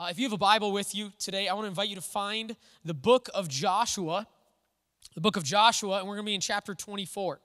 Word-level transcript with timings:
Uh, 0.00 0.06
if 0.08 0.18
you 0.18 0.24
have 0.24 0.32
a 0.32 0.38
Bible 0.38 0.72
with 0.72 0.94
you 0.94 1.12
today, 1.18 1.46
I 1.46 1.52
want 1.52 1.64
to 1.64 1.68
invite 1.68 1.90
you 1.90 1.94
to 1.94 2.00
find 2.00 2.56
the 2.86 2.94
book 2.94 3.28
of 3.34 3.48
Joshua, 3.48 4.26
the 5.14 5.20
book 5.20 5.36
of 5.36 5.44
Joshua, 5.44 5.98
and 5.98 6.08
we're 6.08 6.14
going 6.14 6.24
to 6.24 6.30
be 6.30 6.34
in 6.34 6.40
chapter 6.40 6.74
24. 6.74 7.38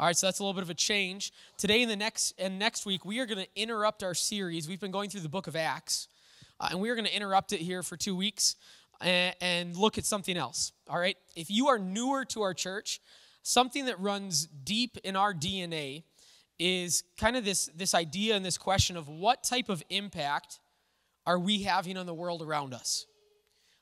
All 0.00 0.06
right, 0.06 0.16
so 0.16 0.26
that's 0.26 0.40
a 0.40 0.42
little 0.42 0.52
bit 0.52 0.64
of 0.64 0.70
a 0.70 0.74
change. 0.74 1.32
Today 1.58 1.80
and 1.80 1.88
the 1.88 1.94
next 1.94 2.34
and 2.40 2.58
next 2.58 2.86
week, 2.86 3.04
we 3.04 3.20
are 3.20 3.26
going 3.26 3.38
to 3.38 3.46
interrupt 3.54 4.02
our 4.02 4.14
series. 4.14 4.68
We've 4.68 4.80
been 4.80 4.90
going 4.90 5.10
through 5.10 5.20
the 5.20 5.28
book 5.28 5.46
of 5.46 5.54
Acts, 5.54 6.08
uh, 6.58 6.70
and 6.72 6.80
we 6.80 6.90
are 6.90 6.96
going 6.96 7.06
to 7.06 7.14
interrupt 7.14 7.52
it 7.52 7.60
here 7.60 7.84
for 7.84 7.96
two 7.96 8.16
weeks 8.16 8.56
and, 9.00 9.36
and 9.40 9.76
look 9.76 9.96
at 9.96 10.04
something 10.04 10.36
else. 10.36 10.72
All 10.88 10.98
right, 10.98 11.16
if 11.36 11.52
you 11.52 11.68
are 11.68 11.78
newer 11.78 12.24
to 12.24 12.42
our 12.42 12.52
church, 12.52 13.00
something 13.44 13.84
that 13.84 14.00
runs 14.00 14.46
deep 14.46 14.98
in 15.04 15.14
our 15.14 15.32
DNA 15.32 16.02
is 16.58 17.04
kind 17.16 17.36
of 17.36 17.44
this, 17.44 17.66
this 17.76 17.94
idea 17.94 18.34
and 18.34 18.44
this 18.44 18.58
question 18.58 18.96
of 18.96 19.08
what 19.08 19.44
type 19.44 19.68
of 19.68 19.84
impact 19.88 20.58
are 21.26 21.38
we 21.38 21.62
having 21.62 21.96
on 21.96 22.06
the 22.06 22.14
world 22.14 22.42
around 22.42 22.74
us? 22.74 23.06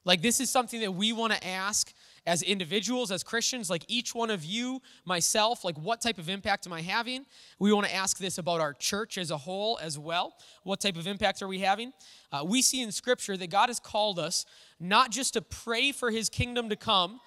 Like, 0.04 0.22
this 0.22 0.40
is 0.40 0.50
something 0.50 0.80
that 0.80 0.92
we 0.92 1.12
want 1.12 1.32
to 1.34 1.46
ask 1.46 1.92
as 2.26 2.42
individuals, 2.42 3.10
as 3.10 3.22
Christians, 3.22 3.68
like 3.68 3.84
each 3.88 4.14
one 4.14 4.30
of 4.30 4.44
you, 4.44 4.80
myself, 5.04 5.64
like 5.64 5.76
what 5.78 6.00
type 6.00 6.18
of 6.18 6.28
impact 6.28 6.66
am 6.66 6.72
I 6.72 6.80
having? 6.80 7.26
We 7.58 7.72
want 7.72 7.86
to 7.86 7.94
ask 7.94 8.18
this 8.18 8.38
about 8.38 8.60
our 8.60 8.72
church 8.72 9.18
as 9.18 9.30
a 9.30 9.36
whole 9.36 9.78
as 9.80 9.98
well. 9.98 10.34
What 10.62 10.80
type 10.80 10.96
of 10.96 11.06
impact 11.06 11.42
are 11.42 11.48
we 11.48 11.60
having? 11.60 11.92
Uh, 12.32 12.44
we 12.46 12.62
see 12.62 12.82
in 12.82 12.92
Scripture 12.92 13.36
that 13.36 13.50
God 13.50 13.68
has 13.68 13.80
called 13.80 14.18
us 14.18 14.46
not 14.78 15.10
just 15.10 15.34
to 15.34 15.42
pray 15.42 15.92
for 15.92 16.10
His 16.10 16.28
kingdom 16.28 16.68
to 16.68 16.76
come 16.76 17.20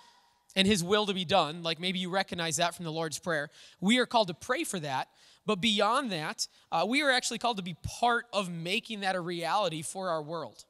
and 0.56 0.68
His 0.68 0.84
will 0.84 1.06
to 1.08 1.14
be 1.14 1.26
done, 1.26 1.64
like 1.64 1.80
maybe 1.80 2.00
you 2.00 2.10
recognize 2.10 2.58
that 2.58 2.76
from 2.76 2.86
the 2.86 2.92
Lord's 2.92 3.20
Prayer. 3.20 3.50
We 3.82 3.98
are 3.98 4.06
called 4.06 4.28
to 4.28 4.36
pray 4.36 4.64
for 4.64 4.80
that, 4.80 5.10
but 5.46 5.60
beyond 5.60 6.12
that, 6.12 6.48
uh, 6.72 6.86
we 6.88 7.02
are 7.02 7.12
actually 7.12 7.38
called 7.38 7.58
to 7.58 7.64
be 7.64 7.76
part 7.84 8.26
of 8.32 8.50
making 8.50 9.02
that 9.02 9.16
a 9.16 9.20
reality 9.20 9.82
for 9.82 10.10
our 10.10 10.22
world. 10.22 10.66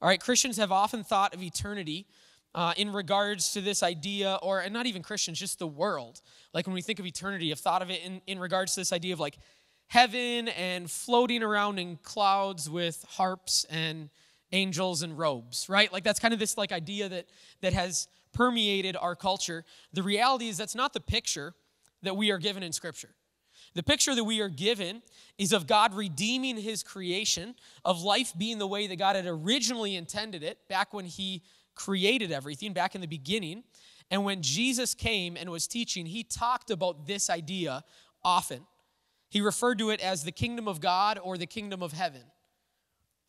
All 0.00 0.08
right, 0.08 0.20
Christians 0.20 0.56
have 0.56 0.72
often 0.72 1.04
thought 1.04 1.34
of 1.34 1.42
eternity 1.42 2.06
uh, 2.54 2.74
in 2.76 2.92
regards 2.92 3.52
to 3.52 3.60
this 3.60 3.82
idea, 3.82 4.38
or 4.42 4.60
and 4.60 4.72
not 4.72 4.86
even 4.86 5.02
Christians, 5.02 5.38
just 5.38 5.58
the 5.58 5.66
world. 5.66 6.20
Like 6.52 6.66
when 6.66 6.74
we 6.74 6.82
think 6.82 6.98
of 6.98 7.06
eternity, 7.06 7.48
have 7.50 7.60
thought 7.60 7.82
of 7.82 7.90
it 7.90 8.02
in, 8.04 8.20
in 8.26 8.38
regards 8.38 8.74
to 8.74 8.80
this 8.80 8.92
idea 8.92 9.14
of 9.14 9.20
like 9.20 9.38
heaven 9.86 10.48
and 10.48 10.90
floating 10.90 11.42
around 11.42 11.78
in 11.78 11.96
clouds 12.02 12.68
with 12.68 13.04
harps 13.08 13.64
and 13.70 14.10
angels 14.52 15.02
and 15.02 15.16
robes, 15.16 15.68
right? 15.68 15.90
Like 15.92 16.04
that's 16.04 16.20
kind 16.20 16.34
of 16.34 16.40
this 16.40 16.58
like 16.58 16.72
idea 16.72 17.08
that 17.08 17.26
that 17.62 17.72
has 17.72 18.08
permeated 18.34 18.96
our 18.96 19.14
culture. 19.14 19.64
The 19.92 20.02
reality 20.02 20.48
is 20.48 20.56
that's 20.56 20.74
not 20.74 20.92
the 20.92 21.00
picture 21.00 21.54
that 22.02 22.16
we 22.16 22.30
are 22.30 22.38
given 22.38 22.62
in 22.62 22.72
Scripture. 22.72 23.10
The 23.74 23.82
picture 23.82 24.14
that 24.14 24.24
we 24.24 24.40
are 24.40 24.48
given 24.48 25.02
is 25.38 25.52
of 25.52 25.66
God 25.66 25.94
redeeming 25.94 26.56
his 26.56 26.82
creation, 26.82 27.54
of 27.84 28.02
life 28.02 28.32
being 28.36 28.58
the 28.58 28.66
way 28.66 28.86
that 28.86 28.96
God 28.96 29.16
had 29.16 29.26
originally 29.26 29.96
intended 29.96 30.42
it 30.42 30.58
back 30.68 30.92
when 30.92 31.06
he 31.06 31.42
created 31.74 32.32
everything, 32.32 32.72
back 32.72 32.94
in 32.94 33.00
the 33.00 33.06
beginning. 33.06 33.64
And 34.10 34.24
when 34.24 34.42
Jesus 34.42 34.94
came 34.94 35.36
and 35.38 35.50
was 35.50 35.66
teaching, 35.66 36.04
he 36.04 36.22
talked 36.22 36.70
about 36.70 37.06
this 37.06 37.30
idea 37.30 37.82
often. 38.22 38.66
He 39.30 39.40
referred 39.40 39.78
to 39.78 39.88
it 39.88 40.00
as 40.00 40.24
the 40.24 40.32
kingdom 40.32 40.68
of 40.68 40.80
God 40.80 41.18
or 41.22 41.38
the 41.38 41.46
kingdom 41.46 41.82
of 41.82 41.92
heaven. 41.92 42.22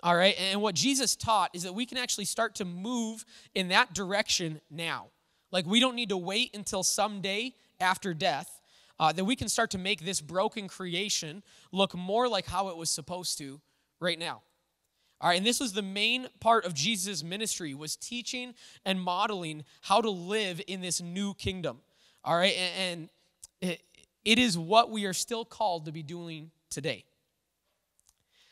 All 0.02 0.16
right, 0.16 0.35
and 0.38 0.61
what 0.61 0.75
Jesus 0.75 1.16
taught 1.16 1.52
is 1.53 1.63
that 1.63 1.73
we 1.73 1.85
can 1.85 1.97
actually 1.97 2.25
start 2.25 2.55
to 2.55 2.66
move 2.66 3.23
in 3.55 3.69
that 3.69 3.94
direction 3.94 4.59
now. 4.69 5.07
Like 5.50 5.66
we 5.66 5.80
don't 5.80 5.95
need 5.95 6.09
to 6.09 6.17
wait 6.17 6.53
until 6.53 6.83
someday 6.83 7.53
after 7.80 8.13
death 8.13 8.59
uh, 8.99 9.11
that 9.11 9.25
we 9.25 9.36
can 9.36 9.49
start 9.49 9.72
to 9.72 9.77
make 9.77 10.03
this 10.05 10.22
broken 10.22 10.67
creation 10.67 11.44
look 11.72 11.95
more 11.95 12.27
like 12.27 12.45
how 12.45 12.69
it 12.69 12.77
was 12.77 12.89
supposed 12.89 13.38
to 13.39 13.59
right 14.00 14.19
now. 14.19 14.41
All 15.22 15.30
right, 15.30 15.38
and 15.38 15.45
this 15.45 15.59
was 15.61 15.72
the 15.72 15.81
main 15.81 16.27
part 16.41 16.66
of 16.66 16.73
Jesus' 16.73 17.23
ministry 17.23 17.73
was 17.73 17.95
teaching 17.95 18.53
and 18.85 19.02
modeling 19.02 19.63
how 19.81 20.02
to 20.02 20.09
live 20.09 20.61
in 20.67 20.81
this 20.81 21.02
new 21.02 21.33
kingdom. 21.35 21.80
All 22.25 22.35
right, 22.35 22.55
and, 22.77 23.09
it, 23.61 23.81
it 24.25 24.38
is 24.38 24.57
what 24.57 24.91
we 24.91 25.06
are 25.06 25.13
still 25.13 25.46
called 25.46 25.85
to 25.85 25.94
be 25.94 26.03
doing 26.03 26.51
today. 26.69 27.06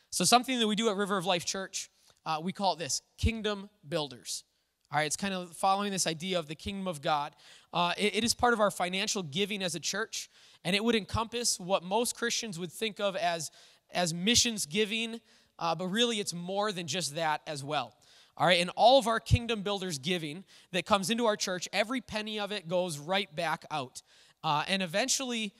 So, 0.09 0.23
something 0.23 0.59
that 0.59 0.67
we 0.67 0.75
do 0.75 0.89
at 0.89 0.95
River 0.95 1.17
of 1.17 1.25
Life 1.25 1.45
Church, 1.45 1.89
uh, 2.25 2.39
we 2.41 2.53
call 2.53 2.73
it 2.73 2.79
this 2.79 3.01
kingdom 3.17 3.69
builders. 3.87 4.45
All 4.91 4.97
right, 4.97 5.05
it's 5.05 5.17
kind 5.17 5.33
of 5.33 5.51
following 5.55 5.91
this 5.91 6.07
idea 6.07 6.39
of 6.39 6.47
the 6.47 6.55
kingdom 6.55 6.87
of 6.87 7.01
God. 7.01 7.33
Uh, 7.73 7.93
it, 7.97 8.17
it 8.17 8.23
is 8.23 8.33
part 8.33 8.53
of 8.53 8.59
our 8.59 8.71
financial 8.71 9.23
giving 9.23 9.61
as 9.61 9.75
a 9.75 9.79
church, 9.79 10.29
and 10.63 10.75
it 10.75 10.83
would 10.83 10.95
encompass 10.95 11.59
what 11.59 11.83
most 11.83 12.15
Christians 12.15 12.59
would 12.59 12.71
think 12.71 12.99
of 12.99 13.15
as, 13.15 13.51
as 13.93 14.13
missions 14.13 14.65
giving, 14.65 15.21
uh, 15.59 15.75
but 15.75 15.87
really 15.87 16.19
it's 16.19 16.33
more 16.33 16.71
than 16.71 16.87
just 16.87 17.15
that 17.15 17.41
as 17.47 17.63
well. 17.63 17.95
All 18.37 18.47
right, 18.47 18.61
and 18.61 18.71
all 18.75 18.97
of 18.97 19.07
our 19.07 19.19
kingdom 19.19 19.61
builders 19.61 19.99
giving 19.99 20.45
that 20.71 20.85
comes 20.85 21.09
into 21.09 21.25
our 21.25 21.35
church, 21.35 21.67
every 21.73 22.01
penny 22.01 22.39
of 22.39 22.51
it 22.51 22.67
goes 22.67 22.97
right 22.97 23.33
back 23.35 23.65
out. 23.69 24.01
Uh, 24.43 24.63
and 24.67 24.81
eventually, 24.81 25.53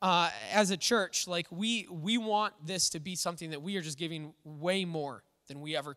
uh, 0.00 0.30
as 0.52 0.70
a 0.70 0.76
church, 0.76 1.26
like 1.26 1.46
we 1.50 1.86
we 1.90 2.16
want 2.16 2.54
this 2.64 2.88
to 2.90 3.00
be 3.00 3.14
something 3.14 3.50
that 3.50 3.62
we 3.62 3.76
are 3.76 3.82
just 3.82 3.98
giving 3.98 4.32
way 4.44 4.84
more 4.84 5.22
than 5.48 5.60
we 5.60 5.76
ever 5.76 5.96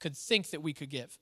could 0.00 0.16
think 0.16 0.50
that 0.50 0.62
we 0.62 0.72
could 0.72 0.90
give 0.90 1.18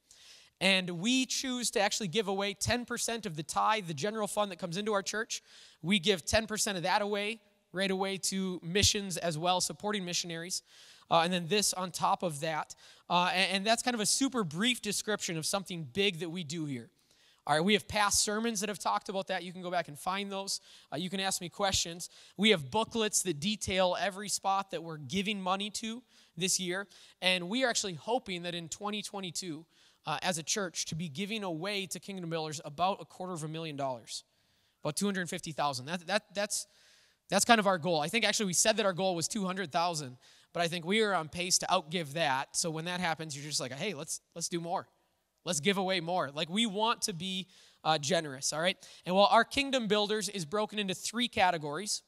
and 0.60 0.90
we 0.90 1.26
choose 1.26 1.70
to 1.72 1.80
actually 1.80 2.08
give 2.08 2.28
away 2.28 2.54
10% 2.54 3.26
of 3.26 3.36
the 3.36 3.42
tithe, 3.42 3.86
the 3.86 3.94
general 3.94 4.26
fund 4.26 4.50
that 4.50 4.58
comes 4.58 4.76
into 4.76 4.92
our 4.92 5.02
church. 5.02 5.42
We 5.82 5.98
give 5.98 6.24
10% 6.24 6.76
of 6.76 6.82
that 6.82 7.02
away 7.02 7.40
right 7.72 7.90
away 7.90 8.16
to 8.16 8.60
missions 8.62 9.16
as 9.16 9.38
well, 9.38 9.60
supporting 9.60 10.04
missionaries. 10.04 10.62
Uh, 11.10 11.22
and 11.24 11.32
then 11.32 11.46
this 11.48 11.72
on 11.72 11.90
top 11.90 12.22
of 12.22 12.40
that. 12.40 12.74
Uh, 13.08 13.30
and, 13.34 13.56
and, 13.56 13.66
that's 13.66 13.82
kind 13.82 13.94
of 13.94 14.00
a 14.00 14.06
super 14.06 14.44
brief 14.44 14.80
description 14.80 15.36
of 15.36 15.44
something 15.44 15.88
big 15.92 16.20
that 16.20 16.30
we 16.30 16.44
do 16.44 16.66
here. 16.66 16.88
All 17.46 17.56
right, 17.56 17.64
we 17.64 17.72
have 17.72 17.88
past 17.88 18.22
sermons 18.22 18.60
that 18.60 18.68
have 18.68 18.78
talked 18.78 19.08
about 19.08 19.26
that. 19.28 19.42
You 19.42 19.52
can 19.52 19.62
go 19.62 19.70
back 19.72 19.88
and 19.88 19.98
find 19.98 20.30
those. 20.30 20.60
Uh, 20.92 20.98
you 20.98 21.10
can 21.10 21.18
ask 21.18 21.40
me 21.40 21.48
questions. 21.48 22.10
We 22.36 22.50
have 22.50 22.70
booklets 22.70 23.22
that 23.22 23.40
detail 23.40 23.96
every 23.98 24.28
spot 24.28 24.70
that 24.70 24.84
we're 24.84 24.98
giving 24.98 25.40
money 25.40 25.70
to 25.70 26.02
this 26.36 26.60
year. 26.60 26.86
And 27.20 27.48
we 27.48 27.64
are 27.64 27.68
actually 27.68 27.94
hoping 27.94 28.42
that 28.42 28.54
in 28.54 28.68
2022, 28.68 29.64
uh, 30.06 30.18
as 30.22 30.38
a 30.38 30.42
church 30.42 30.86
to 30.86 30.94
be 30.94 31.08
giving 31.08 31.44
away 31.44 31.86
to 31.86 32.00
Kingdom 32.00 32.30
Builders 32.30 32.60
about 32.64 32.98
a 33.00 33.04
quarter 33.04 33.32
of 33.32 33.44
a 33.44 33.48
million 33.48 33.76
dollars, 33.76 34.24
about 34.82 34.96
250,000. 34.96 35.86
That, 35.86 36.06
that, 36.06 36.22
that's, 36.34 36.66
that's 37.28 37.44
kind 37.44 37.58
of 37.58 37.66
our 37.66 37.78
goal. 37.78 38.00
I 38.00 38.08
think 38.08 38.24
actually 38.24 38.46
we 38.46 38.54
said 38.54 38.76
that 38.78 38.86
our 38.86 38.92
goal 38.92 39.14
was 39.14 39.28
200,000, 39.28 40.16
but 40.52 40.62
I 40.62 40.68
think 40.68 40.84
we 40.84 41.02
are 41.02 41.14
on 41.14 41.28
pace 41.28 41.58
to 41.58 41.66
outgive 41.66 42.14
that. 42.14 42.56
So 42.56 42.70
when 42.70 42.86
that 42.86 43.00
happens, 43.00 43.36
you're 43.36 43.44
just 43.44 43.60
like, 43.60 43.72
hey, 43.72 43.94
let's, 43.94 44.20
let's 44.34 44.48
do 44.48 44.60
more. 44.60 44.88
Let's 45.44 45.60
give 45.60 45.78
away 45.78 46.00
more. 46.00 46.30
Like 46.30 46.50
we 46.50 46.66
want 46.66 47.02
to 47.02 47.12
be 47.12 47.46
uh, 47.84 47.98
generous, 47.98 48.52
all 48.52 48.60
right? 48.60 48.76
And 49.06 49.14
while 49.14 49.28
our 49.30 49.44
Kingdom 49.44 49.86
Builders 49.86 50.28
is 50.28 50.44
broken 50.44 50.78
into 50.78 50.94
three 50.94 51.28
categories 51.28 52.02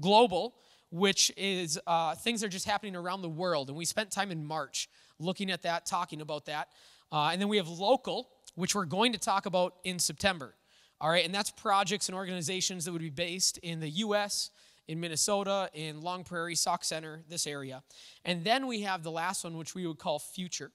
global, 0.00 0.56
which 0.90 1.32
is 1.36 1.78
uh, 1.86 2.14
things 2.14 2.44
are 2.44 2.48
just 2.48 2.66
happening 2.66 2.96
around 2.96 3.22
the 3.22 3.28
world. 3.28 3.68
And 3.68 3.76
we 3.76 3.84
spent 3.84 4.10
time 4.10 4.30
in 4.30 4.44
March 4.44 4.88
looking 5.18 5.50
at 5.50 5.62
that, 5.62 5.86
talking 5.86 6.20
about 6.20 6.46
that. 6.46 6.68
Uh, 7.12 7.30
and 7.32 7.40
then 7.40 7.48
we 7.48 7.56
have 7.56 7.68
local, 7.68 8.28
which 8.54 8.74
we're 8.74 8.84
going 8.84 9.12
to 9.12 9.18
talk 9.18 9.46
about 9.46 9.74
in 9.84 9.98
September. 9.98 10.54
All 11.00 11.10
right, 11.10 11.24
and 11.24 11.34
that's 11.34 11.50
projects 11.50 12.08
and 12.08 12.16
organizations 12.16 12.84
that 12.84 12.92
would 12.92 13.02
be 13.02 13.10
based 13.10 13.58
in 13.58 13.80
the 13.80 13.88
US, 13.88 14.50
in 14.88 14.98
Minnesota, 14.98 15.68
in 15.74 16.00
Long 16.00 16.24
Prairie, 16.24 16.54
Sauk 16.54 16.84
Centre, 16.84 17.22
this 17.28 17.46
area. 17.46 17.82
And 18.24 18.44
then 18.44 18.66
we 18.66 18.82
have 18.82 19.02
the 19.02 19.10
last 19.10 19.44
one, 19.44 19.56
which 19.58 19.74
we 19.74 19.86
would 19.86 19.98
call 19.98 20.18
future. 20.18 20.72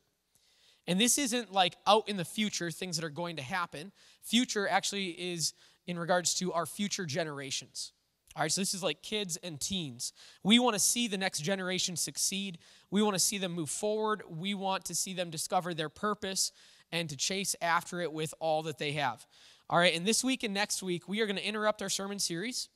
And 0.88 1.00
this 1.00 1.18
isn't 1.18 1.51
like 1.51 1.75
out 1.88 2.07
in 2.09 2.18
the 2.18 2.25
future, 2.25 2.69
things 2.69 2.97
that 2.97 3.06
are 3.06 3.09
going 3.09 3.38
to 3.38 3.41
happen. 3.41 3.91
Future 4.22 4.68
actually 4.68 5.09
is 5.09 5.53
in 5.88 5.97
regards 5.97 6.35
to 6.35 6.53
our 6.53 6.66
future 6.66 7.06
generations. 7.06 7.94
All 8.36 8.44
right, 8.44 8.52
so 8.52 8.62
this 8.62 8.74
is 8.74 8.81
like 8.81 9.02
kids 9.02 9.38
and 9.44 9.59
teens. 9.59 10.14
We 10.44 10.58
want 10.58 10.75
to 10.75 10.80
see 10.80 11.08
the 11.08 11.18
next 11.18 11.40
generation 11.40 11.97
succeed. 11.97 12.59
We 12.90 13.02
want 13.02 13.16
to 13.16 13.19
see 13.19 13.38
them 13.38 13.52
move 13.52 13.69
forward. 13.69 14.24
We 14.30 14.53
want 14.53 14.86
to 14.86 14.96
see 14.96 15.14
them 15.14 15.30
discover 15.30 15.74
their 15.74 15.89
purpose 15.89 16.54
and 16.92 17.10
to 17.10 17.18
chase 17.18 17.56
after 17.62 18.00
it 18.00 18.13
with 18.13 18.33
all 18.39 18.63
that 18.63 18.78
they 18.78 18.94
have. 18.94 19.25
All 19.69 19.80
right, 19.80 19.95
and 19.95 20.06
this 20.06 20.24
week 20.24 20.44
and 20.44 20.54
next 20.54 20.81
week, 20.81 21.07
we 21.10 21.22
are 21.22 21.25
going 21.25 21.38
to 21.38 21.45
interrupt 21.45 21.81
our 21.81 21.89
sermon 21.89 22.19
series 22.19 22.69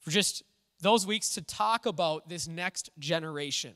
for 0.00 0.10
just 0.10 0.42
those 0.80 1.06
weeks 1.06 1.30
to 1.30 1.42
talk 1.42 1.86
about 1.86 2.28
this 2.28 2.48
next 2.48 2.90
generation 2.98 3.74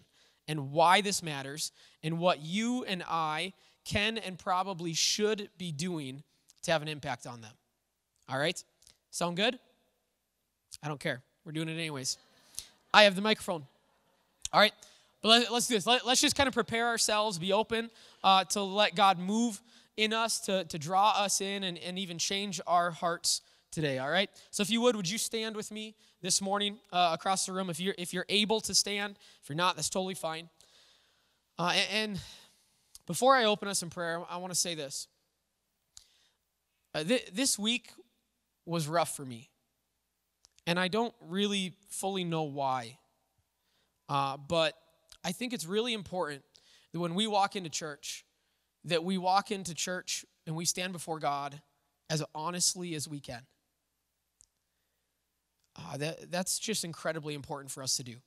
and 0.48 0.72
why 0.72 1.00
this 1.00 1.22
matters 1.22 1.72
and 2.02 2.18
what 2.18 2.42
you 2.42 2.84
and 2.84 3.04
I 3.08 3.52
can 3.84 4.18
and 4.18 4.38
probably 4.38 4.94
should 4.94 5.48
be 5.58 5.72
doing 5.72 6.22
to 6.62 6.72
have 6.72 6.82
an 6.82 6.88
impact 6.88 7.26
on 7.26 7.40
them. 7.40 7.52
All 8.28 8.38
right? 8.38 8.62
Sound 9.10 9.36
good? 9.36 9.58
I 10.82 10.88
don't 10.88 11.00
care. 11.00 11.22
We're 11.44 11.52
doing 11.52 11.68
it 11.68 11.74
anyways. 11.74 12.18
I 12.92 13.04
have 13.04 13.14
the 13.14 13.22
microphone. 13.22 13.66
All 14.52 14.60
right, 14.60 14.72
but 15.22 15.28
let, 15.28 15.50
us 15.50 15.68
do 15.68 15.74
this. 15.74 15.86
Let, 15.86 16.04
us 16.04 16.20
just 16.20 16.34
kind 16.34 16.48
of 16.48 16.54
prepare 16.54 16.88
ourselves, 16.88 17.38
be 17.38 17.52
open 17.52 17.90
uh, 18.24 18.44
to 18.44 18.62
let 18.62 18.94
God 18.94 19.18
move 19.18 19.60
in 19.96 20.12
us, 20.12 20.40
to, 20.40 20.64
to 20.64 20.78
draw 20.78 21.10
us 21.10 21.40
in, 21.40 21.62
and, 21.62 21.78
and 21.78 21.98
even 21.98 22.18
change 22.18 22.60
our 22.66 22.90
hearts 22.90 23.42
today. 23.70 23.98
All 23.98 24.10
right. 24.10 24.30
So 24.50 24.62
if 24.62 24.70
you 24.70 24.80
would, 24.80 24.96
would 24.96 25.08
you 25.08 25.18
stand 25.18 25.54
with 25.56 25.70
me 25.70 25.94
this 26.22 26.40
morning 26.40 26.78
uh, 26.92 27.10
across 27.12 27.46
the 27.46 27.52
room? 27.52 27.70
If 27.70 27.80
you're 27.80 27.94
if 27.98 28.12
you're 28.12 28.26
able 28.28 28.60
to 28.62 28.74
stand, 28.74 29.16
if 29.42 29.48
you're 29.48 29.56
not, 29.56 29.76
that's 29.76 29.90
totally 29.90 30.14
fine. 30.14 30.48
Uh, 31.58 31.74
and, 31.74 32.10
and 32.12 32.20
before 33.06 33.36
I 33.36 33.44
open 33.44 33.68
us 33.68 33.82
in 33.82 33.90
prayer, 33.90 34.22
I 34.28 34.38
want 34.38 34.52
to 34.52 34.58
say 34.58 34.74
this. 34.74 35.06
Uh, 36.94 37.04
th- 37.04 37.30
this 37.32 37.58
week 37.58 37.92
was 38.64 38.88
rough 38.88 39.14
for 39.14 39.24
me. 39.24 39.50
And 40.70 40.78
I 40.78 40.86
don't 40.86 41.12
really 41.20 41.74
fully 41.88 42.22
know 42.22 42.44
why. 42.44 42.98
Uh, 44.08 44.36
but 44.36 44.74
I 45.24 45.32
think 45.32 45.52
it's 45.52 45.66
really 45.66 45.94
important 45.94 46.44
that 46.92 47.00
when 47.00 47.16
we 47.16 47.26
walk 47.26 47.56
into 47.56 47.68
church, 47.68 48.24
that 48.84 49.02
we 49.02 49.18
walk 49.18 49.50
into 49.50 49.74
church 49.74 50.24
and 50.46 50.54
we 50.54 50.64
stand 50.64 50.92
before 50.92 51.18
God 51.18 51.60
as 52.08 52.22
honestly 52.36 52.94
as 52.94 53.08
we 53.08 53.18
can. 53.18 53.42
Uh, 55.74 55.96
that, 55.96 56.30
that's 56.30 56.60
just 56.60 56.84
incredibly 56.84 57.34
important 57.34 57.72
for 57.72 57.82
us 57.82 57.96
to 57.96 58.04
do. 58.04 58.18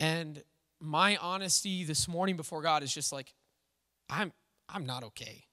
And 0.00 0.42
my 0.80 1.18
honesty 1.18 1.84
this 1.84 2.08
morning 2.08 2.38
before 2.38 2.62
God 2.62 2.82
is 2.82 2.94
just 2.94 3.12
like, 3.12 3.34
I'm, 4.08 4.32
I'm 4.66 4.86
not 4.86 5.04
okay. 5.04 5.44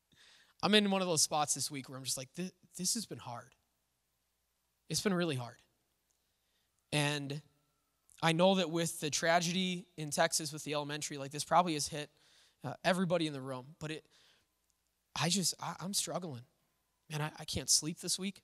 I'm 0.62 0.74
in 0.74 0.90
one 0.90 1.00
of 1.00 1.08
those 1.08 1.22
spots 1.22 1.54
this 1.54 1.70
week 1.70 1.88
where 1.88 1.96
I'm 1.96 2.04
just 2.04 2.18
like, 2.18 2.28
this, 2.36 2.52
this 2.76 2.92
has 2.92 3.06
been 3.06 3.16
hard. 3.16 3.54
It's 4.88 5.00
been 5.00 5.14
really 5.14 5.36
hard. 5.36 5.56
And 6.92 7.42
I 8.22 8.32
know 8.32 8.56
that 8.56 8.70
with 8.70 9.00
the 9.00 9.10
tragedy 9.10 9.86
in 9.96 10.10
Texas 10.10 10.52
with 10.52 10.64
the 10.64 10.74
elementary, 10.74 11.18
like 11.18 11.30
this 11.30 11.44
probably 11.44 11.74
has 11.74 11.88
hit 11.88 12.10
uh, 12.64 12.74
everybody 12.84 13.26
in 13.26 13.32
the 13.32 13.40
room. 13.40 13.66
But 13.78 13.90
it, 13.90 14.04
I 15.20 15.28
just, 15.28 15.54
I, 15.60 15.74
am 15.84 15.94
struggling. 15.94 16.42
Man, 17.10 17.20
I, 17.20 17.30
I, 17.38 17.44
can't 17.44 17.70
sleep 17.70 18.00
this 18.00 18.18
week. 18.18 18.42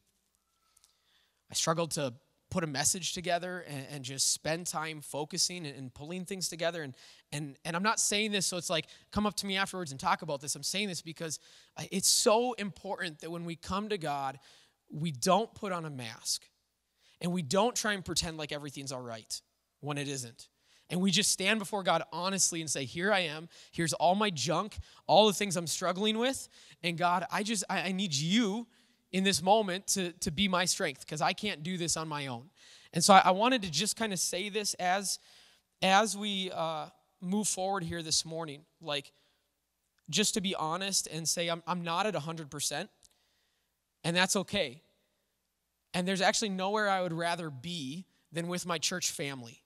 I 1.51 1.55
struggled 1.55 1.93
to 1.93 2.15
put 2.51 2.63
a 2.63 2.67
message 2.67 3.15
together 3.15 3.65
and, 3.69 3.87
and 3.91 4.05
just 4.05 4.33
spend 4.33 4.67
time 4.67 5.01
focusing 5.01 5.67
and, 5.67 5.77
and, 5.77 5.93
pulling 5.93 6.25
things 6.25 6.49
together. 6.49 6.83
And, 6.83 6.95
and, 7.33 7.57
and 7.65 7.75
I'm 7.75 7.83
not 7.83 7.99
saying 7.99 8.31
this 8.31 8.47
so 8.47 8.57
it's 8.57 8.71
like, 8.71 8.87
come 9.11 9.27
up 9.27 9.35
to 9.37 9.47
me 9.47 9.57
afterwards 9.57 9.91
and 9.91 9.99
talk 9.99 10.23
about 10.23 10.41
this. 10.41 10.55
I'm 10.55 10.63
saying 10.63 10.89
this 10.89 11.03
because 11.03 11.41
it's 11.91 12.09
so 12.09 12.53
important 12.53 13.21
that 13.21 13.31
when 13.31 13.45
we 13.45 13.57
come 13.57 13.89
to 13.89 13.99
God, 13.99 14.39
we 14.95 15.11
don't 15.11 15.53
put 15.55 15.73
on 15.73 15.85
a 15.85 15.91
mask 15.91 16.43
and 17.21 17.33
we 17.33 17.43
don't 17.43 17.75
try 17.75 17.93
and 17.93 18.05
pretend 18.05 18.37
like 18.37 18.53
everything's 18.53 18.93
all 18.93 19.01
right 19.01 19.41
when 19.81 19.99
it 19.99 20.09
isn't. 20.09 20.49
And 20.91 21.01
we 21.01 21.11
just 21.11 21.31
stand 21.31 21.59
before 21.59 21.83
God 21.83 22.03
honestly 22.13 22.61
and 22.61 22.71
say, 22.71 22.85
Here 22.85 23.13
I 23.13 23.21
am. 23.21 23.49
Here's 23.73 23.93
all 23.95 24.15
my 24.15 24.31
junk, 24.31 24.77
all 25.07 25.27
the 25.27 25.33
things 25.33 25.57
I'm 25.57 25.67
struggling 25.67 26.19
with. 26.19 26.49
And 26.83 26.97
God, 26.99 27.27
I 27.33 27.43
just, 27.43 27.65
I, 27.69 27.81
I 27.89 27.93
need 27.93 28.15
you 28.15 28.67
in 29.13 29.25
this 29.25 29.43
moment 29.43 29.87
to, 29.89 30.13
to 30.13 30.31
be 30.31 30.47
my 30.47 30.65
strength 30.65 31.01
because 31.01 31.23
I 31.23 31.33
can't 31.33 31.63
do 31.63 31.79
this 31.79 31.97
on 31.97 32.07
my 32.07 32.27
own. 32.27 32.51
And 32.93 33.03
so 33.03 33.15
I, 33.15 33.23
I 33.25 33.31
wanted 33.31 33.63
to 33.63 33.71
just 33.71 33.97
kind 33.97 34.13
of 34.13 34.19
say 34.19 34.51
this 34.51 34.75
as, 34.75 35.19
as 35.83 36.17
we 36.17 36.51
uh, 36.55 36.87
move 37.21 37.49
forward 37.49 37.83
here 37.83 38.03
this 38.03 38.25
morning. 38.25 38.65
Like, 38.81 39.13
just 40.11 40.35
to 40.35 40.41
be 40.41 40.55
honest 40.55 41.09
and 41.09 41.29
say, 41.29 41.49
I'm, 41.49 41.63
I'm 41.67 41.83
not 41.83 42.07
at 42.07 42.15
100%, 42.15 42.89
and 44.05 44.17
that's 44.17 44.37
okay. 44.37 44.83
And 45.95 46.07
there's 46.07 46.21
actually 46.21 46.51
nowhere 46.51 46.89
I 46.89 47.01
would 47.01 47.13
rather 47.13 47.49
be 47.51 48.05
than 48.33 48.49
with 48.49 48.67
my 48.67 48.79
church 48.79 49.13
family 49.13 49.63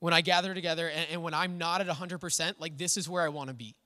when 0.00 0.12
I 0.12 0.20
gather 0.20 0.52
together 0.52 0.88
and, 0.88 1.06
and 1.12 1.22
when 1.22 1.34
I'm 1.34 1.56
not 1.56 1.80
at 1.80 1.86
100%, 1.86 2.54
like 2.58 2.76
this 2.76 2.96
is 2.96 3.08
where 3.08 3.22
I 3.22 3.28
want 3.28 3.48
to 3.48 3.54
be. 3.54 3.76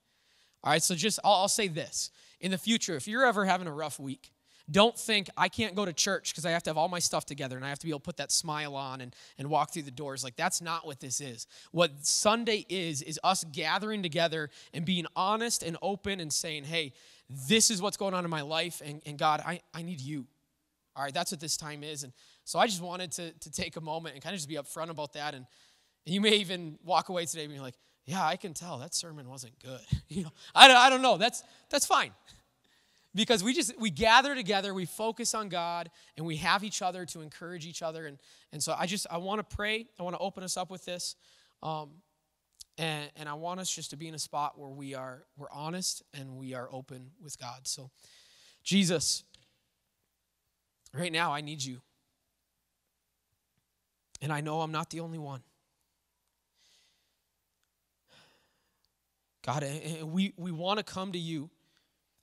All 0.65 0.73
right, 0.73 0.83
so 0.83 0.95
just 0.95 1.19
I'll, 1.23 1.35
I'll 1.35 1.49
say 1.49 1.69
this. 1.69 2.11
In 2.41 2.51
the 2.51 2.59
future, 2.59 2.97
if 2.97 3.07
you're 3.07 3.27
ever 3.27 3.45
having 3.45 3.67
a 3.67 3.73
rough 3.73 4.01
week, 4.01 4.33
don't 4.71 4.97
think 4.97 5.29
I 5.37 5.49
can't 5.49 5.75
go 5.75 5.85
to 5.85 5.93
church 5.93 6.33
because 6.33 6.47
I 6.47 6.51
have 6.51 6.63
to 6.65 6.71
have 6.71 6.79
all 6.79 6.89
my 6.89 6.99
stuff 6.99 7.27
together 7.27 7.57
and 7.57 7.65
I 7.65 7.69
have 7.69 7.81
to 7.81 7.87
be 7.87 7.91
able 7.91 8.01
to 8.01 8.05
put 8.05 8.17
that 8.19 8.31
smile 8.31 8.77
on 8.77 9.01
and, 9.01 9.15
and 9.37 9.51
walk 9.51 9.73
through 9.73 9.83
the 9.83 9.91
doors. 9.91 10.23
Like, 10.23 10.37
that's 10.37 10.63
not 10.63 10.87
what 10.87 11.01
this 11.01 11.21
is. 11.21 11.47
What 11.73 12.07
Sunday 12.07 12.65
is, 12.69 13.03
is 13.03 13.19
us 13.25 13.45
gathering 13.53 14.03
together 14.03 14.51
and 14.73 14.85
being 14.85 15.07
honest 15.17 15.63
and 15.63 15.77
open 15.83 16.21
and 16.21 16.33
saying, 16.33 16.65
hey, 16.65 16.93
this 17.29 17.71
is 17.71 17.83
what's 17.83 17.97
going 17.97 18.15
on 18.15 18.25
in 18.25 18.31
my 18.31 18.43
life, 18.43 18.83
and, 18.85 19.03
and 19.07 19.19
God, 19.19 19.43
I, 19.45 19.61
I 19.75 19.83
need 19.83 20.01
you. 20.01 20.27
All 20.95 21.03
right, 21.03 21.15
that's 21.15 21.31
what 21.31 21.41
this 21.41 21.57
time 21.57 21.83
is. 21.83 22.03
And 22.03 22.13
so 22.45 22.59
I 22.59 22.67
just 22.67 22.83
wanted 22.83 23.13
to, 23.13 23.33
to 23.33 23.51
take 23.51 23.77
a 23.77 23.81
moment 23.81 24.15
and 24.15 24.23
kind 24.23 24.35
of 24.35 24.39
just 24.39 24.49
be 24.49 24.57
upfront 24.57 24.91
about 24.91 25.15
that. 25.15 25.35
And 25.35 25.47
and 26.05 26.15
you 26.15 26.21
may 26.21 26.37
even 26.37 26.79
walk 26.85 27.09
away 27.09 27.27
today 27.27 27.47
being 27.47 27.61
like, 27.61 27.75
yeah, 28.05 28.25
I 28.25 28.37
can 28.37 28.55
tell 28.55 28.79
that 28.79 28.95
sermon 28.95 29.29
wasn't 29.29 29.59
good. 29.63 29.81
you 30.09 30.25
know, 30.25 30.33
I 30.55 30.69
don't, 30.69 30.77
I 30.77 30.91
don't 30.91 31.03
know. 31.03 31.17
That's, 31.17 31.43
that's 31.71 31.87
fine. 31.87 32.13
Because 33.15 33.45
we 33.45 33.53
just, 33.53 33.79
we 33.79 33.91
gather 33.91 34.35
together, 34.35 34.73
we 34.73 34.87
focus 34.87 35.35
on 35.35 35.51
God, 35.51 35.91
and 36.17 36.25
we 36.25 36.37
have 36.37 36.65
each 36.65 36.81
other 36.81 37.05
to 37.05 37.21
encourage 37.21 37.67
each 37.67 37.83
other. 37.83 38.07
And, 38.07 38.17
and 38.55 38.63
so 38.63 38.75
I 38.75 38.87
just, 38.87 39.07
I 39.11 39.19
want 39.19 39.39
to 39.47 39.55
pray. 39.55 39.85
I 40.01 40.03
want 40.03 40.17
to 40.17 40.19
open 40.19 40.43
us 40.43 40.57
up 40.57 40.71
with 40.71 40.87
this. 40.87 41.15
Um, 41.63 41.91
and, 42.79 43.11
and 43.17 43.29
I 43.29 43.35
want 43.35 43.61
us 43.61 43.71
just 43.71 43.91
to 43.91 43.99
be 43.99 44.09
in 44.09 44.15
a 44.15 44.19
spot 44.19 44.59
where 44.59 44.71
we 44.71 44.95
are, 44.95 45.25
we're 45.37 45.51
honest 45.53 46.03
and 46.15 46.39
we 46.39 46.55
are 46.55 46.71
open 46.73 47.11
with 47.23 47.39
God. 47.39 47.69
So, 47.69 47.91
Jesus, 48.65 49.25
right 50.95 51.13
now 51.13 51.33
I 51.33 51.41
need 51.41 51.63
you. 51.63 51.81
And 54.21 54.33
I 54.33 54.41
know 54.41 54.61
I'm 54.61 54.73
not 54.73 54.91
the 54.91 55.01
only 55.01 55.19
one. 55.19 55.43
God, 59.45 59.65
we, 60.05 60.33
we 60.37 60.53
want 60.53 60.79
to 60.79 60.85
come 60.85 61.13
to 61.13 61.19
you 61.19 61.51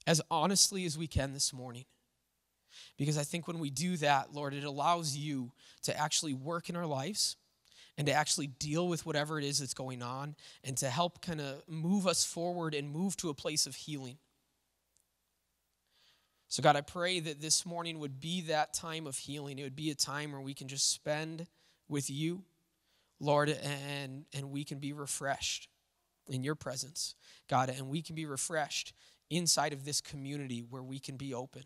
as 0.08 0.22
honestly 0.32 0.86
as 0.86 0.98
we 0.98 1.08
can 1.08 1.34
this 1.34 1.52
morning. 1.52 1.84
Because 2.98 3.18
I 3.18 3.24
think 3.24 3.48
when 3.48 3.60
we 3.60 3.70
do 3.70 3.98
that, 3.98 4.34
Lord, 4.34 4.54
it 4.54 4.64
allows 4.64 5.18
you 5.18 5.52
to 5.84 5.98
actually 5.98 6.34
work 6.34 6.70
in 6.70 6.76
our 6.76 6.86
lives 6.86 7.36
and 7.98 8.08
to 8.08 8.14
actually 8.14 8.48
deal 8.48 8.88
with 8.88 9.06
whatever 9.06 9.38
it 9.38 9.44
is 9.44 9.60
that's 9.60 9.74
going 9.74 10.02
on 10.02 10.36
and 10.64 10.78
to 10.78 10.90
help 10.90 11.22
kind 11.22 11.42
of 11.42 11.62
move 11.68 12.08
us 12.08 12.24
forward 12.24 12.74
and 12.74 12.90
move 12.90 13.18
to 13.18 13.30
a 13.30 13.34
place 13.34 13.66
of 13.66 13.76
healing. 13.76 14.18
So, 16.52 16.64
God, 16.64 16.76
I 16.76 16.82
pray 16.82 17.20
that 17.20 17.40
this 17.40 17.64
morning 17.64 18.00
would 18.00 18.20
be 18.20 18.42
that 18.42 18.74
time 18.74 19.06
of 19.06 19.16
healing. 19.16 19.60
It 19.60 19.64
would 19.64 19.76
be 19.76 19.92
a 19.92 19.96
time 19.96 20.32
where 20.32 20.42
we 20.42 20.56
can 20.56 20.68
just 20.68 20.92
spend 20.92 21.46
with 21.88 22.10
you, 22.10 22.42
Lord, 23.20 23.50
and, 23.50 24.26
and 24.34 24.50
we 24.50 24.64
can 24.64 24.80
be 24.80 24.92
refreshed 24.92 25.70
in 26.28 26.44
your 26.44 26.56
presence, 26.56 27.14
God, 27.48 27.70
and 27.70 27.88
we 27.88 28.02
can 28.02 28.16
be 28.16 28.26
refreshed 28.26 28.94
inside 29.30 29.74
of 29.74 29.86
this 29.86 30.02
community 30.02 30.66
where 30.68 30.82
we 30.82 30.98
can 30.98 31.18
be 31.18 31.36
open. 31.36 31.62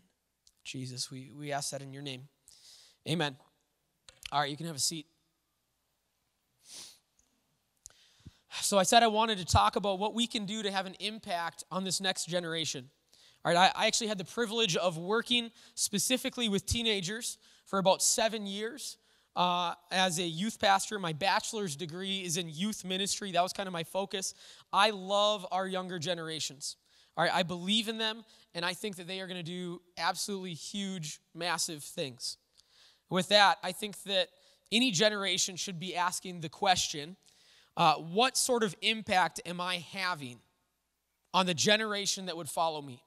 Jesus, 0.64 1.10
we, 1.10 1.32
we 1.34 1.50
ask 1.50 1.70
that 1.70 1.80
in 1.80 1.94
your 1.94 2.02
name. 2.02 2.28
Amen. 3.08 3.36
All 4.32 4.40
right, 4.40 4.50
you 4.50 4.56
can 4.56 4.66
have 4.66 4.76
a 4.76 4.80
seat. 4.80 5.06
So, 8.60 8.76
I 8.76 8.82
said 8.82 9.02
I 9.02 9.06
wanted 9.06 9.38
to 9.38 9.46
talk 9.46 9.76
about 9.76 9.98
what 9.98 10.12
we 10.12 10.26
can 10.26 10.44
do 10.44 10.62
to 10.62 10.70
have 10.70 10.84
an 10.84 10.94
impact 11.00 11.64
on 11.70 11.84
this 11.84 12.02
next 12.02 12.26
generation. 12.26 12.90
All 13.44 13.52
right, 13.52 13.70
I, 13.76 13.84
I 13.84 13.86
actually 13.86 14.06
had 14.06 14.16
the 14.16 14.24
privilege 14.24 14.74
of 14.74 14.96
working 14.96 15.50
specifically 15.74 16.48
with 16.48 16.64
teenagers 16.64 17.36
for 17.66 17.78
about 17.78 18.02
seven 18.02 18.46
years 18.46 18.96
uh, 19.36 19.74
as 19.90 20.18
a 20.18 20.22
youth 20.22 20.58
pastor. 20.58 20.98
My 20.98 21.12
bachelor's 21.12 21.76
degree 21.76 22.22
is 22.22 22.38
in 22.38 22.48
youth 22.48 22.84
ministry. 22.84 23.32
That 23.32 23.42
was 23.42 23.52
kind 23.52 23.66
of 23.66 23.72
my 23.74 23.84
focus. 23.84 24.32
I 24.72 24.90
love 24.90 25.46
our 25.52 25.66
younger 25.66 25.98
generations. 25.98 26.76
All 27.16 27.24
right, 27.24 27.34
I 27.34 27.42
believe 27.42 27.88
in 27.88 27.98
them, 27.98 28.24
and 28.54 28.64
I 28.64 28.72
think 28.72 28.96
that 28.96 29.06
they 29.06 29.20
are 29.20 29.26
going 29.26 29.36
to 29.36 29.42
do 29.42 29.82
absolutely 29.98 30.54
huge, 30.54 31.20
massive 31.34 31.84
things. 31.84 32.38
With 33.10 33.28
that, 33.28 33.58
I 33.62 33.72
think 33.72 34.02
that 34.04 34.28
any 34.72 34.90
generation 34.90 35.56
should 35.56 35.78
be 35.78 35.94
asking 35.94 36.40
the 36.40 36.48
question 36.48 37.16
uh, 37.76 37.94
what 37.96 38.36
sort 38.36 38.62
of 38.62 38.74
impact 38.82 39.40
am 39.44 39.60
I 39.60 39.84
having 39.92 40.38
on 41.34 41.44
the 41.44 41.54
generation 41.54 42.26
that 42.26 42.36
would 42.36 42.48
follow 42.48 42.80
me? 42.80 43.02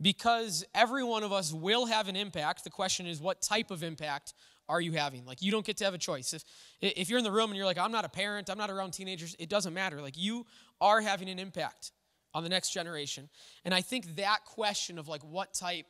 Because 0.00 0.64
every 0.74 1.04
one 1.04 1.22
of 1.22 1.32
us 1.32 1.52
will 1.52 1.86
have 1.86 2.08
an 2.08 2.16
impact. 2.16 2.64
The 2.64 2.70
question 2.70 3.06
is, 3.06 3.20
what 3.20 3.42
type 3.42 3.70
of 3.70 3.82
impact 3.82 4.32
are 4.68 4.80
you 4.80 4.92
having? 4.92 5.26
Like, 5.26 5.42
you 5.42 5.50
don't 5.50 5.66
get 5.66 5.76
to 5.78 5.84
have 5.84 5.94
a 5.94 5.98
choice. 5.98 6.32
If, 6.32 6.44
if 6.80 7.10
you're 7.10 7.18
in 7.18 7.24
the 7.24 7.30
room 7.32 7.50
and 7.50 7.56
you're 7.56 7.66
like, 7.66 7.78
I'm 7.78 7.92
not 7.92 8.04
a 8.04 8.08
parent, 8.08 8.48
I'm 8.48 8.56
not 8.56 8.70
around 8.70 8.92
teenagers, 8.92 9.36
it 9.38 9.48
doesn't 9.48 9.74
matter. 9.74 10.00
Like, 10.00 10.16
you 10.16 10.46
are 10.80 11.00
having 11.00 11.28
an 11.28 11.38
impact 11.38 11.92
on 12.32 12.42
the 12.42 12.48
next 12.48 12.70
generation. 12.70 13.28
And 13.64 13.74
I 13.74 13.82
think 13.82 14.16
that 14.16 14.44
question 14.46 14.98
of, 14.98 15.08
like, 15.08 15.22
what 15.22 15.52
type 15.52 15.86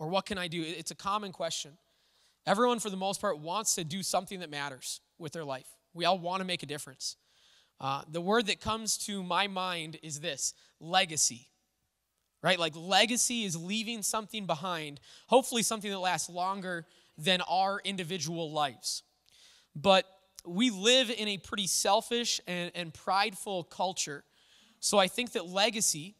or 0.00 0.08
what 0.08 0.26
can 0.26 0.38
I 0.38 0.48
do, 0.48 0.62
it's 0.66 0.90
a 0.90 0.96
common 0.96 1.30
question. 1.30 1.78
Everyone, 2.46 2.80
for 2.80 2.90
the 2.90 2.96
most 2.96 3.20
part, 3.20 3.38
wants 3.38 3.76
to 3.76 3.84
do 3.84 4.02
something 4.02 4.40
that 4.40 4.50
matters 4.50 5.00
with 5.18 5.32
their 5.32 5.44
life. 5.44 5.68
We 5.92 6.04
all 6.04 6.18
want 6.18 6.40
to 6.40 6.44
make 6.44 6.62
a 6.62 6.66
difference. 6.66 7.16
Uh, 7.80 8.02
the 8.10 8.20
word 8.20 8.46
that 8.46 8.60
comes 8.60 8.96
to 9.06 9.22
my 9.22 9.46
mind 9.46 9.98
is 10.02 10.20
this 10.20 10.54
legacy 10.80 11.46
right? 12.44 12.58
Like 12.58 12.76
legacy 12.76 13.44
is 13.44 13.56
leaving 13.56 14.02
something 14.02 14.44
behind, 14.44 15.00
hopefully 15.28 15.62
something 15.62 15.90
that 15.90 15.98
lasts 15.98 16.28
longer 16.28 16.84
than 17.16 17.40
our 17.48 17.80
individual 17.84 18.52
lives. 18.52 19.02
But 19.74 20.04
we 20.46 20.68
live 20.68 21.10
in 21.10 21.26
a 21.26 21.38
pretty 21.38 21.66
selfish 21.66 22.42
and, 22.46 22.70
and 22.74 22.92
prideful 22.92 23.64
culture. 23.64 24.24
So 24.78 24.98
I 24.98 25.08
think 25.08 25.32
that 25.32 25.46
legacy 25.46 26.16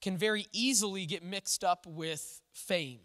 can 0.00 0.16
very 0.16 0.46
easily 0.52 1.04
get 1.04 1.24
mixed 1.24 1.64
up 1.64 1.84
with 1.84 2.40
fame. 2.52 3.00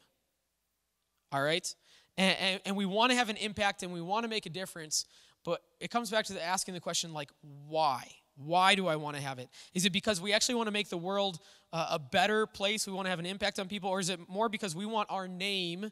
All 1.31 1.41
right? 1.41 1.73
And, 2.15 2.37
and, 2.37 2.61
and 2.67 2.75
we 2.75 2.85
want 2.85 3.11
to 3.11 3.17
have 3.17 3.29
an 3.29 3.37
impact 3.37 3.81
and 3.81 3.91
we 3.91 4.01
want 4.01 4.23
to 4.23 4.29
make 4.29 4.45
a 4.45 4.49
difference, 4.49 5.05
but 5.43 5.61
it 5.79 5.89
comes 5.89 6.11
back 6.11 6.25
to 6.25 6.33
the 6.33 6.43
asking 6.43 6.75
the 6.75 6.79
question, 6.79 7.11
like, 7.11 7.31
why? 7.67 8.07
Why 8.35 8.75
do 8.75 8.87
I 8.87 8.95
want 8.95 9.15
to 9.17 9.21
have 9.21 9.39
it? 9.39 9.49
Is 9.73 9.85
it 9.85 9.91
because 9.91 10.21
we 10.21 10.33
actually 10.33 10.55
want 10.55 10.67
to 10.67 10.71
make 10.71 10.89
the 10.89 10.97
world 10.97 11.39
uh, 11.73 11.89
a 11.91 11.99
better 11.99 12.45
place? 12.45 12.87
We 12.87 12.93
want 12.93 13.05
to 13.05 13.09
have 13.09 13.19
an 13.19 13.25
impact 13.25 13.59
on 13.59 13.67
people? 13.67 13.89
Or 13.89 13.99
is 13.99 14.09
it 14.09 14.19
more 14.29 14.49
because 14.49 14.75
we 14.75 14.85
want 14.85 15.09
our 15.11 15.27
name 15.27 15.91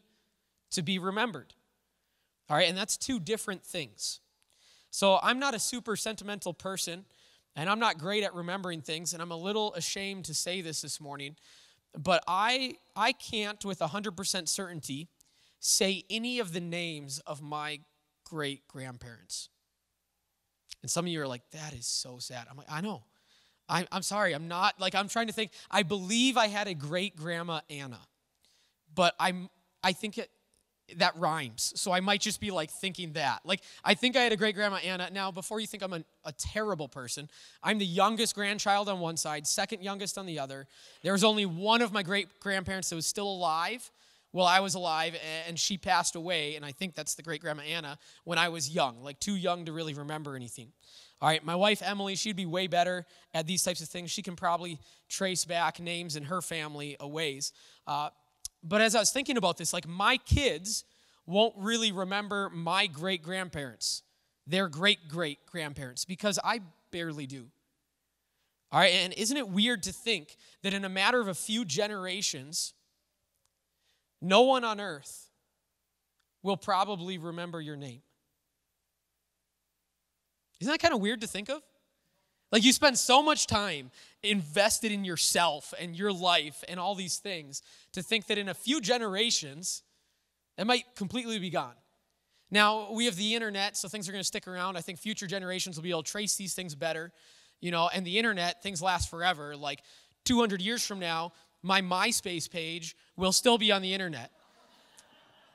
to 0.72 0.82
be 0.82 1.00
remembered? 1.00 1.54
All 2.50 2.58
right, 2.58 2.68
and 2.68 2.78
that's 2.78 2.98
two 2.98 3.20
different 3.20 3.64
things. 3.64 4.22
So 4.90 5.20
I'm 5.22 5.38
not 5.38 5.54
a 5.54 5.60
super 5.60 5.96
sentimental 5.96 6.54
person, 6.54 7.06
and 7.56 7.70
I'm 7.70 7.80
not 7.80 8.00
great 8.00 8.24
at 8.24 8.34
remembering 8.34 8.82
things, 8.82 9.14
and 9.14 9.22
I'm 9.22 9.32
a 9.32 9.38
little 9.38 9.74
ashamed 9.76 10.26
to 10.26 10.34
say 10.34 10.62
this 10.62 10.82
this 10.82 11.00
morning, 11.00 11.36
but 11.98 12.24
I, 12.28 12.76
I 12.96 13.12
can't 13.12 13.64
with 13.64 13.80
100% 13.80 14.48
certainty 14.48 15.08
say 15.60 16.04
any 16.10 16.40
of 16.40 16.54
the 16.54 16.60
names 16.60 17.20
of 17.28 17.42
my 17.42 17.80
great 18.24 18.68
grandparents. 18.68 19.50
And 20.82 20.90
some 20.90 21.06
of 21.06 21.12
you 21.12 21.22
are 21.22 21.28
like, 21.28 21.42
that 21.52 21.74
is 21.74 21.86
so 21.86 22.20
sad. 22.20 22.48
I'm 22.50 22.58
like, 22.58 22.72
I 22.72 22.82
know. 22.82 23.04
I'm, 23.68 23.88
I'm 23.92 24.02
sorry. 24.02 24.34
I'm 24.34 24.48
not, 24.48 24.80
like, 24.80 24.96
I'm 24.96 25.08
trying 25.08 25.28
to 25.28 25.34
think. 25.34 25.52
I 25.70 25.84
believe 25.84 26.38
I 26.38 26.48
had 26.48 26.68
a 26.68 26.74
great 26.74 27.16
grandma 27.16 27.62
Anna, 27.70 28.00
but 28.94 29.14
I'm, 29.20 29.50
I 29.84 29.94
think 29.94 30.18
it, 30.18 30.30
that 30.98 31.16
rhymes. 31.18 31.74
So 31.76 31.92
I 31.92 32.00
might 32.00 32.22
just 32.22 32.42
be 32.42 32.50
like 32.50 32.72
thinking 32.72 33.14
that. 33.14 33.42
Like, 33.46 33.62
I 33.84 33.94
think 33.94 34.16
I 34.16 34.22
had 34.22 34.32
a 34.32 34.38
great 34.38 34.56
grandma 34.56 34.78
Anna. 34.78 35.10
Now, 35.12 35.32
before 35.32 35.60
you 35.60 35.68
think 35.68 35.84
I'm 35.84 35.94
a, 35.94 36.04
a 36.26 36.32
terrible 36.32 36.88
person, 36.88 37.30
I'm 37.62 37.78
the 37.78 37.86
youngest 37.86 38.34
grandchild 38.34 38.90
on 38.90 39.00
one 39.00 39.18
side, 39.18 39.46
second 39.46 39.84
youngest 39.84 40.18
on 40.18 40.26
the 40.26 40.40
other. 40.40 40.66
There 41.04 41.12
was 41.12 41.24
only 41.24 41.46
one 41.46 41.82
of 41.82 41.94
my 41.94 42.02
great 42.02 42.40
grandparents 42.40 42.90
that 42.90 42.96
was 42.96 43.06
still 43.06 43.30
alive 43.30 43.92
while 44.32 44.48
I 44.48 44.60
was 44.60 44.76
alive, 44.76 45.16
and 45.48 45.58
she 45.58 45.78
passed 45.78 46.16
away. 46.16 46.56
And 46.56 46.64
I 46.64 46.72
think 46.72 46.96
that's 46.96 47.16
the 47.16 47.24
great 47.24 47.42
grandma 47.42 47.64
Anna 47.64 47.98
when 48.24 48.38
I 48.38 48.50
was 48.50 48.70
young, 48.70 49.04
like 49.04 49.20
too 49.20 49.36
young 49.36 49.66
to 49.66 49.72
really 49.72 49.94
remember 49.94 50.36
anything. 50.36 50.72
All 51.22 51.28
right, 51.28 51.44
my 51.44 51.56
wife 51.56 51.82
Emily, 51.84 52.16
she'd 52.16 52.36
be 52.36 52.46
way 52.46 52.68
better 52.68 53.06
at 53.34 53.46
these 53.46 53.64
types 53.64 53.82
of 53.82 53.90
things. 53.90 54.10
She 54.12 54.22
can 54.22 54.36
probably 54.36 54.80
trace 55.10 55.44
back 55.46 55.80
names 55.80 56.16
in 56.16 56.24
her 56.24 56.42
family 56.42 56.96
a 57.00 57.08
ways. 57.08 57.52
Uh, 57.86 58.10
but 58.64 58.82
as 58.82 58.96
I 58.96 59.00
was 59.00 59.12
thinking 59.12 59.38
about 59.38 59.58
this, 59.58 59.74
like 59.74 59.88
my 59.88 60.18
kids 60.18 60.86
won't 61.26 61.54
really 61.58 61.92
remember 61.92 62.50
my 62.50 62.88
great 62.88 63.22
grandparents, 63.22 64.04
their 64.48 64.70
great 64.70 65.08
great 65.08 65.46
grandparents, 65.46 66.06
because 66.06 66.40
I 66.44 66.62
barely 66.92 67.28
do. 67.28 67.48
All 68.72 68.80
right, 68.80 68.94
and 68.94 69.14
isn't 69.14 69.36
it 69.36 69.50
weird 69.50 69.84
to 69.84 69.92
think 69.92 70.38
that 70.62 70.74
in 70.74 70.86
a 70.86 70.90
matter 70.90 71.20
of 71.20 71.28
a 71.28 71.34
few 71.34 71.66
generations, 71.66 72.74
no 74.22 74.42
one 74.42 74.64
on 74.64 74.80
earth 74.80 75.30
will 76.44 76.58
probably 76.58 77.18
remember 77.18 77.62
your 77.62 77.76
name? 77.76 78.02
Isn't 80.60 80.72
that 80.72 80.82
kind 80.82 80.94
of 80.94 81.00
weird 81.00 81.22
to 81.22 81.28
think 81.28 81.50
of? 81.50 81.62
Like 82.52 82.64
you 82.64 82.74
spend 82.74 82.98
so 82.98 83.22
much 83.22 83.48
time 83.48 83.92
invested 84.24 84.92
in 84.92 85.06
yourself 85.06 85.74
and 85.80 85.96
your 85.96 86.12
life 86.12 86.64
and 86.68 86.80
all 86.80 86.96
these 86.96 87.18
things 87.18 87.62
to 87.94 88.02
think 88.02 88.28
that 88.28 88.38
in 88.38 88.50
a 88.50 88.54
few 88.54 88.82
generations, 88.82 89.84
it 90.58 90.66
might 90.66 90.84
completely 90.96 91.40
be 91.40 91.50
gone. 91.50 91.76
Now, 92.52 92.92
we 92.92 93.06
have 93.06 93.16
the 93.16 93.36
internet, 93.36 93.78
so 93.78 93.88
things 93.88 94.10
are 94.10 94.12
going 94.12 94.24
to 94.24 94.28
stick 94.28 94.48
around. 94.48 94.76
I 94.76 94.82
think 94.82 94.98
future 94.98 95.28
generations 95.28 95.76
will 95.76 95.84
be 95.84 95.92
able 95.92 96.02
to 96.02 96.12
trace 96.12 96.36
these 96.36 96.56
things 96.56 96.74
better. 96.74 97.12
You 97.62 97.72
know, 97.72 97.90
and 97.94 98.06
the 98.06 98.18
internet, 98.18 98.64
things 98.64 98.82
last 98.82 99.10
forever. 99.10 99.56
Like 99.56 99.84
200 100.26 100.62
years 100.62 100.86
from 100.86 101.00
now, 101.00 101.34
my 101.62 101.82
MySpace 101.82 102.50
page 102.50 102.96
will 103.16 103.32
still 103.32 103.58
be 103.58 103.72
on 103.72 103.82
the 103.82 103.94
internet, 103.94 104.32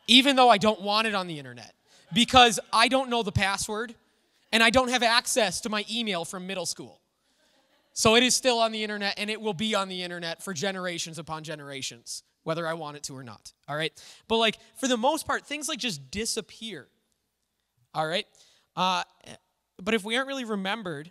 even 0.06 0.36
though 0.36 0.48
I 0.48 0.58
don't 0.58 0.80
want 0.80 1.06
it 1.06 1.14
on 1.14 1.26
the 1.26 1.38
internet 1.38 1.74
because 2.12 2.60
I 2.72 2.88
don't 2.88 3.10
know 3.10 3.22
the 3.22 3.32
password 3.32 3.94
and 4.52 4.62
I 4.62 4.70
don't 4.70 4.88
have 4.88 5.02
access 5.02 5.60
to 5.62 5.68
my 5.68 5.84
email 5.90 6.24
from 6.24 6.46
middle 6.46 6.66
school. 6.66 7.00
So 7.92 8.16
it 8.16 8.22
is 8.22 8.34
still 8.34 8.58
on 8.58 8.72
the 8.72 8.82
internet 8.82 9.14
and 9.18 9.30
it 9.30 9.40
will 9.40 9.54
be 9.54 9.74
on 9.74 9.88
the 9.88 10.02
internet 10.02 10.42
for 10.42 10.52
generations 10.52 11.18
upon 11.18 11.44
generations, 11.44 12.22
whether 12.42 12.66
I 12.66 12.74
want 12.74 12.96
it 12.96 13.02
to 13.04 13.16
or 13.16 13.22
not. 13.22 13.52
All 13.68 13.76
right? 13.76 13.92
But 14.28 14.36
like 14.36 14.58
for 14.76 14.88
the 14.88 14.96
most 14.96 15.26
part, 15.26 15.46
things 15.46 15.68
like 15.68 15.78
just 15.78 16.10
disappear. 16.10 16.88
All 17.94 18.06
right? 18.06 18.26
Uh, 18.76 19.04
but 19.80 19.94
if 19.94 20.04
we 20.04 20.16
aren't 20.16 20.28
really 20.28 20.44
remembered 20.44 21.10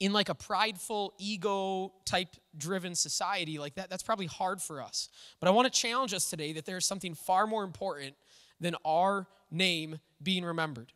in 0.00 0.12
like 0.12 0.28
a 0.28 0.34
prideful, 0.34 1.14
ego 1.18 1.92
type 2.04 2.36
driven 2.58 2.94
society 2.94 3.58
like 3.58 3.74
that, 3.74 3.90
that's 3.90 4.02
probably 4.02 4.26
hard 4.26 4.60
for 4.60 4.82
us. 4.82 5.08
But 5.40 5.48
I 5.48 5.50
want 5.52 5.72
to 5.72 5.80
challenge 5.80 6.14
us 6.14 6.28
today 6.28 6.52
that 6.52 6.66
there's 6.66 6.86
something 6.86 7.14
far 7.14 7.46
more 7.46 7.64
important 7.64 8.14
than 8.60 8.76
our 8.84 9.26
name 9.50 9.98
being 10.22 10.44
remembered. 10.44 10.92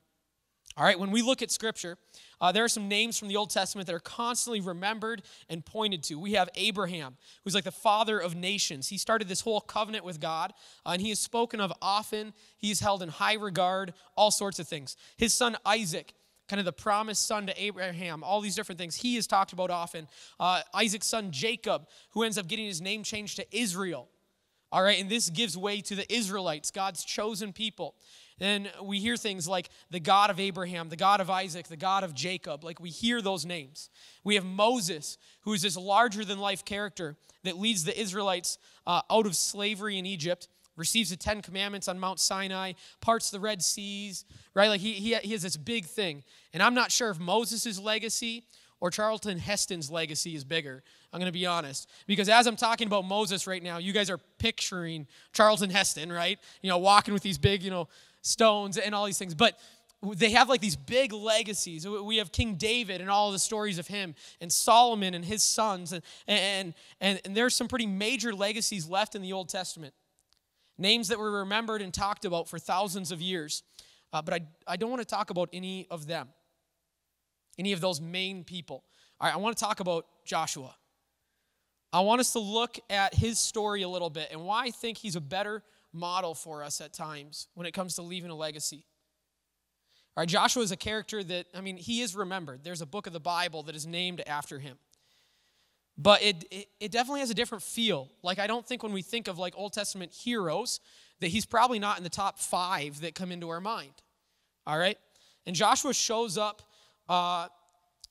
All 0.79 0.85
right, 0.85 0.99
when 0.99 1.11
we 1.11 1.23
look 1.23 1.43
at 1.43 1.51
Scripture, 1.51 1.99
uh, 2.41 2.53
there 2.53 2.63
are 2.63 2.69
some 2.69 2.87
names 2.87 3.19
from 3.19 3.27
the 3.27 3.35
Old 3.35 3.51
Testament 3.51 3.89
that 3.89 3.97
are 3.97 4.01
constantly 4.01 4.61
remembered 4.61 5.23
and 5.49 5.65
pointed 5.65 6.05
to. 6.05 6.15
We 6.21 6.35
have 6.35 6.49
Abraham, 6.55 7.17
who's 7.43 7.55
like 7.55 7.65
the 7.65 7.73
father 7.73 8.21
of 8.21 8.37
nations. 8.37 8.89
He 8.89 8.97
started 8.97 9.27
this 9.27 9.41
whole 9.41 9.61
covenant 9.61 10.05
with 10.05 10.21
God, 10.21 10.53
uh, 10.87 10.91
and 10.91 11.03
he 11.03 11.11
is 11.11 11.19
spoken 11.19 11.61
of 11.61 11.73
often. 11.83 12.33
He's 12.57 12.79
held 12.79 13.03
in 13.03 13.09
high 13.09 13.35
regard, 13.35 13.93
all 14.17 14.31
sorts 14.31 14.61
of 14.61 14.69
things. 14.69 14.97
His 15.17 15.35
son 15.35 15.57
Isaac, 15.67 16.15
kind 16.49 16.59
of 16.59 16.67
the 16.67 16.73
promised 16.73 17.27
son 17.27 17.47
to 17.47 17.63
Abraham, 17.63 18.25
all 18.25 18.41
these 18.41 18.57
different 18.57 18.79
things. 18.79 18.97
He 18.97 19.17
is 19.17 19.27
talked 19.27 19.53
about 19.53 19.71
often. 19.71 20.09
Uh, 20.41 20.63
Isaac's 20.75 21.07
son 21.07 21.31
Jacob, 21.31 21.87
who 22.11 22.23
ends 22.23 22.39
up 22.39 22.49
getting 22.49 22.67
his 22.67 22.81
name 22.81 23.03
changed 23.03 23.37
to 23.37 23.57
Israel. 23.57 24.09
All 24.71 24.83
right, 24.83 25.01
and 25.01 25.09
this 25.09 25.31
gives 25.31 25.57
way 25.57 25.81
to 25.81 25.95
the 25.95 26.13
Israelites, 26.13 26.71
God's 26.71 27.03
chosen 27.03 27.55
people. 27.55 27.95
Then 28.39 28.69
we 28.83 29.01
hear 29.01 29.17
things 29.17 29.49
like 29.49 29.71
the 29.91 29.99
God 29.99 30.31
of 30.31 30.39
Abraham, 30.39 30.91
the 30.91 30.97
God 30.97 31.21
of 31.21 31.31
Isaac, 31.31 31.69
the 31.69 31.77
God 31.77 32.05
of 32.05 32.15
Jacob. 32.15 32.65
Like 32.65 32.79
we 32.79 32.91
hear 32.91 33.23
those 33.23 33.45
names. 33.45 33.89
We 34.25 34.35
have 34.35 34.45
Moses, 34.45 35.19
who 35.43 35.55
is 35.55 35.63
this 35.63 35.77
larger 35.77 36.25
than 36.25 36.39
life 36.39 36.65
character 36.65 37.17
that 37.45 37.59
leads 37.59 37.85
the 37.85 37.99
Israelites 37.99 38.59
uh, 38.87 39.03
out 39.11 39.27
of 39.27 39.35
slavery 39.37 39.99
in 39.99 40.07
Egypt, 40.07 40.49
receives 40.79 41.11
the 41.11 41.17
Ten 41.17 41.43
Commandments 41.43 41.89
on 41.89 41.99
Mount 41.99 42.21
Sinai, 42.21 42.73
parts 43.01 43.31
the 43.31 43.41
Red 43.41 43.63
Seas, 43.63 44.25
right? 44.55 44.69
Like 44.69 44.81
he, 44.81 44.93
he, 44.93 45.15
he 45.17 45.33
has 45.33 45.43
this 45.43 45.57
big 45.57 45.85
thing. 45.85 46.23
And 46.55 46.63
I'm 46.63 46.75
not 46.75 46.91
sure 46.91 47.11
if 47.11 47.19
Moses' 47.19 47.79
legacy 47.79 48.45
or 48.81 48.91
Charlton 48.91 49.39
Heston's 49.39 49.91
legacy 49.91 50.35
is 50.35 50.45
bigger. 50.45 50.83
I'm 51.13 51.19
going 51.19 51.31
to 51.31 51.39
be 51.39 51.47
honest. 51.47 51.91
Because 52.07 52.29
as 52.29 52.47
I'm 52.47 52.57
talking 52.57 52.87
about 52.87 53.05
Moses 53.05 53.47
right 53.47 53.63
now, 53.63 53.79
you 53.79 53.93
guys 53.93 54.09
are 54.09 54.19
picturing 54.39 55.07
Charlton 55.33 55.71
Heston, 55.71 56.13
right? 56.13 56.39
You 56.63 56.71
know, 56.71 56.79
walking 56.79 57.13
with 57.13 57.23
these 57.23 57.39
big, 57.39 57.63
you 57.63 57.71
know, 57.71 57.89
stones 58.23 58.79
and 58.79 58.95
all 58.95 59.05
these 59.05 59.19
things. 59.19 59.35
But 59.35 59.59
they 60.03 60.31
have 60.31 60.49
like 60.49 60.61
these 60.61 60.77
big 60.77 61.13
legacies. 61.13 61.87
We 61.87 62.19
have 62.19 62.31
King 62.31 62.55
David 62.55 63.01
and 63.01 63.11
all 63.11 63.33
the 63.33 63.39
stories 63.39 63.79
of 63.79 63.89
him, 63.89 64.15
and 64.41 64.53
Solomon 64.53 65.15
and 65.15 65.25
his 65.25 65.43
sons, 65.43 65.93
and, 65.93 66.03
and, 66.29 66.75
and, 67.01 67.21
and 67.25 67.37
there's 67.37 67.57
some 67.57 67.67
pretty 67.67 67.87
major 67.87 68.33
legacies 68.33 68.89
left 68.89 69.17
in 69.17 69.23
the 69.23 69.33
Old 69.33 69.49
Testament. 69.49 69.95
Names 70.79 71.09
that 71.09 71.19
were 71.19 71.41
remembered 71.41 71.83
and 71.83 71.93
talked 71.93 72.25
about 72.25 72.49
for 72.49 72.59
thousands 72.59 73.11
of 73.11 73.21
years. 73.21 73.63
Uh, 74.13 74.23
but 74.23 74.35
I, 74.35 74.41
I 74.67 74.77
don't 74.77 74.91
want 74.91 75.03
to 75.03 75.07
talk 75.07 75.31
about 75.31 75.49
any 75.53 75.87
of 75.91 76.07
them, 76.07 76.29
any 77.59 77.73
of 77.73 77.81
those 77.81 78.01
main 78.01 78.45
people. 78.45 78.85
All 79.21 79.29
right, 79.29 79.35
I 79.35 79.39
want 79.39 79.57
to 79.57 79.63
talk 79.63 79.81
about 79.81 80.07
Joshua. 80.25 80.75
I 81.93 82.01
want 82.01 82.21
us 82.21 82.33
to 82.33 82.39
look 82.39 82.79
at 82.91 83.15
his 83.15 83.39
story 83.39 83.83
a 83.83 83.89
little 83.89 84.11
bit 84.11 84.29
and 84.31 84.45
why 84.45 84.65
I 84.65 84.71
think 84.71 84.99
he's 84.99 85.17
a 85.17 85.21
better 85.21 85.63
model 85.93 86.35
for 86.35 86.63
us 86.63 86.81
at 86.81 86.93
times 86.93 87.49
when 87.55 87.67
it 87.67 87.73
comes 87.73 87.95
to 87.97 88.03
leaving 88.03 88.31
a 88.31 88.35
legacy. 88.35 88.85
All 90.17 90.23
right, 90.23 90.29
Joshua 90.29 90.63
is 90.63 90.73
a 90.73 90.77
character 90.77 91.25
that, 91.25 91.47
I 91.55 91.61
mean, 91.61 91.77
he 91.77 92.03
is 92.03 92.15
remembered. 92.15 92.61
There's 92.63 92.83
a 92.83 92.87
book 92.87 93.07
of 93.07 93.13
the 93.13 93.21
Bible 93.21 93.63
that 93.65 93.75
is 93.75 93.87
named 93.87 94.23
after 94.27 94.59
him. 94.59 94.79
But 95.99 96.23
it, 96.23 96.45
it, 96.51 96.69
it 96.79 96.93
definitely 96.93 97.21
has 97.21 97.31
a 97.31 97.35
different 97.35 97.65
feel. 97.65 98.09
Like, 98.23 98.39
I 98.39 98.47
don't 98.47 98.65
think 98.65 98.85
when 98.85 98.93
we 98.93 99.03
think 99.03 99.27
of 99.27 99.37
like 99.37 99.55
Old 99.57 99.73
Testament 99.73 100.13
heroes, 100.13 100.79
that 101.21 101.29
he's 101.29 101.45
probably 101.45 101.81
not 101.81 101.99
in 101.99 102.05
the 102.05 102.11
top 102.11 102.39
five 102.39 103.01
that 103.01 103.17
come 103.17 103.33
into 103.33 103.49
our 103.49 103.61
mind. 103.61 103.93
All 104.65 104.79
right? 104.79 104.97
And 105.45 105.57
Joshua 105.57 105.93
shows 105.93 106.39
up 106.39 106.63
uh, 107.09 107.49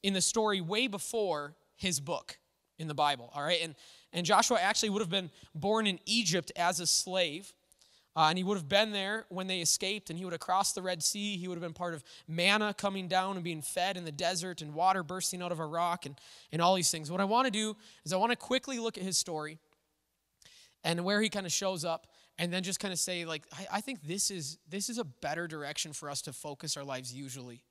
in 0.03 0.13
the 0.13 0.21
story 0.21 0.59
way 0.59 0.87
before 0.87 1.55
his 1.75 2.01
book 2.01 2.37
in 2.77 2.89
the 2.89 2.93
Bible. 2.93 3.31
All 3.33 3.43
right? 3.43 3.59
And, 3.63 3.75
and 4.11 4.25
Joshua 4.25 4.59
actually 4.59 4.89
would 4.89 5.01
have 5.01 5.09
been 5.09 5.31
born 5.55 5.87
in 5.87 5.99
Egypt 6.05 6.51
as 6.57 6.81
a 6.81 6.87
slave. 6.87 7.53
Uh, 8.17 8.29
and 8.29 8.37
he 8.39 8.43
would 8.43 8.57
have 8.57 8.67
been 8.67 8.91
there 8.91 9.27
when 9.29 9.45
they 9.45 9.59
escaped, 9.59 10.09
and 10.09 10.17
he 10.17 10.25
would 10.25 10.33
have 10.33 10.39
crossed 10.39 10.73
the 10.73 10.81
Red 10.81 11.03
Sea. 11.03 11.37
He 11.37 11.47
would 11.47 11.53
have 11.53 11.61
been 11.61 11.71
part 11.71 11.93
of 11.93 12.03
manna 12.27 12.73
coming 12.73 13.07
down 13.07 13.35
and 13.35 13.43
being 13.43 13.61
fed 13.61 13.95
in 13.95 14.05
the 14.05 14.11
desert, 14.11 14.63
and 14.63 14.73
water 14.73 15.03
bursting 15.03 15.43
out 15.43 15.51
of 15.51 15.59
a 15.59 15.65
rock, 15.65 16.07
and, 16.07 16.19
and 16.51 16.59
all 16.59 16.73
these 16.73 16.89
things. 16.89 17.11
What 17.11 17.21
I 17.21 17.25
want 17.25 17.45
to 17.45 17.51
do 17.51 17.77
is 18.05 18.11
I 18.11 18.17
want 18.17 18.31
to 18.31 18.35
quickly 18.35 18.79
look 18.79 18.97
at 18.97 19.03
his 19.03 19.19
story 19.19 19.59
and 20.83 21.05
where 21.05 21.21
he 21.21 21.29
kind 21.29 21.45
of 21.45 21.51
shows 21.51 21.85
up, 21.85 22.07
and 22.39 22.51
then 22.51 22.63
just 22.63 22.79
kind 22.79 22.91
of 22.91 22.97
say, 22.97 23.23
like, 23.23 23.43
I, 23.53 23.77
I 23.77 23.81
think 23.81 24.01
this 24.01 24.31
is 24.31 24.57
this 24.67 24.89
is 24.89 24.97
a 24.97 25.03
better 25.03 25.47
direction 25.47 25.93
for 25.93 26.09
us 26.09 26.23
to 26.23 26.33
focus 26.33 26.75
our 26.75 26.83
lives 26.83 27.13
usually. 27.13 27.61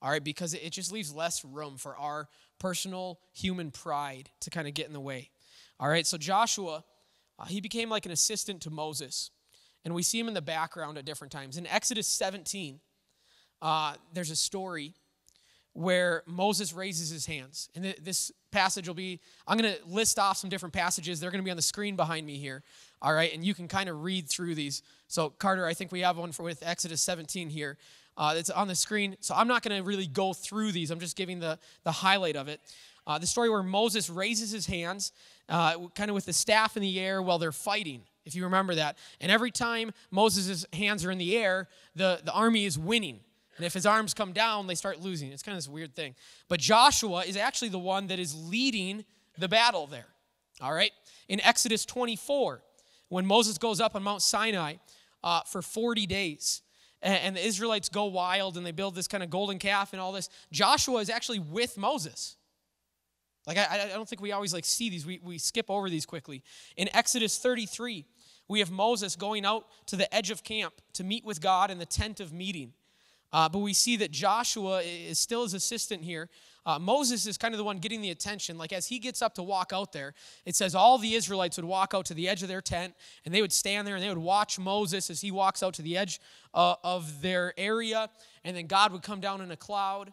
All 0.00 0.10
right, 0.10 0.24
because 0.24 0.54
it 0.54 0.70
just 0.70 0.90
leaves 0.90 1.14
less 1.14 1.44
room 1.44 1.76
for 1.76 1.94
our 1.98 2.28
personal 2.58 3.18
human 3.34 3.70
pride 3.72 4.30
to 4.40 4.48
kind 4.48 4.66
of 4.66 4.72
get 4.72 4.86
in 4.86 4.94
the 4.94 5.00
way. 5.00 5.28
All 5.78 5.88
right, 5.88 6.06
so 6.06 6.16
Joshua, 6.16 6.82
uh, 7.38 7.44
he 7.44 7.60
became 7.60 7.90
like 7.90 8.06
an 8.06 8.12
assistant 8.12 8.62
to 8.62 8.70
Moses. 8.70 9.30
And 9.86 9.94
we 9.94 10.02
see 10.02 10.18
him 10.18 10.26
in 10.26 10.34
the 10.34 10.42
background 10.42 10.98
at 10.98 11.04
different 11.04 11.32
times. 11.32 11.56
In 11.56 11.64
Exodus 11.68 12.08
17, 12.08 12.80
uh, 13.62 13.94
there's 14.12 14.32
a 14.32 14.36
story 14.36 14.94
where 15.74 16.24
Moses 16.26 16.72
raises 16.72 17.08
his 17.08 17.24
hands. 17.24 17.70
And 17.72 17.94
this 18.02 18.32
passage 18.50 18.88
will 18.88 18.96
be, 18.96 19.20
I'm 19.46 19.56
going 19.56 19.72
to 19.72 19.78
list 19.86 20.18
off 20.18 20.38
some 20.38 20.50
different 20.50 20.72
passages. 20.72 21.20
They're 21.20 21.30
going 21.30 21.40
to 21.40 21.44
be 21.44 21.52
on 21.52 21.56
the 21.56 21.62
screen 21.62 21.94
behind 21.94 22.26
me 22.26 22.36
here. 22.36 22.64
All 23.00 23.14
right. 23.14 23.32
And 23.32 23.44
you 23.44 23.54
can 23.54 23.68
kind 23.68 23.88
of 23.88 24.02
read 24.02 24.28
through 24.28 24.56
these. 24.56 24.82
So, 25.06 25.30
Carter, 25.30 25.64
I 25.64 25.72
think 25.72 25.92
we 25.92 26.00
have 26.00 26.16
one 26.16 26.32
for 26.32 26.42
with 26.42 26.64
Exodus 26.66 27.00
17 27.02 27.48
here. 27.48 27.78
Uh, 28.16 28.34
it's 28.36 28.50
on 28.50 28.66
the 28.66 28.74
screen. 28.74 29.16
So, 29.20 29.36
I'm 29.36 29.46
not 29.46 29.62
going 29.62 29.80
to 29.80 29.86
really 29.86 30.08
go 30.08 30.32
through 30.32 30.72
these. 30.72 30.90
I'm 30.90 30.98
just 30.98 31.14
giving 31.14 31.38
the, 31.38 31.60
the 31.84 31.92
highlight 31.92 32.34
of 32.34 32.48
it. 32.48 32.60
Uh, 33.06 33.18
the 33.18 33.26
story 33.28 33.48
where 33.48 33.62
Moses 33.62 34.10
raises 34.10 34.50
his 34.50 34.66
hands, 34.66 35.12
uh, 35.48 35.78
kind 35.94 36.10
of 36.10 36.14
with 36.16 36.26
the 36.26 36.32
staff 36.32 36.76
in 36.76 36.82
the 36.82 36.98
air 36.98 37.22
while 37.22 37.38
they're 37.38 37.52
fighting, 37.52 38.02
if 38.26 38.34
you 38.34 38.44
remember 38.44 38.74
that. 38.74 38.98
And 39.20 39.32
every 39.32 39.50
time 39.50 39.92
Moses' 40.10 40.66
hands 40.72 41.04
are 41.04 41.10
in 41.10 41.18
the 41.18 41.36
air, 41.36 41.68
the, 41.94 42.20
the 42.22 42.32
army 42.32 42.66
is 42.66 42.78
winning. 42.78 43.20
And 43.56 43.64
if 43.64 43.72
his 43.72 43.86
arms 43.86 44.12
come 44.12 44.32
down, 44.32 44.66
they 44.66 44.74
start 44.74 45.00
losing. 45.00 45.32
It's 45.32 45.42
kind 45.42 45.54
of 45.54 45.64
this 45.64 45.68
weird 45.68 45.94
thing. 45.94 46.14
But 46.48 46.60
Joshua 46.60 47.20
is 47.20 47.36
actually 47.36 47.70
the 47.70 47.78
one 47.78 48.08
that 48.08 48.18
is 48.18 48.34
leading 48.34 49.04
the 49.38 49.48
battle 49.48 49.86
there. 49.86 50.08
All 50.60 50.72
right? 50.72 50.92
In 51.28 51.40
Exodus 51.40 51.86
24, 51.86 52.62
when 53.08 53.24
Moses 53.24 53.56
goes 53.56 53.80
up 53.80 53.94
on 53.94 54.02
Mount 54.02 54.20
Sinai 54.20 54.74
uh, 55.24 55.40
for 55.46 55.62
40 55.62 56.06
days, 56.06 56.62
and, 57.00 57.18
and 57.22 57.36
the 57.36 57.46
Israelites 57.46 57.88
go 57.88 58.04
wild 58.06 58.56
and 58.56 58.66
they 58.66 58.72
build 58.72 58.94
this 58.94 59.08
kind 59.08 59.22
of 59.22 59.30
golden 59.30 59.58
calf 59.58 59.92
and 59.92 60.00
all 60.00 60.12
this, 60.12 60.28
Joshua 60.52 60.98
is 61.00 61.08
actually 61.08 61.38
with 61.38 61.78
Moses. 61.78 62.36
Like, 63.46 63.58
I, 63.58 63.84
I 63.84 63.88
don't 63.88 64.08
think 64.08 64.20
we 64.20 64.32
always 64.32 64.52
like 64.52 64.64
see 64.64 64.90
these. 64.90 65.06
We, 65.06 65.20
we 65.22 65.38
skip 65.38 65.70
over 65.70 65.88
these 65.88 66.04
quickly. 66.04 66.42
In 66.76 66.88
Exodus 66.94 67.38
33, 67.38 68.04
we 68.48 68.60
have 68.60 68.70
Moses 68.70 69.16
going 69.16 69.44
out 69.44 69.66
to 69.86 69.96
the 69.96 70.12
edge 70.14 70.30
of 70.30 70.44
camp 70.44 70.74
to 70.94 71.04
meet 71.04 71.24
with 71.24 71.40
God 71.40 71.70
in 71.70 71.78
the 71.78 71.86
tent 71.86 72.20
of 72.20 72.32
meeting. 72.32 72.72
Uh, 73.32 73.48
but 73.48 73.58
we 73.58 73.72
see 73.72 73.96
that 73.96 74.10
Joshua 74.10 74.80
is 74.82 75.18
still 75.18 75.42
his 75.42 75.54
assistant 75.54 76.04
here. 76.04 76.28
Uh, 76.64 76.78
Moses 76.78 77.26
is 77.26 77.38
kind 77.38 77.54
of 77.54 77.58
the 77.58 77.64
one 77.64 77.78
getting 77.78 78.00
the 78.00 78.10
attention. 78.10 78.58
Like 78.58 78.72
as 78.72 78.86
he 78.86 78.98
gets 78.98 79.22
up 79.22 79.34
to 79.34 79.42
walk 79.42 79.72
out 79.72 79.92
there, 79.92 80.14
it 80.44 80.56
says 80.56 80.74
all 80.74 80.98
the 80.98 81.14
Israelites 81.14 81.56
would 81.56 81.66
walk 81.66 81.92
out 81.94 82.06
to 82.06 82.14
the 82.14 82.28
edge 82.28 82.42
of 82.42 82.48
their 82.48 82.60
tent 82.60 82.94
and 83.24 83.34
they 83.34 83.40
would 83.40 83.52
stand 83.52 83.86
there 83.86 83.94
and 83.94 84.02
they 84.02 84.08
would 84.08 84.18
watch 84.18 84.58
Moses 84.58 85.10
as 85.10 85.20
he 85.20 85.30
walks 85.30 85.62
out 85.62 85.74
to 85.74 85.82
the 85.82 85.96
edge 85.96 86.20
uh, 86.54 86.74
of 86.82 87.22
their 87.22 87.52
area. 87.56 88.08
And 88.44 88.56
then 88.56 88.66
God 88.66 88.92
would 88.92 89.02
come 89.02 89.20
down 89.20 89.40
in 89.40 89.50
a 89.50 89.56
cloud. 89.56 90.12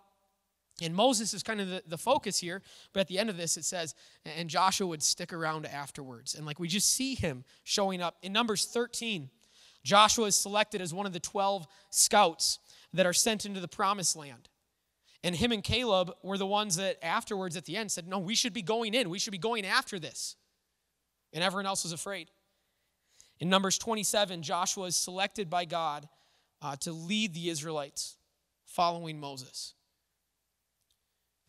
And 0.81 0.95
Moses 0.95 1.33
is 1.33 1.43
kind 1.43 1.61
of 1.61 1.69
the, 1.69 1.83
the 1.87 1.97
focus 1.97 2.39
here, 2.39 2.61
but 2.93 3.01
at 3.01 3.07
the 3.07 3.19
end 3.19 3.29
of 3.29 3.37
this 3.37 3.57
it 3.57 3.65
says, 3.65 3.93
and 4.25 4.49
Joshua 4.49 4.87
would 4.87 5.03
stick 5.03 5.31
around 5.31 5.65
afterwards. 5.65 6.33
And 6.33 6.45
like 6.45 6.59
we 6.59 6.67
just 6.67 6.89
see 6.93 7.15
him 7.15 7.43
showing 7.63 8.01
up. 8.01 8.17
In 8.23 8.33
Numbers 8.33 8.65
13, 8.65 9.29
Joshua 9.83 10.27
is 10.27 10.35
selected 10.35 10.81
as 10.81 10.93
one 10.93 11.05
of 11.05 11.13
the 11.13 11.19
12 11.19 11.67
scouts 11.89 12.59
that 12.93 13.05
are 13.05 13.13
sent 13.13 13.45
into 13.45 13.59
the 13.59 13.67
promised 13.67 14.15
land. 14.15 14.49
And 15.23 15.35
him 15.35 15.51
and 15.51 15.63
Caleb 15.63 16.11
were 16.21 16.37
the 16.37 16.45
ones 16.45 16.75
that 16.77 16.97
afterwards 17.03 17.55
at 17.55 17.65
the 17.65 17.77
end 17.77 17.91
said, 17.91 18.07
No, 18.07 18.19
we 18.19 18.35
should 18.35 18.53
be 18.53 18.61
going 18.61 18.93
in. 18.93 19.09
We 19.09 19.19
should 19.19 19.31
be 19.31 19.37
going 19.37 19.65
after 19.65 19.99
this. 19.99 20.35
And 21.31 21.43
everyone 21.43 21.65
else 21.65 21.83
was 21.83 21.93
afraid. 21.93 22.29
In 23.39 23.49
Numbers 23.49 23.77
27, 23.77 24.41
Joshua 24.41 24.87
is 24.87 24.95
selected 24.95 25.49
by 25.49 25.65
God 25.65 26.07
uh, 26.61 26.75
to 26.77 26.91
lead 26.91 27.33
the 27.33 27.49
Israelites 27.49 28.17
following 28.65 29.19
Moses. 29.19 29.73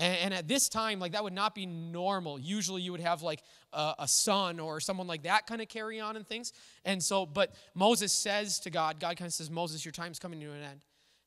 And, 0.01 0.19
and, 0.19 0.35
at 0.35 0.49
this 0.49 0.69
time, 0.69 0.99
like 0.99 1.13
that 1.13 1.23
would 1.23 1.33
not 1.33 1.55
be 1.55 1.67
normal. 1.67 2.39
Usually 2.39 2.83
you 2.83 2.91
would 2.91 3.01
have 3.01 3.23
like 3.23 3.43
a, 3.73 3.95
a 4.01 4.09
son 4.09 4.59
or 4.59 4.81
someone 4.81 5.07
like 5.07 5.23
that 5.23 5.47
kind 5.47 5.63
of 5.63 5.69
carry 5.69 6.01
on 6.01 6.17
and 6.17 6.27
things. 6.27 6.53
And 6.85 7.03
so, 7.03 7.25
but 7.25 7.55
Moses 7.75 8.13
says 8.13 8.59
to 8.61 8.71
God, 8.71 8.99
God 8.99 9.17
kind 9.17 9.29
of 9.29 9.33
says, 9.33 9.51
Moses, 9.51 9.85
your 9.85 9.93
time's 9.93 10.19
coming 10.19 10.41
to 10.41 10.47
an 10.47 10.63
end. 10.63 10.81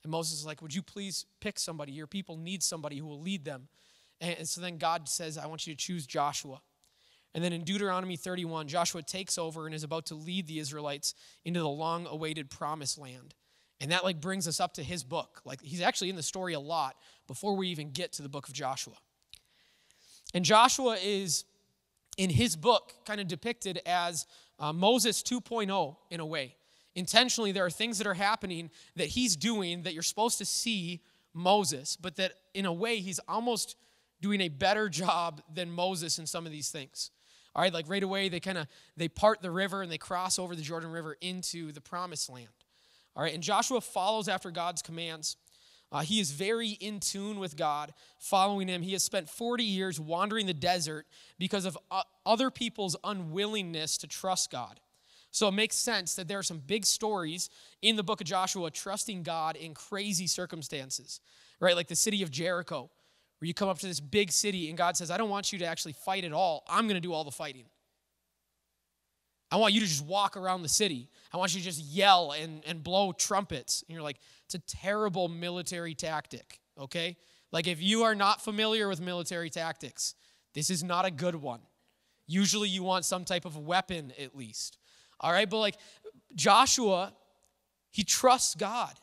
And 0.04 0.12
Moses 0.12 0.40
is 0.40 0.46
like, 0.46 0.62
Would 0.62 0.76
you 0.76 0.82
please 0.82 1.26
pick 1.40 1.60
somebody? 1.60 1.94
Your 1.94 2.08
people 2.08 2.36
need 2.36 2.62
somebody 2.62 2.98
who 2.98 3.06
will 3.06 3.22
lead 3.22 3.46
them. 3.46 3.70
And 4.20 4.48
so 4.48 4.62
then 4.62 4.78
God 4.78 5.08
says, 5.08 5.38
I 5.38 5.46
want 5.46 5.68
you 5.68 5.74
to 5.74 5.78
choose 5.78 6.08
Joshua. 6.08 6.62
And 7.34 7.44
then 7.44 7.54
in 7.54 7.64
Deuteronomy 7.64 8.16
31, 8.16 8.68
Joshua 8.68 9.04
takes 9.04 9.38
over 9.38 9.66
and 9.66 9.76
is 9.76 9.84
about 9.84 10.08
to 10.08 10.16
lead 10.16 10.48
the 10.48 10.60
Israelites 10.60 11.14
into 11.46 11.60
the 11.60 11.70
long 11.70 12.08
awaited 12.08 12.50
promised 12.50 12.98
land. 12.98 13.36
And 13.80 13.92
that 13.92 14.04
like 14.04 14.20
brings 14.20 14.48
us 14.48 14.60
up 14.60 14.74
to 14.76 14.84
his 14.84 15.04
book. 15.04 15.42
Like 15.46 15.62
he's 15.62 15.82
actually 15.82 16.10
in 16.10 16.16
the 16.16 16.24
story 16.24 16.54
a 16.54 16.60
lot 16.60 16.96
before 17.28 17.56
we 17.56 17.70
even 17.70 17.92
get 17.92 18.14
to 18.14 18.24
the 18.24 18.30
book 18.30 18.48
of 18.48 18.54
Joshua. 18.54 18.96
And 20.34 20.44
Joshua 20.44 20.98
is 21.02 21.46
in 22.18 22.30
his 22.30 22.56
book 22.56 22.94
kind 23.06 23.22
of 23.22 23.28
depicted 23.28 23.82
as 23.86 24.26
uh, 24.60 24.74
Moses 24.74 25.22
2.0 25.22 25.96
in 26.10 26.20
a 26.20 26.26
way 26.26 26.56
intentionally 26.98 27.52
there 27.52 27.64
are 27.64 27.70
things 27.70 28.00
that 28.00 28.08
are 28.08 28.16
happening 28.16 28.72
that 28.96 29.08
he's 29.08 29.36
doing 29.36 29.84
that 29.84 29.94
you're 29.94 30.04
supposed 30.04 30.40
to 30.40 30.46
see 30.46 31.00
Moses, 31.34 31.96
but 31.96 32.16
that 32.16 32.34
in 32.56 32.66
a 32.66 32.74
way 32.74 32.98
he's 32.98 33.20
almost 33.28 33.76
doing 34.20 34.42
a 34.42 34.50
better 34.50 34.90
job 34.90 35.42
than 35.54 35.72
Moses 35.72 36.18
in 36.18 36.26
some 36.26 36.48
of 36.48 36.52
these 36.52 36.72
things. 36.72 37.12
All 37.56 37.62
right, 37.62 37.74
like 37.74 37.88
right 37.88 38.02
away 38.02 38.30
they 38.30 38.40
kind 38.40 38.58
of 38.58 38.68
they 38.98 39.08
part 39.08 39.42
the 39.42 39.52
river 39.52 39.84
and 39.84 39.92
they 39.92 40.00
cross 40.00 40.40
over 40.40 40.56
the 40.56 40.62
Jordan 40.64 40.92
River 40.92 41.16
into 41.22 41.72
the 41.72 41.82
promised 41.82 42.30
land. 42.30 42.48
All 43.18 43.24
right, 43.24 43.34
and 43.34 43.42
Joshua 43.42 43.82
follows 43.82 44.30
after 44.30 44.52
God's 44.52 44.84
commands. 44.84 45.38
Uh, 45.92 46.02
he 46.02 46.20
is 46.20 46.32
very 46.32 46.70
in 46.70 47.00
tune 47.00 47.40
with 47.40 47.58
God, 47.58 47.94
following 48.20 48.68
him. 48.68 48.84
He 48.84 48.94
has 48.94 49.02
spent 49.02 49.28
40 49.28 49.64
years 49.64 50.00
wandering 50.00 50.46
the 50.46 50.54
desert 50.54 51.08
because 51.40 51.66
of 51.66 51.76
uh, 51.90 52.04
other 52.28 52.52
people's 52.52 52.96
unwillingness 53.04 53.98
to 54.00 54.08
trust 54.08 54.52
God. 54.52 54.80
So 55.32 55.48
it 55.48 55.54
makes 55.54 55.76
sense 55.76 56.14
that 56.16 56.28
there 56.28 56.38
are 56.38 56.44
some 56.44 56.60
big 56.60 56.86
stories 56.86 57.50
in 57.82 57.96
the 57.96 58.04
book 58.04 58.22
of 58.22 58.28
Joshua 58.28 58.70
trusting 58.70 59.24
God 59.24 59.56
in 59.56 59.74
crazy 59.74 60.28
circumstances, 60.28 61.20
right? 61.60 61.76
Like 61.76 61.88
the 61.88 61.96
city 61.96 62.22
of 62.22 62.30
Jericho, 62.30 62.92
where 63.40 63.48
you 63.48 63.54
come 63.54 63.70
up 63.70 63.80
to 63.80 63.88
this 63.88 64.00
big 64.00 64.32
city 64.32 64.70
and 64.70 64.78
God 64.78 64.96
says, 64.96 65.10
I 65.10 65.18
don't 65.18 65.30
want 65.30 65.52
you 65.52 65.60
to 65.60 65.66
actually 65.66 65.94
fight 65.94 66.24
at 66.24 66.34
all. 66.34 66.64
I'm 66.70 66.86
going 66.86 66.96
to 66.96 67.02
do 67.02 67.14
all 67.14 67.24
the 67.24 67.32
fighting. 67.32 67.66
I 69.52 69.58
want 69.58 69.74
you 69.74 69.80
to 69.80 69.86
just 69.86 70.06
walk 70.06 70.36
around 70.36 70.62
the 70.62 70.70
city. 70.70 71.10
I 71.34 71.38
want 71.38 71.54
you 71.54 71.62
to 71.62 71.66
just 71.66 71.82
yell 71.82 72.34
and, 72.34 72.62
and 72.66 72.84
blow 72.84 73.12
trumpets. 73.14 73.84
And 73.88 73.94
you're 73.94 74.04
like, 74.04 74.20
it's 74.46 74.56
a 74.56 74.60
terrible 74.60 75.30
military 75.30 75.94
tactic, 75.94 76.60
okay? 76.80 77.18
Like, 77.52 77.68
if 77.68 77.82
you 77.82 78.04
are 78.04 78.16
not 78.16 78.44
familiar 78.44 78.90
with 78.90 79.00
military 79.00 79.50
tactics, 79.50 80.16
this 80.54 80.70
is 80.70 80.84
not 80.84 81.06
a 81.06 81.12
good 81.12 81.36
one. 81.36 81.62
Usually, 82.28 82.68
you 82.68 82.84
want 82.84 83.06
some 83.06 83.24
type 83.24 83.46
of 83.46 83.58
weapon 83.58 84.12
at 84.20 84.36
least. 84.36 84.78
All 85.20 85.32
right, 85.32 85.50
but 85.50 85.60
like 85.60 85.78
Joshua, 86.36 87.14
he 87.90 88.04
trusts 88.04 88.54
God 88.54 88.94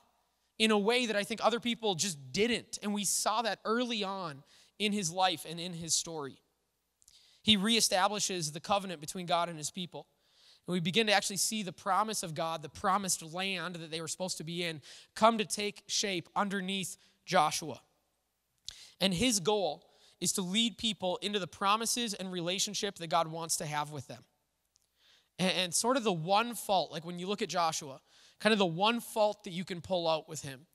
in 0.58 0.70
a 0.70 0.78
way 0.78 1.06
that 1.06 1.16
I 1.16 1.24
think 1.24 1.40
other 1.42 1.58
people 1.58 1.94
just 1.94 2.32
didn't. 2.32 2.78
And 2.82 2.92
we 2.92 3.04
saw 3.04 3.42
that 3.42 3.60
early 3.64 4.04
on 4.04 4.42
in 4.78 4.92
his 4.92 5.10
life 5.10 5.46
and 5.48 5.58
in 5.58 5.72
his 5.72 5.94
story. 5.94 6.36
He 7.42 7.56
reestablishes 7.56 8.52
the 8.52 8.60
covenant 8.60 9.00
between 9.00 9.26
God 9.26 9.48
and 9.48 9.58
his 9.58 9.70
people. 9.70 10.06
And 10.66 10.72
we 10.72 10.80
begin 10.80 11.06
to 11.08 11.12
actually 11.12 11.36
see 11.36 11.62
the 11.62 11.72
promise 11.72 12.22
of 12.22 12.34
God, 12.34 12.62
the 12.62 12.68
promised 12.68 13.22
land 13.22 13.76
that 13.76 13.90
they 13.90 14.00
were 14.00 14.08
supposed 14.08 14.38
to 14.38 14.44
be 14.44 14.64
in, 14.64 14.80
come 15.14 15.38
to 15.38 15.44
take 15.44 15.82
shape 15.86 16.28
underneath 16.34 16.96
Joshua. 17.26 17.80
And 19.00 19.12
his 19.12 19.40
goal 19.40 19.84
is 20.20 20.32
to 20.32 20.42
lead 20.42 20.78
people 20.78 21.18
into 21.20 21.38
the 21.38 21.46
promises 21.46 22.14
and 22.14 22.32
relationship 22.32 22.96
that 22.96 23.08
God 23.08 23.28
wants 23.28 23.56
to 23.56 23.66
have 23.66 23.92
with 23.92 24.06
them. 24.06 24.24
And, 25.38 25.52
and 25.52 25.74
sort 25.74 25.96
of 25.96 26.04
the 26.04 26.12
one 26.12 26.54
fault, 26.54 26.92
like 26.92 27.04
when 27.04 27.18
you 27.18 27.26
look 27.26 27.42
at 27.42 27.48
Joshua, 27.48 28.00
kind 28.40 28.52
of 28.52 28.58
the 28.58 28.66
one 28.66 29.00
fault 29.00 29.44
that 29.44 29.52
you 29.52 29.64
can 29.64 29.80
pull 29.80 30.08
out 30.08 30.28
with 30.28 30.42
him 30.42 30.66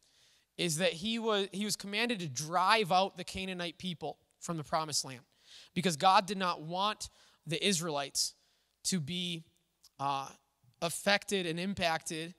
is 0.58 0.78
that 0.78 0.92
he 0.92 1.18
was, 1.18 1.48
he 1.52 1.66
was 1.66 1.76
commanded 1.76 2.20
to 2.20 2.28
drive 2.28 2.92
out 2.92 3.18
the 3.18 3.24
Canaanite 3.24 3.78
people 3.78 4.18
from 4.40 4.58
the 4.58 4.64
promised 4.64 5.06
land 5.06 5.22
because 5.74 5.96
God 5.96 6.26
did 6.26 6.38
not 6.38 6.62
want 6.62 7.10
the 7.48 7.66
Israelites 7.66 8.34
to 8.84 9.00
be 9.00 9.46
uh, 10.00 10.28
affected 10.82 11.46
and 11.46 11.60
impacted 11.60 12.34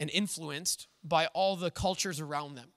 and 0.00 0.10
influenced 0.10 0.88
by 1.02 1.26
all 1.28 1.56
the 1.56 1.70
cultures 1.70 2.20
around 2.20 2.54
them. 2.56 2.68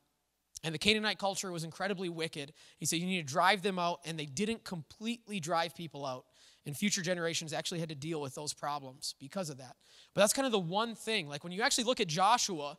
And 0.64 0.74
the 0.74 0.80
Canaanite 0.80 1.20
culture 1.20 1.52
was 1.52 1.64
incredibly 1.64 2.10
wicked. 2.10 2.54
He 2.78 2.86
said, 2.86 3.00
You 3.00 3.06
need 3.06 3.28
to 3.28 3.34
drive 3.34 3.62
them 3.62 3.78
out, 3.78 4.00
and 4.06 4.18
they 4.18 4.26
didn't 4.26 4.64
completely 4.64 5.40
drive 5.40 5.76
people 5.76 6.06
out 6.06 6.26
and 6.68 6.76
future 6.76 7.02
generations 7.02 7.54
actually 7.54 7.80
had 7.80 7.90
to 7.90 7.96
deal 7.96 8.20
with 8.20 8.36
those 8.36 8.54
problems 8.54 9.16
because 9.20 9.50
of 9.50 9.58
that. 9.58 9.78
But 10.14 10.22
that's 10.22 10.34
kind 10.34 10.46
of 10.46 10.52
the 10.52 10.60
one 10.60 10.96
thing. 10.96 11.30
Like 11.30 11.44
when 11.44 11.54
you 11.54 11.62
actually 11.62 11.86
look 11.86 12.02
at 12.02 12.08
Joshua, 12.08 12.78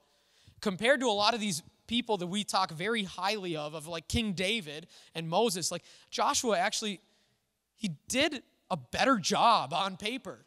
compared 0.61 1.01
to 1.01 1.07
a 1.07 1.11
lot 1.11 1.33
of 1.33 1.41
these 1.41 1.63
people 1.87 2.19
that 2.19 2.27
we 2.27 2.45
talk 2.45 2.71
very 2.71 3.05
highly 3.05 3.57
of, 3.57 3.73
of 3.73 3.87
like 3.87 4.07
King 4.07 4.35
David 4.35 4.89
and 5.15 5.27
Moses, 5.27 5.73
like 5.73 5.83
Joshua 6.11 6.59
actually, 6.59 7.01
he 7.77 7.93
did 8.09 8.43
a 8.71 8.77
better 8.77 9.17
job 9.17 9.73
on 9.73 9.97
paper 9.97 10.45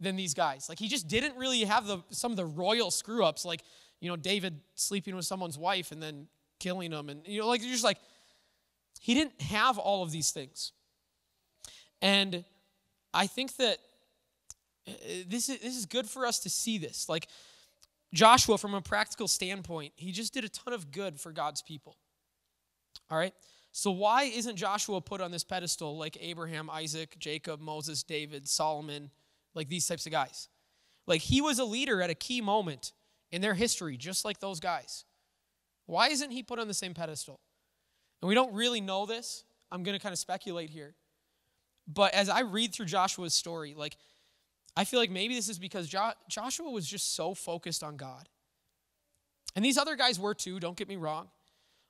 than 0.00 0.16
these 0.16 0.34
guys. 0.34 0.68
Like 0.68 0.78
he 0.78 0.88
just 0.88 1.08
didn't 1.08 1.36
really 1.36 1.60
have 1.60 1.86
the 1.86 2.02
some 2.10 2.30
of 2.30 2.36
the 2.36 2.46
royal 2.46 2.90
screw 2.90 3.24
ups, 3.24 3.44
like 3.44 3.62
you 4.00 4.08
know 4.08 4.16
David 4.16 4.60
sleeping 4.74 5.16
with 5.16 5.24
someone's 5.24 5.58
wife 5.58 5.92
and 5.92 6.02
then 6.02 6.28
killing 6.60 6.90
them, 6.90 7.08
and 7.08 7.26
you 7.26 7.40
know 7.40 7.48
like 7.48 7.62
you're 7.62 7.72
just 7.72 7.84
like 7.84 7.98
he 9.00 9.14
didn't 9.14 9.40
have 9.40 9.78
all 9.78 10.02
of 10.02 10.10
these 10.10 10.30
things. 10.30 10.72
And 12.00 12.44
I 13.12 13.26
think 13.26 13.56
that 13.56 13.78
uh, 14.86 14.92
this 15.26 15.48
is, 15.48 15.58
this 15.60 15.76
is 15.76 15.86
good 15.86 16.08
for 16.08 16.26
us 16.26 16.38
to 16.40 16.50
see 16.50 16.78
this. 16.78 17.08
Like 17.08 17.28
Joshua, 18.14 18.58
from 18.58 18.74
a 18.74 18.80
practical 18.80 19.28
standpoint, 19.28 19.92
he 19.96 20.12
just 20.12 20.32
did 20.32 20.44
a 20.44 20.48
ton 20.48 20.72
of 20.72 20.90
good 20.90 21.20
for 21.20 21.32
God's 21.32 21.62
people. 21.62 21.96
All 23.10 23.18
right? 23.18 23.34
So, 23.72 23.90
why 23.90 24.24
isn't 24.24 24.56
Joshua 24.56 25.00
put 25.00 25.20
on 25.20 25.30
this 25.30 25.44
pedestal 25.44 25.96
like 25.96 26.16
Abraham, 26.20 26.70
Isaac, 26.70 27.16
Jacob, 27.18 27.60
Moses, 27.60 28.02
David, 28.02 28.48
Solomon, 28.48 29.10
like 29.58 29.68
these 29.68 29.86
types 29.86 30.06
of 30.06 30.12
guys? 30.12 30.48
Like, 31.06 31.20
he 31.20 31.42
was 31.42 31.58
a 31.58 31.64
leader 31.64 32.00
at 32.00 32.08
a 32.08 32.14
key 32.14 32.40
moment 32.40 32.92
in 33.30 33.42
their 33.42 33.54
history, 33.54 33.98
just 33.98 34.24
like 34.24 34.40
those 34.40 34.60
guys. 34.60 35.04
Why 35.84 36.08
isn't 36.08 36.30
he 36.30 36.42
put 36.42 36.58
on 36.58 36.68
the 36.68 36.74
same 36.74 36.94
pedestal? 36.94 37.40
And 38.22 38.28
we 38.28 38.34
don't 38.34 38.54
really 38.54 38.80
know 38.80 39.04
this. 39.04 39.44
I'm 39.70 39.82
going 39.82 39.96
to 39.96 40.02
kind 40.02 40.12
of 40.12 40.18
speculate 40.18 40.70
here. 40.70 40.94
But 41.86 42.14
as 42.14 42.28
I 42.28 42.40
read 42.40 42.72
through 42.72 42.86
Joshua's 42.86 43.34
story, 43.34 43.74
like, 43.76 43.96
I 44.76 44.84
feel 44.84 45.00
like 45.00 45.10
maybe 45.10 45.34
this 45.34 45.48
is 45.48 45.58
because 45.58 45.88
jo- 45.88 46.12
Joshua 46.28 46.70
was 46.70 46.86
just 46.86 47.16
so 47.16 47.34
focused 47.34 47.82
on 47.82 47.96
God. 47.96 48.28
And 49.56 49.64
these 49.64 49.76
other 49.76 49.96
guys 49.96 50.20
were 50.20 50.34
too, 50.34 50.60
don't 50.60 50.76
get 50.76 50.88
me 50.88 50.96
wrong. 50.96 51.30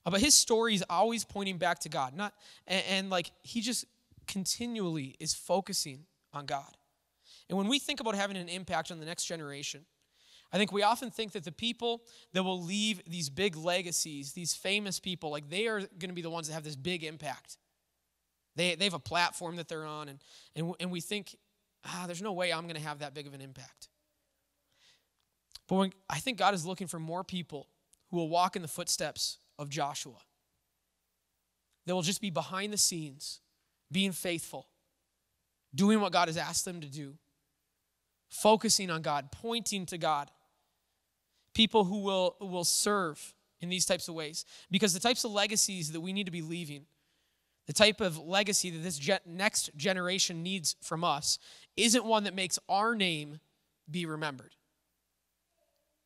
Uh, 0.06 0.10
but 0.10 0.20
his 0.20 0.34
story 0.34 0.74
is 0.74 0.82
always 0.88 1.22
pointing 1.22 1.58
back 1.58 1.80
to 1.80 1.90
God. 1.90 2.16
Not 2.16 2.32
and, 2.66 2.82
and 2.88 3.10
like 3.10 3.30
he 3.42 3.60
just 3.60 3.84
continually 4.26 5.16
is 5.20 5.34
focusing 5.34 6.06
on 6.32 6.46
God. 6.46 6.77
And 7.48 7.56
when 7.56 7.68
we 7.68 7.78
think 7.78 8.00
about 8.00 8.14
having 8.14 8.36
an 8.36 8.48
impact 8.48 8.90
on 8.90 9.00
the 9.00 9.06
next 9.06 9.24
generation, 9.24 9.86
I 10.52 10.56
think 10.56 10.72
we 10.72 10.82
often 10.82 11.10
think 11.10 11.32
that 11.32 11.44
the 11.44 11.52
people 11.52 12.02
that 12.32 12.42
will 12.42 12.62
leave 12.62 13.02
these 13.06 13.28
big 13.28 13.56
legacies, 13.56 14.32
these 14.32 14.54
famous 14.54 14.98
people, 14.98 15.30
like 15.30 15.48
they 15.48 15.66
are 15.66 15.80
going 15.80 16.08
to 16.08 16.14
be 16.14 16.22
the 16.22 16.30
ones 16.30 16.48
that 16.48 16.54
have 16.54 16.64
this 16.64 16.76
big 16.76 17.04
impact. 17.04 17.58
They, 18.56 18.74
they 18.74 18.84
have 18.84 18.94
a 18.94 18.98
platform 18.98 19.56
that 19.56 19.68
they're 19.68 19.84
on, 19.84 20.08
and, 20.08 20.18
and, 20.56 20.74
and 20.80 20.90
we 20.90 21.00
think, 21.00 21.36
ah, 21.84 22.04
there's 22.06 22.22
no 22.22 22.32
way 22.32 22.52
I'm 22.52 22.64
going 22.64 22.76
to 22.76 22.82
have 22.82 23.00
that 23.00 23.14
big 23.14 23.26
of 23.26 23.34
an 23.34 23.40
impact. 23.40 23.88
But 25.68 25.74
when, 25.76 25.92
I 26.08 26.18
think 26.18 26.38
God 26.38 26.54
is 26.54 26.64
looking 26.64 26.86
for 26.86 26.98
more 26.98 27.22
people 27.22 27.68
who 28.10 28.16
will 28.16 28.28
walk 28.28 28.56
in 28.56 28.62
the 28.62 28.68
footsteps 28.68 29.38
of 29.58 29.68
Joshua. 29.68 30.16
They 31.86 31.92
will 31.92 32.02
just 32.02 32.20
be 32.20 32.30
behind 32.30 32.72
the 32.72 32.78
scenes, 32.78 33.40
being 33.92 34.12
faithful, 34.12 34.68
doing 35.74 36.00
what 36.00 36.12
God 36.12 36.28
has 36.28 36.36
asked 36.36 36.64
them 36.64 36.80
to 36.80 36.88
do, 36.88 37.14
focusing 38.28 38.90
on 38.90 39.02
God, 39.02 39.30
pointing 39.32 39.86
to 39.86 39.98
God. 39.98 40.30
People 41.54 41.84
who 41.84 42.00
will, 42.00 42.36
will 42.40 42.64
serve 42.64 43.34
in 43.60 43.68
these 43.68 43.86
types 43.86 44.08
of 44.08 44.14
ways. 44.14 44.44
Because 44.70 44.94
the 44.94 45.00
types 45.00 45.24
of 45.24 45.32
legacies 45.32 45.92
that 45.92 46.00
we 46.00 46.12
need 46.12 46.26
to 46.26 46.32
be 46.32 46.42
leaving, 46.42 46.86
the 47.66 47.72
type 47.72 48.00
of 48.00 48.18
legacy 48.18 48.70
that 48.70 48.82
this 48.82 48.98
ge- 48.98 49.26
next 49.26 49.70
generation 49.76 50.42
needs 50.42 50.76
from 50.82 51.04
us, 51.04 51.38
isn't 51.76 52.04
one 52.04 52.24
that 52.24 52.34
makes 52.34 52.58
our 52.68 52.94
name 52.94 53.40
be 53.90 54.06
remembered. 54.06 54.54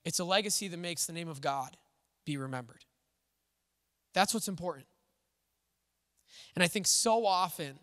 It's 0.04 0.18
a 0.18 0.24
legacy 0.24 0.68
that 0.68 0.78
makes 0.78 1.06
the 1.06 1.12
name 1.12 1.28
of 1.28 1.40
God 1.40 1.76
be 2.24 2.36
remembered. 2.36 2.84
That's 4.14 4.34
what's 4.34 4.48
important. 4.48 4.86
And 6.54 6.62
I 6.62 6.68
think 6.68 6.86
so 6.86 7.26
often 7.26 7.78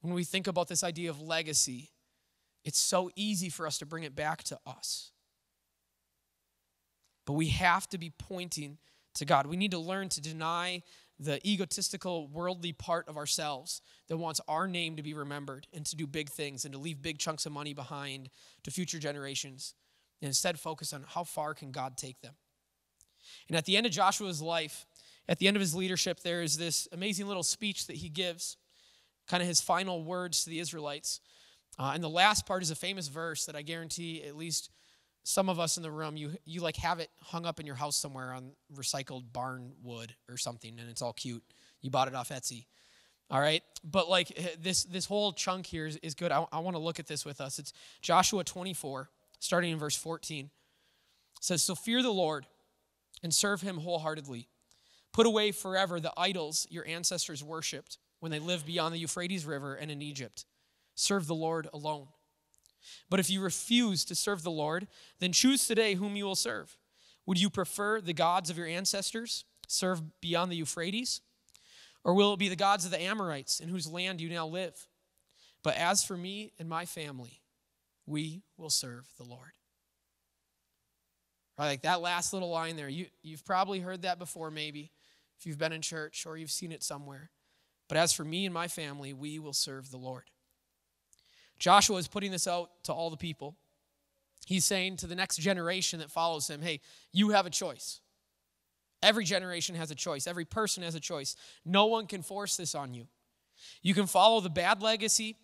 when 0.00 0.14
we 0.14 0.24
think 0.24 0.46
about 0.46 0.68
this 0.68 0.82
idea 0.82 1.10
of 1.10 1.20
legacy, 1.20 1.91
it's 2.64 2.78
so 2.78 3.10
easy 3.16 3.48
for 3.48 3.66
us 3.66 3.78
to 3.78 3.86
bring 3.86 4.04
it 4.04 4.14
back 4.14 4.42
to 4.44 4.58
us. 4.66 5.10
But 7.26 7.34
we 7.34 7.48
have 7.48 7.88
to 7.90 7.98
be 7.98 8.10
pointing 8.10 8.78
to 9.14 9.24
God. 9.24 9.46
We 9.46 9.56
need 9.56 9.70
to 9.72 9.78
learn 9.78 10.08
to 10.10 10.20
deny 10.20 10.82
the 11.18 11.46
egotistical, 11.48 12.26
worldly 12.26 12.72
part 12.72 13.08
of 13.08 13.16
ourselves 13.16 13.80
that 14.08 14.16
wants 14.16 14.40
our 14.48 14.66
name 14.66 14.96
to 14.96 15.02
be 15.02 15.14
remembered 15.14 15.66
and 15.72 15.86
to 15.86 15.96
do 15.96 16.06
big 16.06 16.28
things 16.28 16.64
and 16.64 16.72
to 16.74 16.80
leave 16.80 17.00
big 17.00 17.18
chunks 17.18 17.46
of 17.46 17.52
money 17.52 17.74
behind 17.74 18.28
to 18.64 18.70
future 18.70 18.98
generations 18.98 19.74
and 20.20 20.26
instead 20.26 20.58
focus 20.58 20.92
on 20.92 21.04
how 21.06 21.22
far 21.24 21.54
can 21.54 21.70
God 21.70 21.96
take 21.96 22.20
them. 22.20 22.34
And 23.48 23.56
at 23.56 23.66
the 23.66 23.76
end 23.76 23.86
of 23.86 23.92
Joshua's 23.92 24.42
life, 24.42 24.86
at 25.28 25.38
the 25.38 25.46
end 25.46 25.56
of 25.56 25.60
his 25.60 25.74
leadership, 25.74 26.20
there 26.20 26.42
is 26.42 26.58
this 26.58 26.88
amazing 26.92 27.28
little 27.28 27.42
speech 27.42 27.86
that 27.86 27.96
he 27.96 28.08
gives, 28.08 28.56
kind 29.28 29.42
of 29.42 29.48
his 29.48 29.60
final 29.60 30.02
words 30.02 30.42
to 30.42 30.50
the 30.50 30.58
Israelites. 30.58 31.20
Uh, 31.78 31.92
and 31.94 32.02
the 32.02 32.08
last 32.08 32.46
part 32.46 32.62
is 32.62 32.70
a 32.70 32.74
famous 32.74 33.08
verse 33.08 33.46
that 33.46 33.56
I 33.56 33.62
guarantee 33.62 34.22
at 34.22 34.36
least 34.36 34.70
some 35.24 35.48
of 35.48 35.60
us 35.60 35.76
in 35.76 35.82
the 35.82 35.90
room, 35.90 36.16
you, 36.16 36.32
you 36.44 36.60
like 36.60 36.76
have 36.76 36.98
it 36.98 37.08
hung 37.20 37.46
up 37.46 37.60
in 37.60 37.66
your 37.66 37.76
house 37.76 37.96
somewhere 37.96 38.32
on 38.32 38.52
recycled 38.74 39.32
barn 39.32 39.72
wood 39.82 40.14
or 40.28 40.36
something, 40.36 40.78
and 40.78 40.90
it's 40.90 41.00
all 41.00 41.12
cute. 41.12 41.42
You 41.80 41.90
bought 41.90 42.08
it 42.08 42.14
off 42.14 42.30
Etsy. 42.30 42.66
All 43.30 43.40
right. 43.40 43.62
But 43.82 44.10
like 44.10 44.32
eh, 44.36 44.48
this, 44.60 44.84
this 44.84 45.06
whole 45.06 45.32
chunk 45.32 45.66
here 45.66 45.86
is, 45.86 45.96
is 46.02 46.14
good. 46.14 46.32
I, 46.32 46.44
I 46.52 46.58
want 46.58 46.76
to 46.76 46.82
look 46.82 46.98
at 46.98 47.06
this 47.06 47.24
with 47.24 47.40
us. 47.40 47.58
It's 47.58 47.72
Joshua 48.02 48.44
24, 48.44 49.08
starting 49.38 49.72
in 49.72 49.78
verse 49.78 49.96
14. 49.96 50.46
It 50.46 50.50
says, 51.40 51.62
So 51.62 51.74
fear 51.74 52.02
the 52.02 52.12
Lord 52.12 52.46
and 53.22 53.32
serve 53.32 53.62
him 53.62 53.78
wholeheartedly. 53.78 54.48
Put 55.12 55.26
away 55.26 55.52
forever 55.52 56.00
the 56.00 56.12
idols 56.16 56.66
your 56.70 56.86
ancestors 56.86 57.44
worshipped 57.44 57.98
when 58.20 58.32
they 58.32 58.38
lived 58.38 58.66
beyond 58.66 58.94
the 58.94 58.98
Euphrates 58.98 59.44
River 59.44 59.74
and 59.74 59.90
in 59.90 60.02
Egypt. 60.02 60.46
Serve 60.94 61.26
the 61.26 61.34
Lord 61.34 61.68
alone. 61.72 62.08
But 63.08 63.20
if 63.20 63.30
you 63.30 63.40
refuse 63.40 64.04
to 64.06 64.14
serve 64.14 64.42
the 64.42 64.50
Lord, 64.50 64.88
then 65.20 65.32
choose 65.32 65.66
today 65.66 65.94
whom 65.94 66.16
you 66.16 66.24
will 66.24 66.34
serve. 66.34 66.76
Would 67.26 67.40
you 67.40 67.50
prefer 67.50 68.00
the 68.00 68.12
gods 68.12 68.50
of 68.50 68.58
your 68.58 68.66
ancestors, 68.66 69.44
serve 69.68 70.20
beyond 70.20 70.50
the 70.50 70.56
Euphrates? 70.56 71.20
Or 72.04 72.14
will 72.14 72.32
it 72.32 72.38
be 72.38 72.48
the 72.48 72.56
gods 72.56 72.84
of 72.84 72.90
the 72.90 73.00
Amorites 73.00 73.60
in 73.60 73.68
whose 73.68 73.86
land 73.86 74.20
you 74.20 74.28
now 74.28 74.46
live? 74.46 74.88
But 75.62 75.76
as 75.76 76.02
for 76.02 76.16
me 76.16 76.52
and 76.58 76.68
my 76.68 76.84
family, 76.84 77.40
we 78.06 78.42
will 78.56 78.70
serve 78.70 79.08
the 79.16 79.24
Lord. 79.24 79.52
Right, 81.58 81.68
like 81.68 81.82
that 81.82 82.00
last 82.00 82.32
little 82.32 82.50
line 82.50 82.76
there, 82.76 82.88
you, 82.88 83.06
you've 83.22 83.44
probably 83.44 83.78
heard 83.78 84.02
that 84.02 84.18
before, 84.18 84.50
maybe 84.50 84.90
if 85.38 85.46
you've 85.46 85.58
been 85.58 85.72
in 85.72 85.82
church 85.82 86.26
or 86.26 86.36
you've 86.36 86.50
seen 86.50 86.72
it 86.72 86.82
somewhere. 86.82 87.30
But 87.88 87.98
as 87.98 88.12
for 88.12 88.24
me 88.24 88.46
and 88.46 88.54
my 88.54 88.68
family, 88.68 89.12
we 89.12 89.38
will 89.38 89.52
serve 89.52 89.90
the 89.90 89.98
Lord. 89.98 90.24
Joshua 91.58 91.96
is 91.98 92.08
putting 92.08 92.30
this 92.30 92.46
out 92.46 92.70
to 92.84 92.92
all 92.92 93.10
the 93.10 93.16
people. 93.16 93.56
He's 94.46 94.64
saying 94.64 94.96
to 94.98 95.06
the 95.06 95.14
next 95.14 95.36
generation 95.36 96.00
that 96.00 96.10
follows 96.10 96.48
him, 96.48 96.62
hey, 96.62 96.80
you 97.12 97.30
have 97.30 97.46
a 97.46 97.50
choice. 97.50 98.00
Every 99.02 99.24
generation 99.24 99.74
has 99.74 99.90
a 99.90 99.94
choice, 99.94 100.26
every 100.26 100.44
person 100.44 100.82
has 100.82 100.94
a 100.94 101.00
choice. 101.00 101.36
No 101.64 101.86
one 101.86 102.06
can 102.06 102.22
force 102.22 102.56
this 102.56 102.74
on 102.74 102.94
you. 102.94 103.06
You 103.82 103.94
can 103.94 104.06
follow 104.06 104.40
the 104.40 104.50
bad 104.50 104.82
legacy 104.82 105.36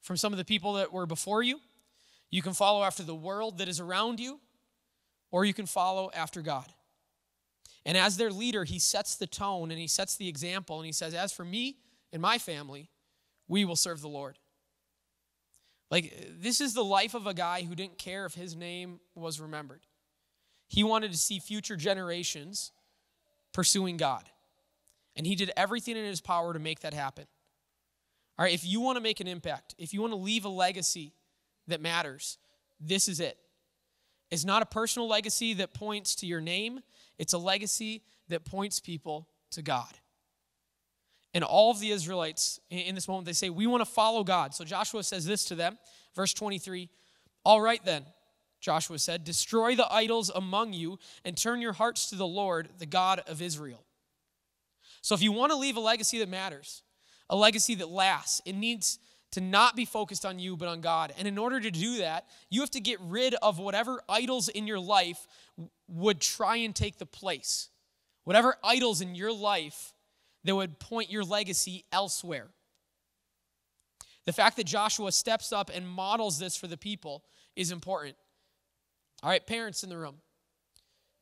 from 0.00 0.16
some 0.16 0.32
of 0.32 0.38
the 0.38 0.44
people 0.44 0.74
that 0.74 0.92
were 0.92 1.06
before 1.06 1.42
you, 1.42 1.60
you 2.30 2.42
can 2.42 2.52
follow 2.52 2.82
after 2.84 3.02
the 3.02 3.14
world 3.14 3.58
that 3.58 3.68
is 3.68 3.80
around 3.80 4.20
you, 4.20 4.40
or 5.30 5.44
you 5.44 5.54
can 5.54 5.66
follow 5.66 6.10
after 6.14 6.42
God. 6.42 6.66
And 7.84 7.96
as 7.96 8.16
their 8.16 8.30
leader, 8.30 8.64
he 8.64 8.78
sets 8.78 9.16
the 9.16 9.26
tone 9.26 9.70
and 9.70 9.80
he 9.80 9.86
sets 9.86 10.16
the 10.16 10.28
example 10.28 10.76
and 10.78 10.86
he 10.86 10.92
says, 10.92 11.14
As 11.14 11.32
for 11.32 11.44
me 11.44 11.78
and 12.12 12.20
my 12.20 12.38
family, 12.38 12.90
we 13.48 13.64
will 13.64 13.76
serve 13.76 14.00
the 14.00 14.08
Lord. 14.08 14.38
Like, 15.90 16.14
this 16.40 16.60
is 16.60 16.72
the 16.72 16.84
life 16.84 17.14
of 17.14 17.26
a 17.26 17.34
guy 17.34 17.62
who 17.62 17.74
didn't 17.74 17.98
care 17.98 18.24
if 18.24 18.34
his 18.34 18.54
name 18.54 19.00
was 19.14 19.40
remembered. 19.40 19.80
He 20.68 20.84
wanted 20.84 21.10
to 21.10 21.18
see 21.18 21.40
future 21.40 21.76
generations 21.76 22.70
pursuing 23.52 23.96
God. 23.96 24.24
And 25.16 25.26
he 25.26 25.34
did 25.34 25.50
everything 25.56 25.96
in 25.96 26.04
his 26.04 26.20
power 26.20 26.52
to 26.52 26.60
make 26.60 26.80
that 26.80 26.94
happen. 26.94 27.26
All 28.38 28.44
right, 28.44 28.54
if 28.54 28.64
you 28.64 28.80
want 28.80 28.96
to 28.96 29.02
make 29.02 29.20
an 29.20 29.26
impact, 29.26 29.74
if 29.78 29.92
you 29.92 30.00
want 30.00 30.12
to 30.12 30.18
leave 30.18 30.44
a 30.44 30.48
legacy 30.48 31.12
that 31.66 31.80
matters, 31.80 32.38
this 32.80 33.08
is 33.08 33.20
it. 33.20 33.36
It's 34.30 34.44
not 34.44 34.62
a 34.62 34.66
personal 34.66 35.08
legacy 35.08 35.54
that 35.54 35.74
points 35.74 36.14
to 36.16 36.26
your 36.26 36.40
name, 36.40 36.80
it's 37.18 37.32
a 37.32 37.38
legacy 37.38 38.02
that 38.28 38.44
points 38.44 38.78
people 38.78 39.28
to 39.50 39.62
God. 39.62 39.92
And 41.32 41.44
all 41.44 41.70
of 41.70 41.80
the 41.80 41.90
Israelites 41.90 42.60
in 42.70 42.94
this 42.94 43.06
moment, 43.06 43.26
they 43.26 43.32
say, 43.32 43.50
We 43.50 43.66
want 43.66 43.82
to 43.82 43.90
follow 43.90 44.24
God. 44.24 44.54
So 44.54 44.64
Joshua 44.64 45.02
says 45.02 45.24
this 45.24 45.44
to 45.46 45.54
them, 45.54 45.78
verse 46.14 46.34
23 46.34 46.88
All 47.44 47.60
right 47.60 47.84
then, 47.84 48.04
Joshua 48.60 48.98
said, 48.98 49.24
Destroy 49.24 49.76
the 49.76 49.90
idols 49.92 50.30
among 50.34 50.72
you 50.72 50.98
and 51.24 51.36
turn 51.36 51.60
your 51.60 51.72
hearts 51.72 52.10
to 52.10 52.16
the 52.16 52.26
Lord, 52.26 52.68
the 52.78 52.86
God 52.86 53.22
of 53.26 53.40
Israel. 53.40 53.84
So 55.02 55.14
if 55.14 55.22
you 55.22 55.32
want 55.32 55.52
to 55.52 55.56
leave 55.56 55.76
a 55.76 55.80
legacy 55.80 56.18
that 56.18 56.28
matters, 56.28 56.82
a 57.28 57.36
legacy 57.36 57.74
that 57.76 57.88
lasts, 57.88 58.42
it 58.44 58.54
needs 58.54 58.98
to 59.32 59.40
not 59.40 59.76
be 59.76 59.84
focused 59.84 60.26
on 60.26 60.38
you, 60.38 60.56
but 60.56 60.68
on 60.68 60.80
God. 60.80 61.12
And 61.16 61.28
in 61.28 61.38
order 61.38 61.60
to 61.60 61.70
do 61.70 61.98
that, 61.98 62.26
you 62.50 62.60
have 62.60 62.70
to 62.72 62.80
get 62.80 62.98
rid 63.00 63.34
of 63.36 63.58
whatever 63.58 64.02
idols 64.08 64.48
in 64.48 64.66
your 64.66 64.80
life 64.80 65.26
would 65.88 66.20
try 66.20 66.56
and 66.56 66.74
take 66.74 66.98
the 66.98 67.06
place. 67.06 67.68
Whatever 68.24 68.56
idols 68.62 69.00
in 69.00 69.14
your 69.14 69.32
life 69.32 69.92
that 70.44 70.54
would 70.54 70.78
point 70.78 71.10
your 71.10 71.24
legacy 71.24 71.84
elsewhere. 71.92 72.48
The 74.26 74.32
fact 74.32 74.56
that 74.56 74.64
Joshua 74.64 75.12
steps 75.12 75.52
up 75.52 75.70
and 75.72 75.88
models 75.88 76.38
this 76.38 76.56
for 76.56 76.66
the 76.66 76.76
people 76.76 77.24
is 77.56 77.72
important. 77.72 78.16
All 79.22 79.30
right, 79.30 79.46
parents 79.46 79.82
in 79.82 79.90
the 79.90 79.98
room. 79.98 80.16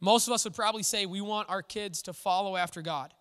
Most 0.00 0.28
of 0.28 0.32
us 0.34 0.44
would 0.44 0.54
probably 0.54 0.82
say 0.82 1.06
we 1.06 1.20
want 1.20 1.50
our 1.50 1.62
kids 1.62 2.02
to 2.02 2.12
follow 2.12 2.56
after 2.56 2.82
God. 2.82 3.12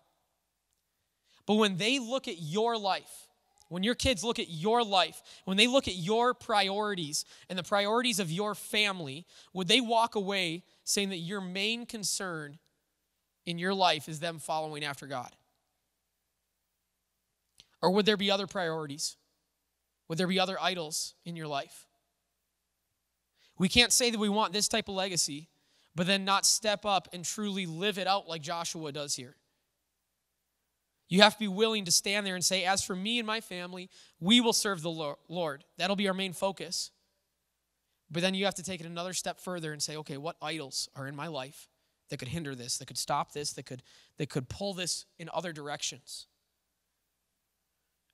But 1.46 1.54
when 1.54 1.76
they 1.78 1.98
look 1.98 2.28
at 2.28 2.40
your 2.40 2.76
life, 2.76 3.28
when 3.68 3.82
your 3.82 3.94
kids 3.94 4.22
look 4.22 4.38
at 4.38 4.48
your 4.48 4.84
life, 4.84 5.22
when 5.44 5.56
they 5.56 5.66
look 5.66 5.88
at 5.88 5.96
your 5.96 6.34
priorities 6.34 7.24
and 7.48 7.58
the 7.58 7.62
priorities 7.62 8.20
of 8.20 8.30
your 8.30 8.54
family, 8.54 9.26
would 9.52 9.68
they 9.68 9.80
walk 9.80 10.14
away 10.14 10.62
saying 10.84 11.10
that 11.10 11.18
your 11.18 11.40
main 11.40 11.86
concern 11.86 12.58
in 13.46 13.58
your 13.58 13.74
life 13.74 14.08
is 14.08 14.20
them 14.20 14.38
following 14.38 14.84
after 14.84 15.06
God? 15.06 15.30
Or 17.80 17.90
would 17.90 18.06
there 18.06 18.16
be 18.16 18.30
other 18.30 18.46
priorities? 18.46 19.16
Would 20.08 20.18
there 20.18 20.26
be 20.26 20.40
other 20.40 20.60
idols 20.60 21.14
in 21.24 21.36
your 21.36 21.46
life? 21.46 21.86
We 23.58 23.68
can't 23.68 23.92
say 23.92 24.10
that 24.10 24.18
we 24.18 24.28
want 24.28 24.52
this 24.52 24.68
type 24.68 24.88
of 24.88 24.94
legacy, 24.94 25.48
but 25.94 26.06
then 26.06 26.24
not 26.24 26.46
step 26.46 26.84
up 26.84 27.08
and 27.12 27.24
truly 27.24 27.66
live 27.66 27.98
it 27.98 28.06
out 28.06 28.28
like 28.28 28.40
Joshua 28.40 28.92
does 28.92 29.16
here. 29.16 29.36
You 31.08 31.22
have 31.22 31.34
to 31.34 31.38
be 31.38 31.48
willing 31.48 31.86
to 31.86 31.90
stand 31.90 32.26
there 32.26 32.34
and 32.34 32.44
say, 32.44 32.64
As 32.64 32.84
for 32.84 32.94
me 32.94 33.18
and 33.18 33.26
my 33.26 33.40
family, 33.40 33.88
we 34.20 34.40
will 34.40 34.52
serve 34.52 34.82
the 34.82 35.16
Lord. 35.28 35.64
That'll 35.76 35.96
be 35.96 36.08
our 36.08 36.14
main 36.14 36.32
focus. 36.32 36.90
But 38.10 38.22
then 38.22 38.34
you 38.34 38.44
have 38.44 38.54
to 38.54 38.62
take 38.62 38.80
it 38.80 38.86
another 38.86 39.12
step 39.12 39.40
further 39.40 39.72
and 39.72 39.82
say, 39.82 39.96
Okay, 39.96 40.18
what 40.18 40.36
idols 40.42 40.88
are 40.94 41.06
in 41.06 41.16
my 41.16 41.26
life 41.26 41.68
that 42.10 42.18
could 42.18 42.28
hinder 42.28 42.54
this, 42.54 42.78
that 42.78 42.86
could 42.86 42.98
stop 42.98 43.32
this, 43.32 43.52
that 43.54 43.64
could, 43.64 43.82
that 44.18 44.28
could 44.28 44.48
pull 44.48 44.74
this 44.74 45.06
in 45.18 45.30
other 45.32 45.52
directions? 45.52 46.26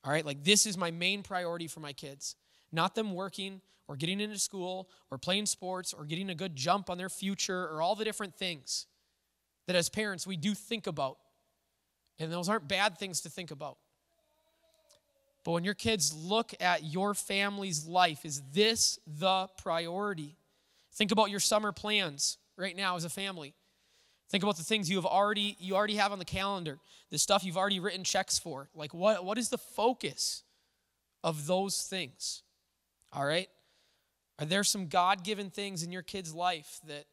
All 0.04 0.12
right, 0.12 0.24
like 0.24 0.44
this 0.44 0.66
is 0.66 0.76
my 0.76 0.90
main 0.90 1.22
priority 1.22 1.66
for 1.66 1.80
my 1.80 1.92
kids. 1.92 2.36
Not 2.70 2.94
them 2.94 3.14
working 3.14 3.60
or 3.88 3.96
getting 3.96 4.20
into 4.20 4.38
school 4.38 4.88
or 5.10 5.18
playing 5.18 5.46
sports 5.46 5.92
or 5.92 6.04
getting 6.04 6.30
a 6.30 6.34
good 6.34 6.54
jump 6.54 6.90
on 6.90 6.98
their 6.98 7.08
future 7.08 7.68
or 7.68 7.80
all 7.80 7.94
the 7.94 8.04
different 8.04 8.34
things 8.34 8.86
that 9.66 9.76
as 9.76 9.88
parents 9.88 10.26
we 10.26 10.36
do 10.36 10.54
think 10.54 10.86
about. 10.86 11.18
And 12.18 12.32
those 12.32 12.48
aren't 12.48 12.68
bad 12.68 12.98
things 12.98 13.22
to 13.22 13.30
think 13.30 13.50
about. 13.50 13.78
But 15.44 15.52
when 15.52 15.64
your 15.64 15.74
kids 15.74 16.14
look 16.14 16.54
at 16.60 16.84
your 16.84 17.14
family's 17.14 17.86
life, 17.86 18.24
is 18.24 18.42
this 18.52 18.98
the 19.06 19.48
priority? 19.58 20.36
Think 20.94 21.12
about 21.12 21.30
your 21.30 21.40
summer 21.40 21.72
plans 21.72 22.38
right 22.56 22.74
now 22.74 22.96
as 22.96 23.04
a 23.04 23.10
family. 23.10 23.54
Think 24.30 24.42
about 24.42 24.56
the 24.56 24.64
things 24.64 24.90
you 24.90 24.96
have 24.96 25.06
already 25.06 25.56
you 25.58 25.76
already 25.76 25.96
have 25.96 26.12
on 26.12 26.18
the 26.18 26.24
calendar, 26.24 26.78
the 27.10 27.18
stuff 27.18 27.44
you've 27.44 27.56
already 27.56 27.80
written 27.80 28.04
checks 28.04 28.38
for. 28.38 28.68
Like 28.74 28.94
what, 28.94 29.24
what 29.24 29.38
is 29.38 29.50
the 29.50 29.58
focus 29.58 30.42
of 31.22 31.46
those 31.46 31.82
things? 31.82 32.42
All 33.12 33.24
right? 33.24 33.48
Are 34.38 34.46
there 34.46 34.64
some 34.64 34.88
God-given 34.88 35.50
things 35.50 35.82
in 35.82 35.92
your 35.92 36.02
kid's 36.02 36.34
life 36.34 36.80
that 36.86 37.04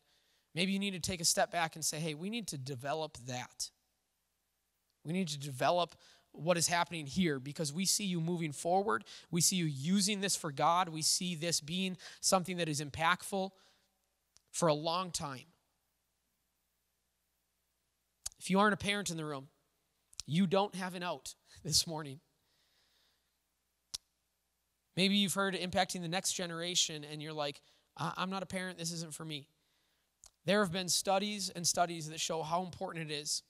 maybe 0.56 0.72
you 0.72 0.80
need 0.80 0.94
to 0.94 1.00
take 1.00 1.22
a 1.22 1.26
step 1.26 1.52
back 1.52 1.76
and 1.76 1.86
say, 1.86 2.00
"Hey, 2.00 2.16
we 2.16 2.30
need 2.30 2.48
to 2.48 2.58
develop 2.58 3.18
that." 3.28 3.70
We 5.04 5.14
need 5.14 5.30
to 5.30 5.40
develop 5.40 5.96
what 6.32 6.58
is 6.58 6.68
happening 6.68 7.06
here 7.06 7.40
because 7.40 7.74
we 7.74 7.86
see 7.86 8.06
you 8.06 8.22
moving 8.22 8.52
forward. 8.52 9.04
We 9.32 9.42
see 9.42 9.56
you 9.56 9.66
using 9.66 10.22
this 10.22 10.36
for 10.36 10.52
God. 10.52 10.90
We 10.90 11.02
see 11.02 11.36
this 11.36 11.60
being 11.60 11.98
something 12.22 12.58
that 12.58 12.70
is 12.70 12.82
impactful 12.82 13.52
for 14.52 14.68
a 14.68 14.74
long 14.74 15.12
time. 15.12 15.46
If 18.42 18.50
you 18.50 18.60
aren't 18.60 18.74
a 18.74 18.78
parent 18.78 19.12
in 19.12 19.18
the 19.18 19.26
room, 19.26 19.50
you 20.26 20.48
don't 20.48 20.74
have 20.74 20.96
an 20.96 21.04
out 21.04 21.36
this 21.64 21.86
morning. 21.86 22.22
Maybe 24.98 25.16
you've 25.16 25.36
heard 25.36 25.54
impacting 25.54 26.02
the 26.02 26.08
next 26.08 26.34
generation 26.34 27.04
and 27.04 27.22
you're 27.22 27.34
like, 27.34 27.62
I'm 27.96 28.32
not 28.32 28.42
a 28.42 28.48
parent, 28.48 28.80
this 28.80 28.92
isn't 28.94 29.14
for 29.14 29.24
me. 29.24 29.48
There 30.46 30.62
have 30.62 30.72
been 30.72 30.90
studies 30.90 31.52
and 31.52 31.68
studies 31.68 32.10
that 32.10 32.20
show 32.20 32.42
how 32.42 32.64
important 32.64 33.12
it 33.12 33.14
is 33.14 33.44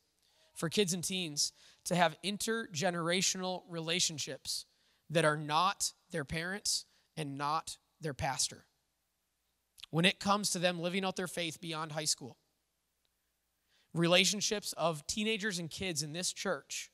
for 0.56 0.68
kids 0.68 0.92
and 0.94 1.02
teens 1.02 1.54
to 1.86 1.96
have 1.96 2.18
intergenerational 2.22 3.62
relationships 3.70 4.66
that 5.10 5.24
are 5.24 5.38
not 5.38 5.94
their 6.12 6.26
parents 6.26 6.84
and 7.16 7.38
not 7.38 7.78
their 8.02 8.14
pastor. 8.14 8.66
When 9.90 10.04
it 10.04 10.20
comes 10.20 10.52
to 10.52 10.60
them 10.60 10.82
living 10.82 11.06
out 11.06 11.16
their 11.16 11.28
faith 11.28 11.62
beyond 11.62 11.94
high 11.94 12.04
school, 12.04 12.36
relationships 13.94 14.74
of 14.74 15.06
teenagers 15.08 15.60
and 15.60 15.70
kids 15.70 16.04
in 16.04 16.14
this 16.14 16.32
church, 16.32 16.92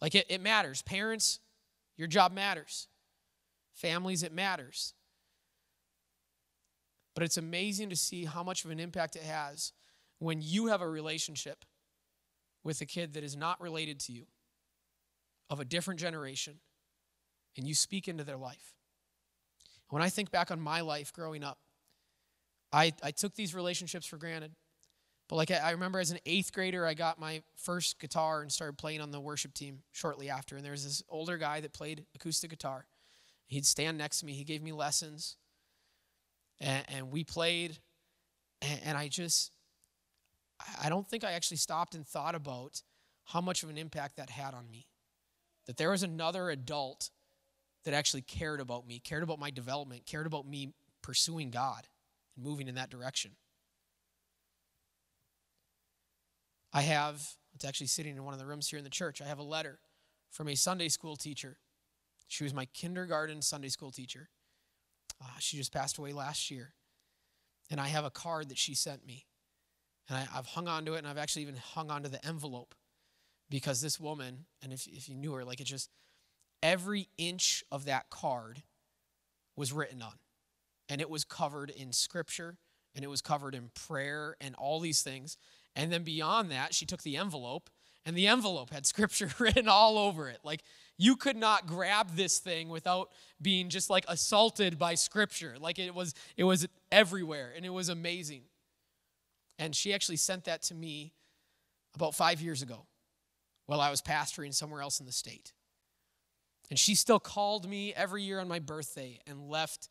like 0.00 0.14
it, 0.14 0.26
it 0.28 0.40
matters. 0.40 0.82
Parents, 0.82 1.40
your 1.96 2.08
job 2.08 2.32
matters. 2.32 2.88
Families, 3.74 4.22
it 4.22 4.32
matters. 4.32 4.94
But 7.14 7.24
it's 7.24 7.36
amazing 7.36 7.90
to 7.90 7.96
see 7.96 8.24
how 8.24 8.42
much 8.42 8.64
of 8.64 8.70
an 8.70 8.80
impact 8.80 9.16
it 9.16 9.22
has 9.22 9.72
when 10.18 10.40
you 10.42 10.66
have 10.66 10.80
a 10.80 10.88
relationship 10.88 11.64
with 12.62 12.80
a 12.80 12.86
kid 12.86 13.14
that 13.14 13.24
is 13.24 13.36
not 13.36 13.60
related 13.60 13.98
to 14.00 14.12
you, 14.12 14.26
of 15.48 15.60
a 15.60 15.64
different 15.64 15.98
generation, 15.98 16.60
and 17.56 17.66
you 17.66 17.74
speak 17.74 18.06
into 18.06 18.22
their 18.22 18.36
life. 18.36 18.74
When 19.88 20.02
I 20.02 20.08
think 20.08 20.30
back 20.30 20.50
on 20.50 20.60
my 20.60 20.82
life 20.82 21.12
growing 21.12 21.42
up, 21.42 21.58
I, 22.72 22.92
I 23.02 23.10
took 23.10 23.34
these 23.34 23.54
relationships 23.54 24.06
for 24.06 24.16
granted. 24.18 24.52
But 25.30 25.36
like 25.36 25.52
I, 25.52 25.70
remember 25.70 26.00
as 26.00 26.10
an 26.10 26.18
eighth 26.26 26.52
grader, 26.52 26.84
I 26.84 26.94
got 26.94 27.20
my 27.20 27.42
first 27.54 28.00
guitar 28.00 28.42
and 28.42 28.50
started 28.50 28.76
playing 28.76 29.00
on 29.00 29.12
the 29.12 29.20
worship 29.20 29.54
team 29.54 29.84
shortly 29.92 30.28
after. 30.28 30.56
And 30.56 30.64
there 30.64 30.72
was 30.72 30.82
this 30.82 31.04
older 31.08 31.38
guy 31.38 31.60
that 31.60 31.72
played 31.72 32.04
acoustic 32.16 32.50
guitar. 32.50 32.86
He'd 33.46 33.64
stand 33.64 33.96
next 33.96 34.18
to 34.20 34.26
me. 34.26 34.32
He 34.32 34.42
gave 34.42 34.60
me 34.60 34.72
lessons, 34.72 35.36
and, 36.60 36.84
and 36.88 37.12
we 37.12 37.22
played. 37.22 37.78
And, 38.60 38.80
and 38.86 38.98
I 38.98 39.06
just, 39.06 39.52
I 40.82 40.88
don't 40.88 41.08
think 41.08 41.22
I 41.22 41.32
actually 41.32 41.58
stopped 41.58 41.94
and 41.94 42.04
thought 42.04 42.34
about 42.34 42.82
how 43.26 43.40
much 43.40 43.62
of 43.62 43.70
an 43.70 43.78
impact 43.78 44.16
that 44.16 44.30
had 44.30 44.52
on 44.52 44.68
me. 44.68 44.88
That 45.66 45.76
there 45.76 45.92
was 45.92 46.02
another 46.02 46.50
adult 46.50 47.10
that 47.84 47.94
actually 47.94 48.22
cared 48.22 48.58
about 48.58 48.84
me, 48.84 48.98
cared 48.98 49.22
about 49.22 49.38
my 49.38 49.52
development, 49.52 50.06
cared 50.06 50.26
about 50.26 50.44
me 50.44 50.72
pursuing 51.02 51.52
God 51.52 51.86
and 52.34 52.44
moving 52.44 52.66
in 52.66 52.74
that 52.74 52.90
direction. 52.90 53.30
I 56.72 56.82
have, 56.82 57.22
it's 57.54 57.64
actually 57.64 57.88
sitting 57.88 58.16
in 58.16 58.24
one 58.24 58.34
of 58.34 58.40
the 58.40 58.46
rooms 58.46 58.68
here 58.68 58.78
in 58.78 58.84
the 58.84 58.90
church, 58.90 59.20
I 59.20 59.26
have 59.26 59.38
a 59.38 59.44
letter 59.44 59.80
from 60.30 60.48
a 60.48 60.54
Sunday 60.54 60.88
school 60.88 61.16
teacher. 61.16 61.58
She 62.28 62.44
was 62.44 62.54
my 62.54 62.66
kindergarten 62.66 63.42
Sunday 63.42 63.68
school 63.68 63.90
teacher. 63.90 64.28
Uh, 65.20 65.26
she 65.38 65.56
just 65.56 65.72
passed 65.72 65.98
away 65.98 66.12
last 66.12 66.50
year. 66.50 66.74
And 67.70 67.80
I 67.80 67.88
have 67.88 68.04
a 68.04 68.10
card 68.10 68.48
that 68.48 68.58
she 68.58 68.74
sent 68.74 69.06
me. 69.06 69.26
And 70.08 70.18
I, 70.18 70.36
have 70.36 70.46
hung 70.46 70.66
on 70.66 70.84
to 70.86 70.94
it, 70.94 70.98
and 70.98 71.06
I've 71.06 71.18
actually 71.18 71.42
even 71.42 71.56
hung 71.56 71.90
on 71.90 72.02
to 72.02 72.08
the 72.08 72.24
envelope 72.26 72.74
because 73.48 73.80
this 73.80 73.98
woman, 74.00 74.46
and 74.62 74.72
if, 74.72 74.86
if 74.86 75.08
you 75.08 75.16
knew 75.16 75.32
her, 75.34 75.44
like 75.44 75.60
it 75.60 75.64
just, 75.64 75.90
every 76.62 77.08
inch 77.18 77.64
of 77.70 77.84
that 77.84 78.10
card 78.10 78.62
was 79.56 79.72
written 79.72 80.02
on. 80.02 80.14
And 80.88 81.00
it 81.00 81.10
was 81.10 81.24
covered 81.24 81.70
in 81.70 81.92
scripture, 81.92 82.56
and 82.94 83.04
it 83.04 83.08
was 83.08 83.20
covered 83.20 83.54
in 83.54 83.70
prayer, 83.74 84.36
and 84.40 84.54
all 84.56 84.80
these 84.80 85.02
things. 85.02 85.36
And 85.76 85.92
then 85.92 86.02
beyond 86.02 86.50
that, 86.50 86.74
she 86.74 86.86
took 86.86 87.02
the 87.02 87.16
envelope, 87.16 87.70
and 88.04 88.16
the 88.16 88.26
envelope 88.26 88.70
had 88.70 88.86
scripture 88.94 89.30
written 89.38 89.68
all 89.68 89.98
over 89.98 90.28
it. 90.28 90.38
Like, 90.44 90.62
you 91.00 91.16
could 91.16 91.36
not 91.36 91.66
grab 91.66 92.14
this 92.14 92.40
thing 92.40 92.68
without 92.68 93.10
being 93.40 93.70
just 93.70 93.88
like 93.88 94.04
assaulted 94.06 94.78
by 94.78 94.94
scripture. 94.94 95.54
Like 95.58 95.78
it 95.78 95.94
was 95.94 96.12
it 96.36 96.44
was 96.44 96.68
everywhere 96.92 97.54
and 97.56 97.64
it 97.64 97.70
was 97.70 97.88
amazing. 97.88 98.42
And 99.58 99.74
she 99.74 99.94
actually 99.94 100.18
sent 100.18 100.44
that 100.44 100.60
to 100.64 100.74
me 100.74 101.14
about 101.94 102.14
five 102.14 102.42
years 102.42 102.60
ago 102.60 102.84
while 103.64 103.80
I 103.80 103.90
was 103.90 104.02
pastoring 104.02 104.52
somewhere 104.52 104.82
else 104.82 105.00
in 105.00 105.06
the 105.06 105.12
state. 105.12 105.54
And 106.68 106.78
she 106.78 106.94
still 106.94 107.18
called 107.18 107.66
me 107.66 107.94
every 107.94 108.22
year 108.22 108.38
on 108.38 108.46
my 108.46 108.58
birthday 108.58 109.20
and 109.26 109.48
left 109.48 109.88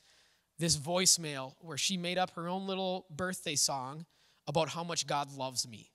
this 0.60 0.78
voicemail 0.78 1.56
where 1.60 1.78
she 1.78 1.98
made 1.98 2.20
up 2.20 2.30
her 2.36 2.48
own 2.48 2.68
little 2.68 3.08
birthday 3.10 3.56
song 3.56 4.06
about 4.49 4.67
how 4.67 4.83
much 4.83 5.05
God 5.05 5.31
loves 5.31 5.67
me. 5.67 5.91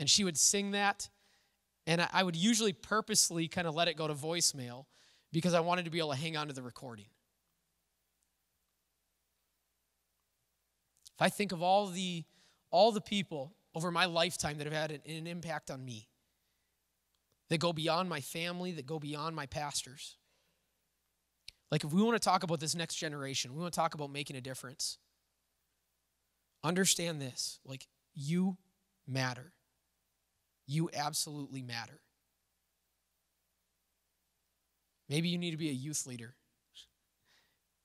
And 0.00 0.08
she 0.08 0.24
would 0.24 0.38
sing 0.38 0.70
that, 0.70 1.10
and 1.86 2.08
I 2.12 2.22
would 2.22 2.34
usually 2.34 2.72
purposely 2.72 3.46
kind 3.46 3.68
of 3.68 3.74
let 3.74 3.86
it 3.86 3.96
go 3.96 4.08
to 4.08 4.14
voicemail 4.14 4.86
because 5.30 5.52
I 5.52 5.60
wanted 5.60 5.84
to 5.84 5.90
be 5.90 5.98
able 5.98 6.12
to 6.12 6.16
hang 6.16 6.38
on 6.38 6.48
to 6.48 6.54
the 6.54 6.62
recording. 6.62 7.06
If 11.14 11.20
I 11.20 11.28
think 11.28 11.52
of 11.52 11.62
all 11.62 11.86
the 11.88 12.24
all 12.70 12.92
the 12.92 13.00
people 13.00 13.54
over 13.74 13.90
my 13.90 14.06
lifetime 14.06 14.58
that 14.58 14.66
have 14.66 14.72
had 14.72 14.90
an, 14.90 15.00
an 15.06 15.26
impact 15.26 15.70
on 15.70 15.84
me, 15.84 16.08
that 17.50 17.58
go 17.58 17.72
beyond 17.72 18.08
my 18.08 18.20
family, 18.20 18.72
that 18.72 18.86
go 18.86 18.98
beyond 18.98 19.36
my 19.36 19.46
pastors. 19.46 20.16
Like, 21.70 21.84
if 21.84 21.92
we 21.92 22.02
want 22.02 22.14
to 22.14 22.24
talk 22.24 22.42
about 22.42 22.60
this 22.60 22.74
next 22.74 22.94
generation, 22.94 23.52
we 23.52 23.60
want 23.60 23.72
to 23.72 23.78
talk 23.78 23.94
about 23.94 24.10
making 24.10 24.36
a 24.36 24.40
difference. 24.40 24.98
Understand 26.68 27.18
this 27.18 27.60
like, 27.64 27.88
you 28.14 28.58
matter. 29.06 29.54
You 30.66 30.90
absolutely 30.94 31.62
matter. 31.62 31.98
Maybe 35.08 35.30
you 35.30 35.38
need 35.38 35.52
to 35.52 35.56
be 35.56 35.70
a 35.70 35.72
youth 35.72 36.06
leader. 36.06 36.34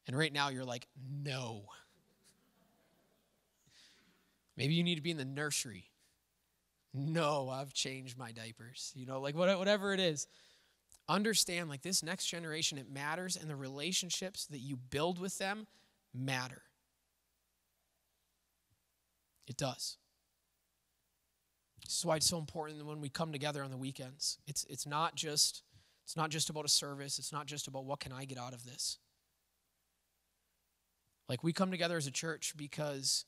And 0.05 0.17
right 0.17 0.33
now 0.33 0.49
you're 0.49 0.65
like, 0.65 0.89
no. 1.23 1.63
Maybe 4.57 4.73
you 4.73 4.83
need 4.83 4.95
to 4.95 5.01
be 5.01 5.11
in 5.11 5.17
the 5.17 5.23
nursery. 5.23 5.85
No, 6.93 7.49
I've 7.49 7.71
changed 7.73 8.17
my 8.17 8.33
diapers. 8.33 8.91
You 8.95 9.05
know, 9.05 9.21
like 9.21 9.33
whatever 9.33 9.93
it 9.93 10.01
is. 10.01 10.27
Understand, 11.07 11.69
like 11.69 11.83
this 11.83 12.03
next 12.03 12.25
generation, 12.25 12.77
it 12.77 12.91
matters, 12.91 13.37
and 13.37 13.49
the 13.49 13.55
relationships 13.55 14.45
that 14.47 14.59
you 14.59 14.75
build 14.75 15.19
with 15.19 15.37
them 15.37 15.67
matter. 16.13 16.63
It 19.47 19.57
does. 19.57 19.97
This 21.83 21.99
is 21.99 22.05
why 22.05 22.15
it's 22.15 22.29
so 22.29 22.37
important 22.37 22.85
when 22.85 23.01
we 23.01 23.09
come 23.09 23.31
together 23.31 23.61
on 23.63 23.71
the 23.71 23.77
weekends. 23.77 24.37
It's, 24.47 24.65
it's, 24.69 24.85
not 24.85 25.15
just, 25.15 25.63
it's 26.05 26.15
not 26.15 26.29
just 26.29 26.49
about 26.49 26.65
a 26.65 26.69
service, 26.69 27.19
it's 27.19 27.33
not 27.33 27.45
just 27.45 27.67
about 27.67 27.85
what 27.85 27.99
can 27.99 28.13
I 28.13 28.25
get 28.25 28.37
out 28.37 28.53
of 28.53 28.63
this. 28.63 28.99
Like 31.27 31.43
we 31.43 31.53
come 31.53 31.71
together 31.71 31.97
as 31.97 32.07
a 32.07 32.11
church 32.11 32.53
because 32.55 33.25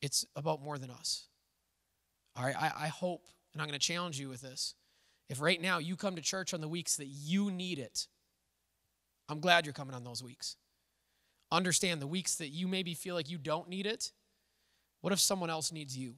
it's 0.00 0.24
about 0.34 0.62
more 0.62 0.78
than 0.78 0.90
us. 0.90 1.26
All 2.36 2.44
right, 2.44 2.56
I, 2.56 2.72
I 2.84 2.86
hope, 2.88 3.26
and 3.52 3.62
I'm 3.62 3.68
going 3.68 3.78
to 3.78 3.86
challenge 3.86 4.20
you 4.20 4.28
with 4.28 4.42
this. 4.42 4.74
If 5.28 5.40
right 5.40 5.60
now 5.60 5.78
you 5.78 5.96
come 5.96 6.16
to 6.16 6.22
church 6.22 6.54
on 6.54 6.60
the 6.60 6.68
weeks 6.68 6.96
that 6.96 7.06
you 7.06 7.50
need 7.50 7.78
it, 7.78 8.06
I'm 9.28 9.40
glad 9.40 9.66
you're 9.66 9.72
coming 9.72 9.94
on 9.94 10.04
those 10.04 10.22
weeks. 10.22 10.56
Understand 11.50 12.02
the 12.02 12.06
weeks 12.06 12.36
that 12.36 12.48
you 12.48 12.66
maybe 12.66 12.94
feel 12.94 13.14
like 13.14 13.30
you 13.30 13.38
don't 13.38 13.68
need 13.68 13.86
it. 13.86 14.12
What 15.00 15.12
if 15.12 15.20
someone 15.20 15.50
else 15.50 15.70
needs 15.70 15.96
you? 15.96 16.14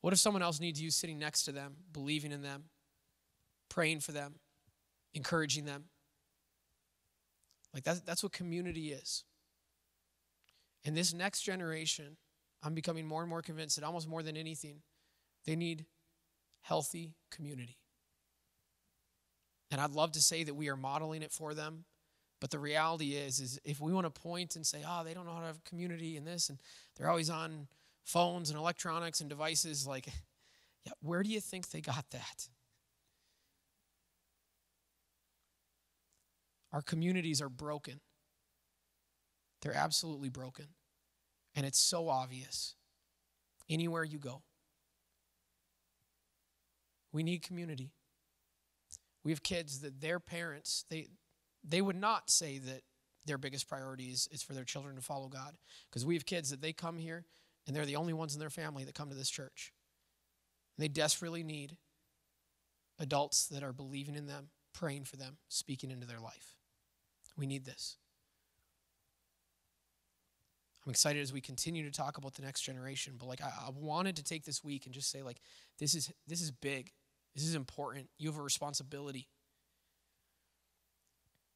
What 0.00 0.12
if 0.12 0.18
someone 0.18 0.42
else 0.42 0.60
needs 0.60 0.80
you 0.80 0.90
sitting 0.90 1.18
next 1.18 1.44
to 1.44 1.52
them, 1.52 1.76
believing 1.92 2.30
in 2.30 2.42
them, 2.42 2.64
praying 3.68 4.00
for 4.00 4.12
them, 4.12 4.34
encouraging 5.14 5.64
them? 5.64 5.84
Like 7.74 7.84
that's, 7.84 8.00
that's 8.00 8.22
what 8.22 8.32
community 8.32 8.92
is. 8.92 9.24
And 10.84 10.96
this 10.96 11.12
next 11.12 11.42
generation, 11.42 12.16
I'm 12.62 12.74
becoming 12.74 13.06
more 13.06 13.22
and 13.22 13.30
more 13.30 13.42
convinced 13.42 13.76
that 13.76 13.84
almost 13.84 14.08
more 14.08 14.22
than 14.22 14.36
anything, 14.36 14.82
they 15.44 15.56
need 15.56 15.86
healthy 16.62 17.14
community. 17.30 17.78
And 19.70 19.80
I'd 19.80 19.90
love 19.90 20.12
to 20.12 20.22
say 20.22 20.44
that 20.44 20.54
we 20.54 20.68
are 20.68 20.76
modeling 20.76 21.22
it 21.22 21.32
for 21.32 21.54
them, 21.54 21.84
but 22.40 22.50
the 22.50 22.58
reality 22.58 23.14
is, 23.14 23.40
is 23.40 23.58
if 23.64 23.80
we 23.80 23.92
want 23.92 24.12
to 24.12 24.20
point 24.20 24.56
and 24.56 24.66
say, 24.66 24.82
oh, 24.86 25.02
they 25.04 25.14
don't 25.14 25.26
know 25.26 25.32
how 25.32 25.40
to 25.40 25.46
have 25.46 25.64
community 25.64 26.16
and 26.16 26.26
this, 26.26 26.48
and 26.48 26.58
they're 26.96 27.10
always 27.10 27.30
on 27.30 27.66
phones 28.04 28.50
and 28.50 28.58
electronics 28.58 29.20
and 29.20 29.28
devices, 29.28 29.86
like, 29.86 30.06
yeah, 30.84 30.92
where 31.00 31.22
do 31.22 31.30
you 31.30 31.40
think 31.40 31.70
they 31.70 31.80
got 31.80 32.04
that? 32.10 32.48
Our 36.72 36.82
communities 36.82 37.40
are 37.40 37.48
broken. 37.48 38.00
They're 39.62 39.74
absolutely 39.74 40.28
broken. 40.28 40.66
And 41.54 41.66
it's 41.66 41.80
so 41.80 42.08
obvious 42.08 42.76
anywhere 43.68 44.04
you 44.04 44.18
go. 44.18 44.42
We 47.12 47.22
need 47.22 47.42
community. 47.42 47.90
We 49.24 49.32
have 49.32 49.42
kids 49.42 49.80
that 49.80 50.00
their 50.00 50.20
parents, 50.20 50.84
they, 50.88 51.08
they 51.68 51.82
would 51.82 51.96
not 51.96 52.30
say 52.30 52.58
that 52.58 52.82
their 53.26 53.38
biggest 53.38 53.68
priority 53.68 54.06
is, 54.06 54.28
is 54.32 54.42
for 54.42 54.54
their 54.54 54.64
children 54.64 54.96
to 54.96 55.02
follow 55.02 55.28
God. 55.28 55.56
Because 55.88 56.04
we 56.04 56.14
have 56.14 56.26
kids 56.26 56.50
that 56.50 56.60
they 56.60 56.72
come 56.72 56.98
here 56.98 57.24
and 57.66 57.76
they're 57.76 57.86
the 57.86 57.96
only 57.96 58.12
ones 58.12 58.34
in 58.34 58.40
their 58.40 58.50
family 58.50 58.84
that 58.84 58.94
come 58.94 59.10
to 59.10 59.14
this 59.14 59.30
church. 59.30 59.72
And 60.76 60.84
they 60.84 60.88
desperately 60.88 61.42
need 61.42 61.76
adults 62.98 63.46
that 63.48 63.62
are 63.62 63.72
believing 63.72 64.14
in 64.14 64.26
them, 64.26 64.48
praying 64.72 65.04
for 65.04 65.16
them, 65.16 65.36
speaking 65.48 65.90
into 65.90 66.06
their 66.06 66.20
life. 66.20 66.56
We 67.36 67.46
need 67.46 67.64
this. 67.64 67.96
I'm 70.84 70.90
excited 70.90 71.20
as 71.20 71.32
we 71.32 71.42
continue 71.42 71.84
to 71.84 71.90
talk 71.90 72.16
about 72.16 72.34
the 72.34 72.42
next 72.42 72.62
generation, 72.62 73.16
but 73.18 73.28
like 73.28 73.42
I, 73.42 73.48
I, 73.66 73.70
wanted 73.74 74.16
to 74.16 74.24
take 74.24 74.46
this 74.46 74.64
week 74.64 74.86
and 74.86 74.94
just 74.94 75.10
say, 75.10 75.22
like, 75.22 75.38
this 75.78 75.94
is 75.94 76.10
this 76.26 76.40
is 76.40 76.50
big. 76.50 76.92
This 77.34 77.44
is 77.44 77.54
important. 77.54 78.08
You 78.18 78.30
have 78.30 78.38
a 78.38 78.42
responsibility. 78.42 79.28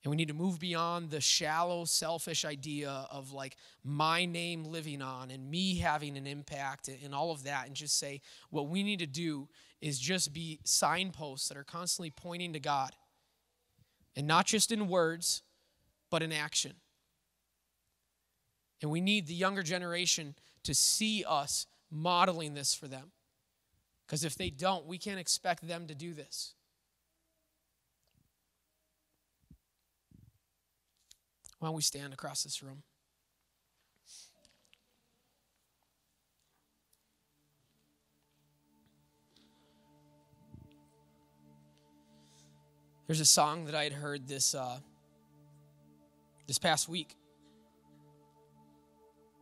And 0.03 0.11
we 0.11 0.17
need 0.17 0.29
to 0.29 0.35
move 0.35 0.59
beyond 0.59 1.11
the 1.11 1.21
shallow, 1.21 1.85
selfish 1.85 2.45
idea 2.45 3.07
of 3.11 3.33
like 3.33 3.57
my 3.85 4.25
name 4.25 4.65
living 4.65 5.01
on 5.01 5.31
and 5.31 5.49
me 5.49 5.77
having 5.77 6.17
an 6.17 6.27
impact 6.27 6.89
and 6.89 7.15
all 7.15 7.31
of 7.31 7.45
that, 7.45 7.67
and 7.67 7.77
just 7.77 7.97
say 7.99 8.21
what 8.51 8.69
we 8.69 8.83
need 8.83 8.99
to 8.99 9.07
do 9.07 9.49
is 9.81 9.99
just 9.99 10.33
be 10.33 10.59
signposts 10.65 11.49
that 11.49 11.57
are 11.57 11.65
constantly 11.65 12.11
pointing 12.11 12.53
to 12.53 12.61
God. 12.61 12.97
And 14.17 14.27
not 14.27 14.47
just 14.47 14.73
in 14.73 14.89
words, 14.89 15.43
but 16.11 16.23
in 16.23 16.33
action. 16.33 16.75
And 18.83 18.91
we 18.91 19.01
need 19.01 19.27
the 19.27 19.35
younger 19.35 19.63
generation 19.63 20.35
to 20.65 20.75
see 20.75 21.25
us 21.27 21.67
modeling 21.91 22.55
this 22.55 22.75
for 22.75 22.89
them. 22.89 23.13
Because 24.07 24.25
if 24.25 24.35
they 24.35 24.51
don't, 24.51 24.87
we 24.87 24.99
can't 24.99 25.21
expect 25.21 25.67
them 25.67 25.87
to 25.87 25.95
do 25.95 26.13
this. 26.13 26.55
Why 31.63 31.69
don't 31.69 31.77
we 31.77 31.83
stand 31.83 32.13
across 32.13 32.43
this 32.43 32.61
room? 32.61 32.83
There's 43.07 43.21
a 43.21 43.25
song 43.25 43.67
that 43.67 43.77
I 43.77 43.85
had 43.85 43.93
heard 43.93 44.27
this 44.27 44.57
uh, 44.57 44.81
this 46.49 46.59
past 46.59 46.89
week. 46.89 47.15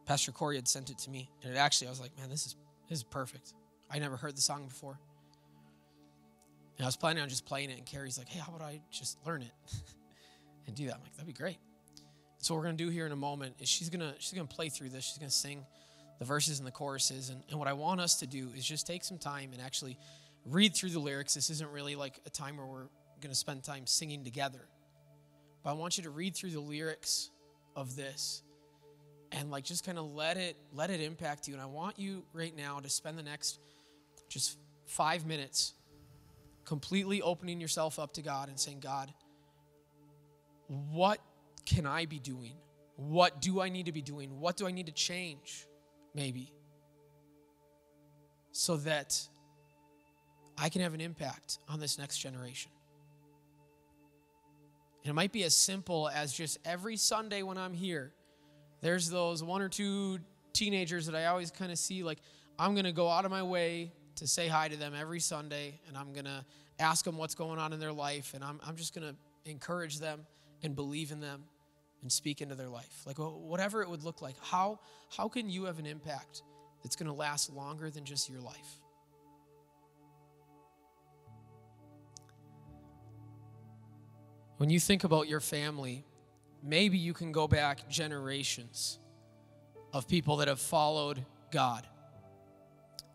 Pastor 0.05 0.31
Corey 0.31 0.57
had 0.57 0.69
sent 0.69 0.91
it 0.91 0.99
to 0.99 1.11
me, 1.11 1.31
and 1.43 1.55
it 1.55 1.57
actually, 1.57 1.87
I 1.87 1.91
was 1.91 2.03
like, 2.03 2.15
man, 2.19 2.29
this 2.29 2.45
is 2.45 2.57
this 2.91 2.99
is 2.99 3.05
perfect. 3.05 3.55
I 3.91 3.99
never 3.99 4.19
heard 4.19 4.37
the 4.37 4.43
song 4.43 4.67
before. 4.67 4.99
And 6.77 6.85
I 6.85 6.87
was 6.87 6.97
planning 6.97 7.23
on 7.23 7.31
just 7.31 7.47
playing 7.47 7.71
it, 7.71 7.79
and 7.79 7.87
Carrie's 7.87 8.19
like, 8.19 8.29
hey, 8.29 8.41
how 8.41 8.55
about 8.55 8.67
I 8.69 8.83
just 8.91 9.17
learn 9.27 9.41
it 9.41 9.53
and 10.67 10.77
do 10.77 10.85
that? 10.89 10.97
I'm 10.97 11.01
like, 11.01 11.15
that'd 11.15 11.27
be 11.27 11.33
great. 11.33 11.57
So 12.41 12.55
what 12.55 12.61
we're 12.61 12.65
gonna 12.65 12.77
do 12.77 12.89
here 12.89 13.07
in 13.07 13.13
a 13.13 13.17
moment 13.17 13.57
is 13.61 13.69
she's 13.69 13.91
gonna 13.91 14.15
she's 14.19 14.33
gonna 14.33 14.47
play 14.47 14.69
through 14.69 14.89
this. 14.89 15.05
She's 15.05 15.19
gonna 15.19 15.31
sing 15.31 15.65
the 16.19 16.25
verses 16.25 16.59
and 16.59 16.67
the 16.67 16.73
choruses. 16.73 17.31
And, 17.31 17.43
and 17.51 17.59
what 17.59 17.69
I 17.69 17.73
want 17.73 18.01
us 18.01 18.17
to 18.21 18.27
do 18.27 18.49
is 18.57 18.65
just 18.65 18.87
take 18.87 19.05
some 19.05 19.19
time 19.19 19.51
and 19.53 19.61
actually 19.61 19.99
read 20.47 20.75
through 20.75 20.91
the 20.91 20.99
lyrics. 20.99 21.35
This 21.35 21.51
isn't 21.51 21.71
really 21.71 21.95
like 21.95 22.19
a 22.27 22.31
time 22.31 22.57
where 22.57 22.67
we're 22.67 22.89
gonna 23.21 23.35
spend 23.35 23.63
time 23.63 23.87
singing 23.87 24.25
together. 24.25 24.67
But 25.63 25.71
I 25.71 25.73
want 25.75 25.99
you 25.99 26.05
to 26.05 26.11
read 26.11 26.35
through 26.35 26.51
the 26.51 26.61
lyrics 26.61 27.31
of 27.77 27.95
this 27.95 28.43
and 29.33 29.51
like 29.51 29.65
just 29.65 29.85
kind 29.85 29.99
of 29.99 30.13
let 30.13 30.37
it 30.37 30.57
let 30.73 30.91
it 30.91 31.01
impact 31.01 31.47
you 31.47 31.55
and 31.55 31.63
i 31.63 31.67
want 31.67 31.99
you 31.99 32.25
right 32.33 32.57
now 32.57 32.81
to 32.81 32.89
spend 32.89 33.19
the 33.19 33.23
next 33.23 33.59
just 34.29 34.59
five 34.87 35.27
minutes 35.27 35.75
completely 36.65 37.23
opening 37.23 37.61
yourself 37.61 37.99
up 37.99 38.13
to 38.13 38.23
god 38.23 38.49
and 38.49 38.59
saying 38.59 38.81
god 38.81 39.13
what 40.69 41.21
can 41.71 41.87
i 41.87 42.05
be 42.05 42.19
doing? 42.19 42.55
What 42.97 43.41
do 43.41 43.61
i 43.61 43.69
need 43.69 43.87
to 43.87 43.93
be 43.93 44.03
doing? 44.03 44.41
What 44.41 44.57
do 44.57 44.67
i 44.67 44.71
need 44.71 44.87
to 44.87 44.93
change 44.93 45.67
maybe 46.15 46.53
so 48.53 48.77
that 48.79 49.21
i 50.59 50.69
can 50.69 50.83
have 50.83 50.95
an 50.95 51.01
impact 51.01 51.59
on 51.69 51.81
this 51.81 51.99
next 51.99 52.19
generation? 52.19 52.73
And 55.05 55.11
it 55.11 55.15
might 55.15 55.33
be 55.33 55.45
as 55.45 55.57
simple 55.57 56.09
as 56.09 56.33
just 56.33 56.59
every 56.65 56.97
Sunday 56.97 57.43
when 57.43 57.57
I'm 57.57 57.73
here, 57.73 58.13
there's 58.83 59.09
those 59.09 59.43
one 59.43 59.63
or 59.63 59.69
two 59.69 60.19
teenagers 60.53 61.07
that 61.07 61.15
I 61.15 61.27
always 61.27 61.51
kind 61.51 61.73
of 61.73 61.79
see 61.79 62.03
like, 62.03 62.19
I'm 62.59 62.75
going 62.75 62.85
to 62.85 62.93
go 62.93 63.09
out 63.09 63.25
of 63.25 63.31
my 63.31 63.43
way 63.43 63.93
to 64.17 64.27
say 64.27 64.47
hi 64.47 64.69
to 64.69 64.77
them 64.77 64.93
every 64.95 65.21
Sunday, 65.21 65.81
and 65.89 65.97
I'm 65.97 66.13
going 66.13 66.27
to 66.27 66.45
ask 66.79 67.05
them 67.05 67.17
what's 67.17 67.35
going 67.35 67.59
on 67.59 67.73
in 67.73 67.81
their 67.81 67.93
life, 67.93 68.35
and 68.35 68.45
I'm, 68.45 68.61
I'm 68.67 68.77
just 68.77 68.95
going 68.95 69.15
to 69.15 69.51
encourage 69.51 69.99
them 69.99 70.27
and 70.63 70.77
believe 70.77 71.13
in 71.13 71.21
them 71.21 71.45
and 72.03 72.11
speak 72.11 72.41
into 72.41 72.55
their 72.55 72.69
life. 72.69 73.03
Like, 73.07 73.19
whatever 73.19 73.83
it 73.83 73.91
would 73.91 74.03
look 74.03 74.23
like, 74.23 74.37
how, 74.43 74.81
how 75.15 75.29
can 75.29 75.51
you 75.51 75.65
have 75.65 75.79
an 75.79 75.87
impact 75.87 76.43
that's 76.83 76.97
going 76.97 77.09
to 77.09 77.13
last 77.15 77.53
longer 77.53 77.91
than 77.91 78.05
just 78.05 78.29
your 78.29 78.41
life? 78.41 78.81
When 84.57 84.69
you 84.69 84.81
think 84.81 85.05
about 85.05 85.27
your 85.27 85.41
family, 85.41 86.05
maybe 86.63 86.99
you 86.99 87.15
can 87.15 87.33
go 87.33 87.49
back 87.49 87.89
generations 87.89 88.99
of 89.93 90.07
people 90.07 90.37
that 90.37 90.49
have 90.49 90.61
followed 90.61 91.25
God 91.51 91.87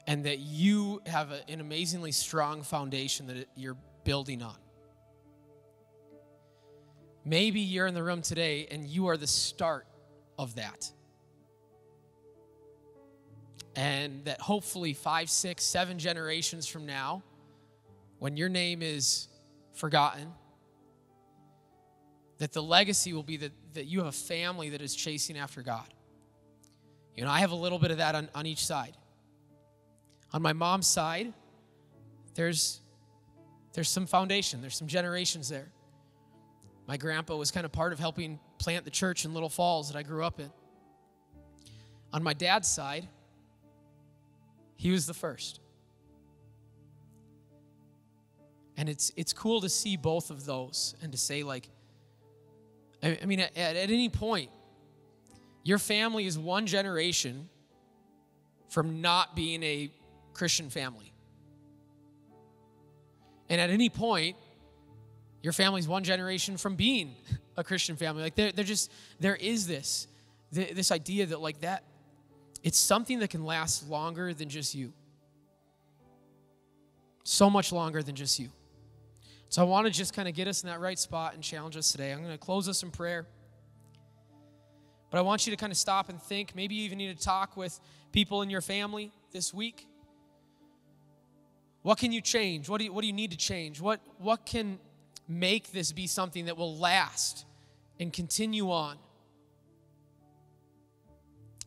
and 0.07 0.25
that 0.25 0.39
you 0.39 1.01
have 1.05 1.31
an 1.47 1.59
amazingly 1.59 2.11
strong 2.11 2.63
foundation 2.63 3.27
that 3.27 3.47
you're 3.55 3.77
building 4.03 4.41
on. 4.41 4.55
Maybe 7.25 7.59
you're 7.59 7.87
in 7.87 7.95
the 7.95 8.03
room 8.03 8.21
today 8.21 8.67
and 8.69 8.85
you 8.85 9.07
are 9.07 9.17
the 9.17 9.27
start 9.27 9.87
of 10.37 10.55
that. 10.55 10.91
And 13.75 14.23
that 14.25 14.39
hopefully 14.39 14.93
five, 14.93 15.29
six, 15.29 15.63
seven 15.63 15.99
generations 15.99 16.67
from 16.67 16.85
now, 16.85 17.23
when 18.19 18.37
your 18.37 18.47
name 18.47 18.81
is 18.81 19.27
forgotten, 19.73 20.31
that 22.37 22.53
the 22.53 22.61
legacy 22.61 23.11
will 23.11 23.23
be 23.23 23.37
that, 23.37 23.51
that 23.73 23.85
you 23.85 23.99
have 23.99 24.07
a 24.07 24.11
family 24.11 24.69
that 24.69 24.81
is 24.81 24.95
chasing 24.95 25.37
after 25.37 25.61
God. 25.61 25.93
You 27.15 27.25
know, 27.25 27.31
I 27.31 27.39
have 27.39 27.51
a 27.51 27.55
little 27.55 27.79
bit 27.79 27.91
of 27.91 27.97
that 27.97 28.13
on, 28.13 28.29
on 28.35 28.45
each 28.45 28.65
side. 28.65 28.95
On 30.31 30.41
my 30.41 30.53
mom's 30.53 30.87
side, 30.87 31.33
there's 32.35 32.81
there's 33.73 33.89
some 33.89 34.05
foundation, 34.05 34.61
there's 34.61 34.75
some 34.75 34.87
generations 34.87 35.49
there. 35.49 35.67
My 36.87 36.97
grandpa 36.97 37.35
was 37.35 37.51
kind 37.51 37.65
of 37.65 37.71
part 37.71 37.93
of 37.93 37.99
helping 37.99 38.39
plant 38.59 38.85
the 38.85 38.91
church 38.91 39.25
in 39.25 39.33
Little 39.33 39.49
Falls 39.49 39.91
that 39.91 39.97
I 39.97 40.03
grew 40.03 40.23
up 40.23 40.39
in. 40.39 40.51
On 42.13 42.21
my 42.23 42.33
dad's 42.33 42.67
side, 42.67 43.07
He 44.77 44.91
was 44.91 45.05
the 45.05 45.13
first. 45.13 45.59
And 48.77 48.89
it's 48.89 49.11
it's 49.15 49.33
cool 49.33 49.61
to 49.61 49.69
see 49.69 49.95
both 49.95 50.29
of 50.29 50.45
those 50.45 50.95
and 51.01 51.11
to 51.13 51.17
say 51.17 51.43
like 51.43 51.69
I, 53.01 53.17
I 53.21 53.25
mean 53.25 53.39
at, 53.39 53.55
at 53.55 53.77
any 53.77 54.09
point 54.09 54.51
your 55.63 55.79
family 55.79 56.25
is 56.27 56.37
one 56.37 56.67
generation 56.67 57.49
from 58.69 59.01
not 59.01 59.35
being 59.35 59.63
a 59.63 59.91
Christian 60.33 60.69
family. 60.69 61.13
And 63.49 63.59
at 63.59 63.69
any 63.69 63.89
point, 63.89 64.37
your 65.45 65.53
family's 65.53 65.87
one 65.87 66.03
generation 66.03 66.57
from 66.57 66.75
being 66.75 67.13
a 67.55 67.63
Christian 67.63 67.95
family. 67.95 68.23
Like 68.23 68.33
they're, 68.33 68.51
they're 68.51 68.65
just, 68.65 68.91
there 69.19 69.35
is 69.35 69.67
this, 69.67 70.07
this 70.51 70.91
idea 70.91 71.27
that 71.27 71.39
like 71.39 71.61
that, 71.61 71.83
it's 72.63 72.79
something 72.79 73.19
that 73.19 73.29
can 73.29 73.45
last 73.45 73.87
longer 73.87 74.33
than 74.33 74.49
just 74.49 74.73
you. 74.73 74.91
So 77.23 77.47
much 77.47 77.71
longer 77.71 78.01
than 78.01 78.15
just 78.15 78.39
you. 78.39 78.49
So 79.49 79.61
I 79.61 79.65
want 79.65 79.85
to 79.85 79.93
just 79.93 80.15
kind 80.15 80.27
of 80.27 80.33
get 80.33 80.47
us 80.47 80.63
in 80.63 80.69
that 80.69 80.79
right 80.79 80.97
spot 80.97 81.35
and 81.35 81.43
challenge 81.43 81.77
us 81.77 81.91
today. 81.91 82.11
I'm 82.11 82.23
going 82.23 82.31
to 82.31 82.39
close 82.39 82.67
us 82.67 82.81
in 82.81 82.89
prayer. 82.89 83.27
But 85.11 85.19
I 85.19 85.21
want 85.21 85.45
you 85.45 85.51
to 85.51 85.57
kind 85.57 85.71
of 85.71 85.77
stop 85.77 86.09
and 86.09 86.19
think. 86.19 86.55
Maybe 86.55 86.73
you 86.73 86.85
even 86.85 86.97
need 86.97 87.15
to 87.15 87.23
talk 87.23 87.55
with 87.55 87.79
people 88.11 88.41
in 88.41 88.49
your 88.49 88.61
family 88.61 89.11
this 89.31 89.53
week. 89.53 89.85
What 91.83 91.99
can 91.99 92.11
you 92.11 92.21
change? 92.21 92.67
What 92.67 92.79
do 92.79 92.85
you, 92.85 92.91
what 92.91 93.01
do 93.01 93.07
you 93.07 93.13
need 93.13 93.29
to 93.29 93.37
change? 93.37 93.79
What, 93.79 94.01
what 94.17 94.47
can 94.47 94.79
make 95.27 95.71
this 95.71 95.91
be 95.91 96.07
something 96.07 96.45
that 96.45 96.57
will 96.57 96.77
last 96.77 97.45
and 97.99 98.11
continue 98.11 98.71
on? 98.71 98.97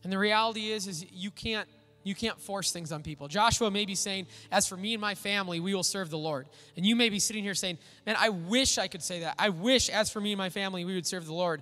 And 0.03 0.13
the 0.13 0.17
reality 0.17 0.71
is, 0.71 0.87
is 0.87 1.05
you 1.11 1.31
can't 1.31 1.67
you 2.03 2.15
can't 2.15 2.39
force 2.39 2.71
things 2.71 2.91
on 2.91 3.03
people. 3.03 3.27
Joshua 3.27 3.69
may 3.69 3.85
be 3.85 3.95
saying, 3.95 4.27
As 4.51 4.67
for 4.67 4.77
me 4.77 4.93
and 4.93 5.01
my 5.01 5.15
family, 5.15 5.59
we 5.59 5.75
will 5.75 5.83
serve 5.83 6.09
the 6.09 6.17
Lord. 6.17 6.47
And 6.77 6.85
you 6.85 6.95
may 6.95 7.09
be 7.09 7.19
sitting 7.19 7.43
here 7.43 7.53
saying, 7.53 7.77
Man, 8.05 8.15
I 8.17 8.29
wish 8.29 8.77
I 8.77 8.87
could 8.87 9.03
say 9.03 9.21
that. 9.21 9.35
I 9.37 9.49
wish, 9.49 9.89
as 9.89 10.09
for 10.09 10.21
me 10.21 10.31
and 10.31 10.37
my 10.37 10.49
family, 10.49 10.85
we 10.85 10.95
would 10.95 11.05
serve 11.05 11.25
the 11.25 11.33
Lord. 11.33 11.61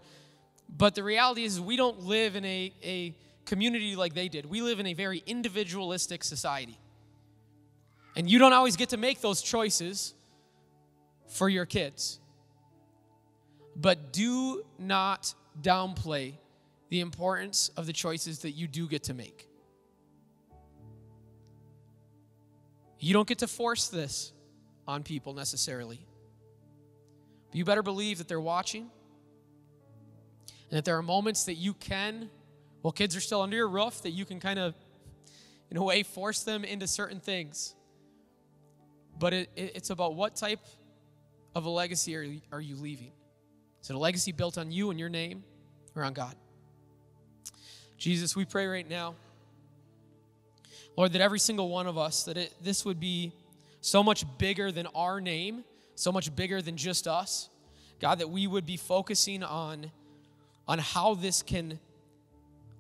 But 0.70 0.96
the 0.96 1.04
reality 1.04 1.44
is, 1.44 1.60
we 1.60 1.76
don't 1.76 2.04
live 2.04 2.36
in 2.36 2.46
a, 2.46 2.74
a 2.84 3.16
community 3.46 3.96
like 3.96 4.14
they 4.14 4.28
did. 4.28 4.46
We 4.46 4.62
live 4.62 4.80
in 4.80 4.88
a 4.88 4.94
very 4.94 5.24
individualistic 5.26 6.24
society. 6.24 6.78
And 8.16 8.30
you 8.30 8.40
don't 8.40 8.54
always 8.54 8.76
get 8.76 8.90
to 8.90 8.98
make 8.98 9.22
those 9.22 9.42
choices 9.42 10.14
for 11.28 11.50
your 11.50 11.66
kids. 11.66 12.20
But 13.76 14.12
do 14.12 14.64
not 14.80 15.34
downplay 15.62 16.34
the 16.90 17.00
importance 17.02 17.70
of 17.78 17.86
the 17.86 17.94
choices 17.94 18.40
that 18.40 18.52
you 18.52 18.68
do 18.68 18.88
get 18.88 19.04
to 19.04 19.14
make. 19.14 19.48
You 23.00 23.14
don't 23.14 23.28
get 23.28 23.40
to 23.40 23.48
force 23.48 23.90
this 23.90 24.32
on 24.88 25.04
people 25.04 25.34
necessarily. 25.34 26.00
But 27.50 27.58
you 27.58 27.66
better 27.66 27.84
believe 27.84 28.18
that 28.18 28.28
they're 28.28 28.42
watching 28.42 28.90
and 30.70 30.78
that 30.78 30.86
there 30.86 30.98
are 30.98 31.04
moments 31.04 31.46
that 31.46 31.56
you 31.56 31.74
can, 31.74 32.30
while 32.82 32.92
kids 32.92 33.16
are 33.16 33.22
still 33.22 33.42
under 33.42 33.56
your 33.56 33.70
roof, 33.70 34.02
that 34.02 34.12
you 34.12 34.26
can 34.26 34.40
kind 34.40 34.60
of, 34.60 34.76
in 35.70 35.78
a 35.78 35.84
way, 35.84 36.04
force 36.04 36.44
them 36.44 36.64
into 36.64 36.88
certain 36.88 37.20
things. 37.20 37.76
But 39.20 39.34
it, 39.34 39.50
it, 39.56 39.72
it's 39.76 39.90
about 39.90 40.16
what 40.16 40.36
type 40.36 40.60
of 41.58 41.66
a 41.66 41.70
legacy 41.70 42.16
are 42.16 42.22
you, 42.22 42.42
are 42.52 42.62
you 42.62 42.76
leaving? 42.76 43.12
Is 43.82 43.90
it 43.90 43.96
a 43.96 44.00
legacy 44.00 44.32
built 44.32 44.58
on 44.58 44.72
you 44.72 44.92
and 44.92 45.00
your 45.00 45.10
name 45.10 45.44
or 45.96 46.04
on 46.04 46.14
God? 46.14 46.36
Jesus, 47.98 48.36
we 48.36 48.46
pray 48.46 48.68
right 48.68 48.88
now, 48.88 49.16
Lord, 50.96 51.14
that 51.14 51.22
every 51.22 51.40
single 51.40 51.70
one 51.70 51.88
of 51.88 51.98
us, 51.98 52.24
that 52.24 52.38
it, 52.38 52.54
this 52.62 52.86
would 52.86 53.00
be 53.00 53.32
so 53.82 54.04
much 54.04 54.24
bigger 54.38 54.72
than 54.72 54.88
our 54.94 55.20
name, 55.20 55.64
so 55.96 56.12
much 56.12 56.36
bigger 56.36 56.62
than 56.62 56.78
just 56.78 57.08
us. 57.08 57.50
God, 58.00 58.20
that 58.20 58.30
we 58.30 58.46
would 58.46 58.68
be 58.68 58.78
focusing 58.78 59.44
on 59.44 59.92
on 60.68 60.78
how 60.80 61.16
this 61.16 61.42
can 61.42 61.80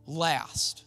last. 0.05 0.83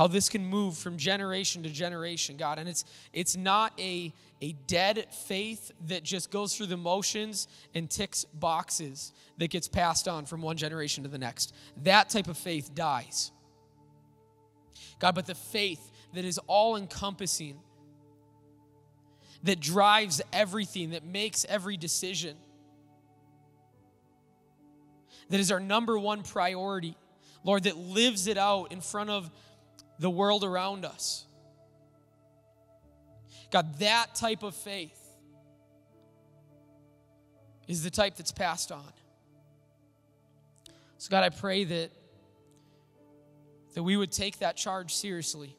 How 0.00 0.06
this 0.06 0.30
can 0.30 0.46
move 0.46 0.78
from 0.78 0.96
generation 0.96 1.62
to 1.64 1.68
generation, 1.68 2.38
God. 2.38 2.58
And 2.58 2.66
it's 2.66 2.86
it's 3.12 3.36
not 3.36 3.78
a, 3.78 4.14
a 4.40 4.52
dead 4.66 5.04
faith 5.26 5.72
that 5.88 6.04
just 6.04 6.30
goes 6.30 6.56
through 6.56 6.68
the 6.68 6.78
motions 6.78 7.46
and 7.74 7.90
ticks 7.90 8.24
boxes 8.24 9.12
that 9.36 9.50
gets 9.50 9.68
passed 9.68 10.08
on 10.08 10.24
from 10.24 10.40
one 10.40 10.56
generation 10.56 11.04
to 11.04 11.10
the 11.10 11.18
next. 11.18 11.54
That 11.82 12.08
type 12.08 12.28
of 12.28 12.38
faith 12.38 12.74
dies. 12.74 13.30
God, 15.00 15.14
but 15.14 15.26
the 15.26 15.34
faith 15.34 15.90
that 16.14 16.24
is 16.24 16.38
all 16.46 16.76
encompassing, 16.76 17.60
that 19.42 19.60
drives 19.60 20.22
everything, 20.32 20.92
that 20.92 21.04
makes 21.04 21.44
every 21.46 21.76
decision 21.76 22.38
that 25.28 25.40
is 25.40 25.52
our 25.52 25.60
number 25.60 25.98
one 25.98 26.22
priority, 26.22 26.96
Lord, 27.44 27.64
that 27.64 27.76
lives 27.76 28.28
it 28.28 28.38
out 28.38 28.72
in 28.72 28.80
front 28.80 29.10
of 29.10 29.30
the 30.00 30.10
world 30.10 30.42
around 30.44 30.84
us. 30.84 31.26
God, 33.52 33.78
that 33.80 34.14
type 34.14 34.42
of 34.42 34.54
faith 34.54 34.98
is 37.68 37.84
the 37.84 37.90
type 37.90 38.16
that's 38.16 38.32
passed 38.32 38.72
on. 38.72 38.92
So, 40.96 41.10
God, 41.10 41.22
I 41.22 41.28
pray 41.28 41.64
that, 41.64 41.90
that 43.74 43.82
we 43.82 43.96
would 43.96 44.10
take 44.10 44.38
that 44.38 44.56
charge 44.56 44.94
seriously 44.94 45.54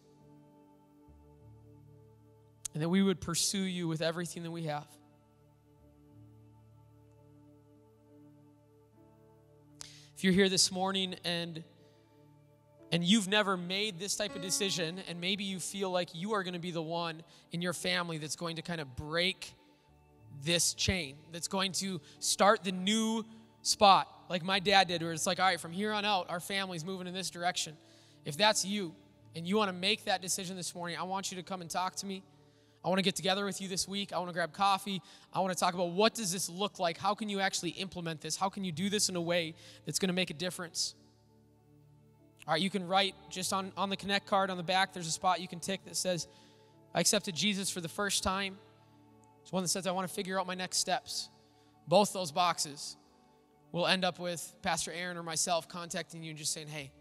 and 2.73 2.81
that 2.81 2.89
we 2.89 3.03
would 3.03 3.21
pursue 3.21 3.59
you 3.59 3.87
with 3.87 4.01
everything 4.01 4.43
that 4.43 4.51
we 4.51 4.63
have. 4.63 4.87
If 10.15 10.23
you're 10.23 10.33
here 10.33 10.49
this 10.49 10.71
morning 10.71 11.15
and 11.23 11.63
and 12.91 13.03
you've 13.03 13.27
never 13.27 13.55
made 13.55 13.99
this 13.99 14.15
type 14.15 14.35
of 14.35 14.41
decision 14.41 15.01
and 15.07 15.19
maybe 15.21 15.43
you 15.43 15.59
feel 15.59 15.89
like 15.89 16.09
you 16.13 16.33
are 16.33 16.43
going 16.43 16.53
to 16.53 16.59
be 16.59 16.71
the 16.71 16.81
one 16.81 17.23
in 17.51 17.61
your 17.61 17.73
family 17.73 18.17
that's 18.17 18.35
going 18.35 18.57
to 18.57 18.61
kind 18.61 18.81
of 18.81 18.95
break 18.95 19.53
this 20.43 20.73
chain, 20.73 21.15
that's 21.31 21.47
going 21.47 21.71
to 21.73 22.01
start 22.19 22.63
the 22.63 22.71
new 22.71 23.25
spot 23.61 24.07
like 24.31 24.43
my 24.43 24.59
dad 24.59 24.87
did 24.87 25.03
where 25.03 25.11
it's 25.11 25.27
like 25.27 25.39
all 25.39 25.45
right, 25.45 25.59
from 25.59 25.73
here 25.73 25.91
on 25.91 26.05
out 26.05 26.29
our 26.29 26.39
family's 26.39 26.85
moving 26.85 27.05
in 27.05 27.13
this 27.13 27.29
direction. 27.29 27.75
If 28.23 28.37
that's 28.37 28.63
you 28.63 28.95
and 29.35 29.45
you 29.45 29.57
want 29.57 29.69
to 29.69 29.75
make 29.75 30.05
that 30.05 30.21
decision 30.21 30.55
this 30.55 30.73
morning, 30.73 30.97
I 30.97 31.03
want 31.03 31.31
you 31.31 31.37
to 31.37 31.43
come 31.43 31.59
and 31.59 31.69
talk 31.69 31.95
to 31.97 32.05
me. 32.05 32.23
I 32.83 32.87
want 32.87 32.97
to 32.97 33.03
get 33.03 33.15
together 33.15 33.45
with 33.45 33.61
you 33.61 33.67
this 33.67 33.87
week. 33.87 34.13
I 34.13 34.17
want 34.17 34.29
to 34.29 34.33
grab 34.33 34.53
coffee. 34.53 35.01
I 35.33 35.39
want 35.41 35.53
to 35.53 35.59
talk 35.59 35.73
about 35.73 35.91
what 35.91 36.15
does 36.15 36.31
this 36.31 36.49
look 36.49 36.79
like? 36.79 36.97
How 36.97 37.13
can 37.13 37.29
you 37.29 37.39
actually 37.41 37.71
implement 37.71 38.21
this? 38.21 38.37
How 38.37 38.49
can 38.49 38.63
you 38.63 38.71
do 38.71 38.89
this 38.89 39.09
in 39.09 39.15
a 39.15 39.21
way 39.21 39.53
that's 39.85 39.99
going 39.99 40.07
to 40.07 40.13
make 40.13 40.29
a 40.29 40.33
difference? 40.33 40.95
All 42.47 42.53
right, 42.53 42.61
you 42.61 42.69
can 42.69 42.87
write 42.87 43.15
just 43.29 43.53
on, 43.53 43.71
on 43.77 43.89
the 43.89 43.97
Connect 43.97 44.25
card 44.25 44.49
on 44.49 44.57
the 44.57 44.63
back, 44.63 44.93
there's 44.93 45.07
a 45.07 45.11
spot 45.11 45.41
you 45.41 45.47
can 45.47 45.59
tick 45.59 45.83
that 45.85 45.95
says, 45.95 46.27
I 46.93 46.99
accepted 46.99 47.35
Jesus 47.35 47.69
for 47.69 47.81
the 47.81 47.89
first 47.89 48.23
time. 48.23 48.57
It's 49.43 49.51
one 49.51 49.63
that 49.63 49.69
says, 49.69 49.87
I 49.87 49.91
want 49.91 50.07
to 50.07 50.13
figure 50.13 50.39
out 50.39 50.47
my 50.47 50.55
next 50.55 50.77
steps. 50.77 51.29
Both 51.87 52.13
those 52.13 52.31
boxes 52.31 52.97
will 53.71 53.87
end 53.87 54.03
up 54.03 54.19
with 54.19 54.53
Pastor 54.61 54.91
Aaron 54.91 55.17
or 55.17 55.23
myself 55.23 55.67
contacting 55.67 56.23
you 56.23 56.31
and 56.31 56.37
just 56.37 56.53
saying, 56.53 56.67
hey, 56.67 56.91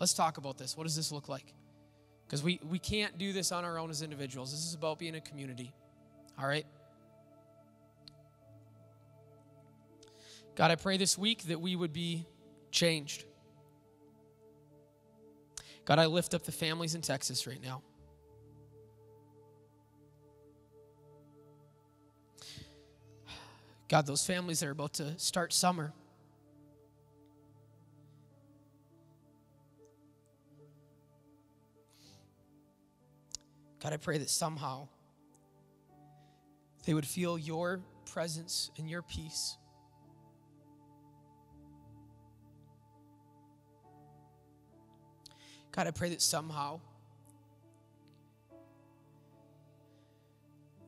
let's 0.00 0.14
talk 0.14 0.38
about 0.38 0.58
this. 0.58 0.76
What 0.76 0.84
does 0.84 0.96
this 0.96 1.12
look 1.12 1.28
like? 1.28 1.54
Because 2.26 2.42
we, 2.42 2.58
we 2.68 2.78
can't 2.78 3.18
do 3.18 3.32
this 3.32 3.52
on 3.52 3.64
our 3.64 3.78
own 3.78 3.90
as 3.90 4.02
individuals. 4.02 4.50
This 4.52 4.66
is 4.66 4.74
about 4.74 4.98
being 4.98 5.14
a 5.14 5.20
community. 5.20 5.72
All 6.40 6.46
right? 6.46 6.66
God, 10.54 10.70
I 10.70 10.76
pray 10.76 10.96
this 10.96 11.16
week 11.16 11.44
that 11.44 11.60
we 11.60 11.76
would 11.76 11.92
be 11.92 12.26
changed. 12.70 13.24
God, 15.84 15.98
I 15.98 16.06
lift 16.06 16.34
up 16.34 16.44
the 16.44 16.52
families 16.52 16.94
in 16.94 17.00
Texas 17.00 17.46
right 17.46 17.62
now. 17.62 17.82
God, 23.88 24.06
those 24.06 24.24
families 24.24 24.60
that 24.60 24.68
are 24.68 24.72
about 24.72 24.94
to 24.94 25.18
start 25.18 25.52
summer. 25.52 25.92
God, 33.80 33.92
I 33.92 33.96
pray 33.96 34.16
that 34.18 34.30
somehow 34.30 34.86
they 36.86 36.94
would 36.94 37.06
feel 37.06 37.36
your 37.36 37.80
presence 38.06 38.70
and 38.78 38.88
your 38.88 39.02
peace. 39.02 39.56
God, 45.72 45.86
I 45.86 45.90
pray 45.90 46.10
that 46.10 46.20
somehow 46.20 46.80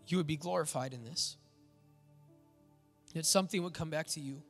you 0.07 0.19
would 0.19 0.27
be 0.27 0.37
glorified 0.37 0.93
in 0.93 1.03
this. 1.05 1.37
That 3.15 3.25
something 3.25 3.63
would 3.63 3.73
come 3.73 3.91
back 3.91 4.09
to 4.09 4.21
you 4.21 4.43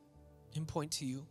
and 0.55 0.67
point 0.67 0.91
to 0.93 1.05
you. 1.05 1.25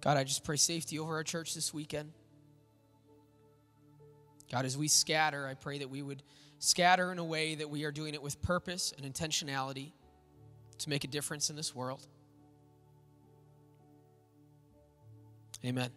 God, 0.00 0.16
I 0.16 0.24
just 0.24 0.44
pray 0.44 0.56
safety 0.56 0.98
over 0.98 1.14
our 1.14 1.24
church 1.24 1.54
this 1.54 1.74
weekend. 1.74 2.12
God, 4.50 4.64
as 4.64 4.78
we 4.78 4.88
scatter, 4.88 5.46
I 5.46 5.54
pray 5.54 5.78
that 5.78 5.90
we 5.90 6.00
would 6.00 6.22
scatter 6.58 7.12
in 7.12 7.18
a 7.18 7.24
way 7.24 7.54
that 7.56 7.68
we 7.68 7.84
are 7.84 7.92
doing 7.92 8.14
it 8.14 8.22
with 8.22 8.40
purpose 8.40 8.94
and 8.96 9.12
intentionality 9.12 9.92
to 10.80 10.90
make 10.90 11.04
a 11.04 11.08
difference 11.08 11.50
in 11.50 11.56
this 11.56 11.74
world. 11.74 12.06
Amen. 15.64 15.90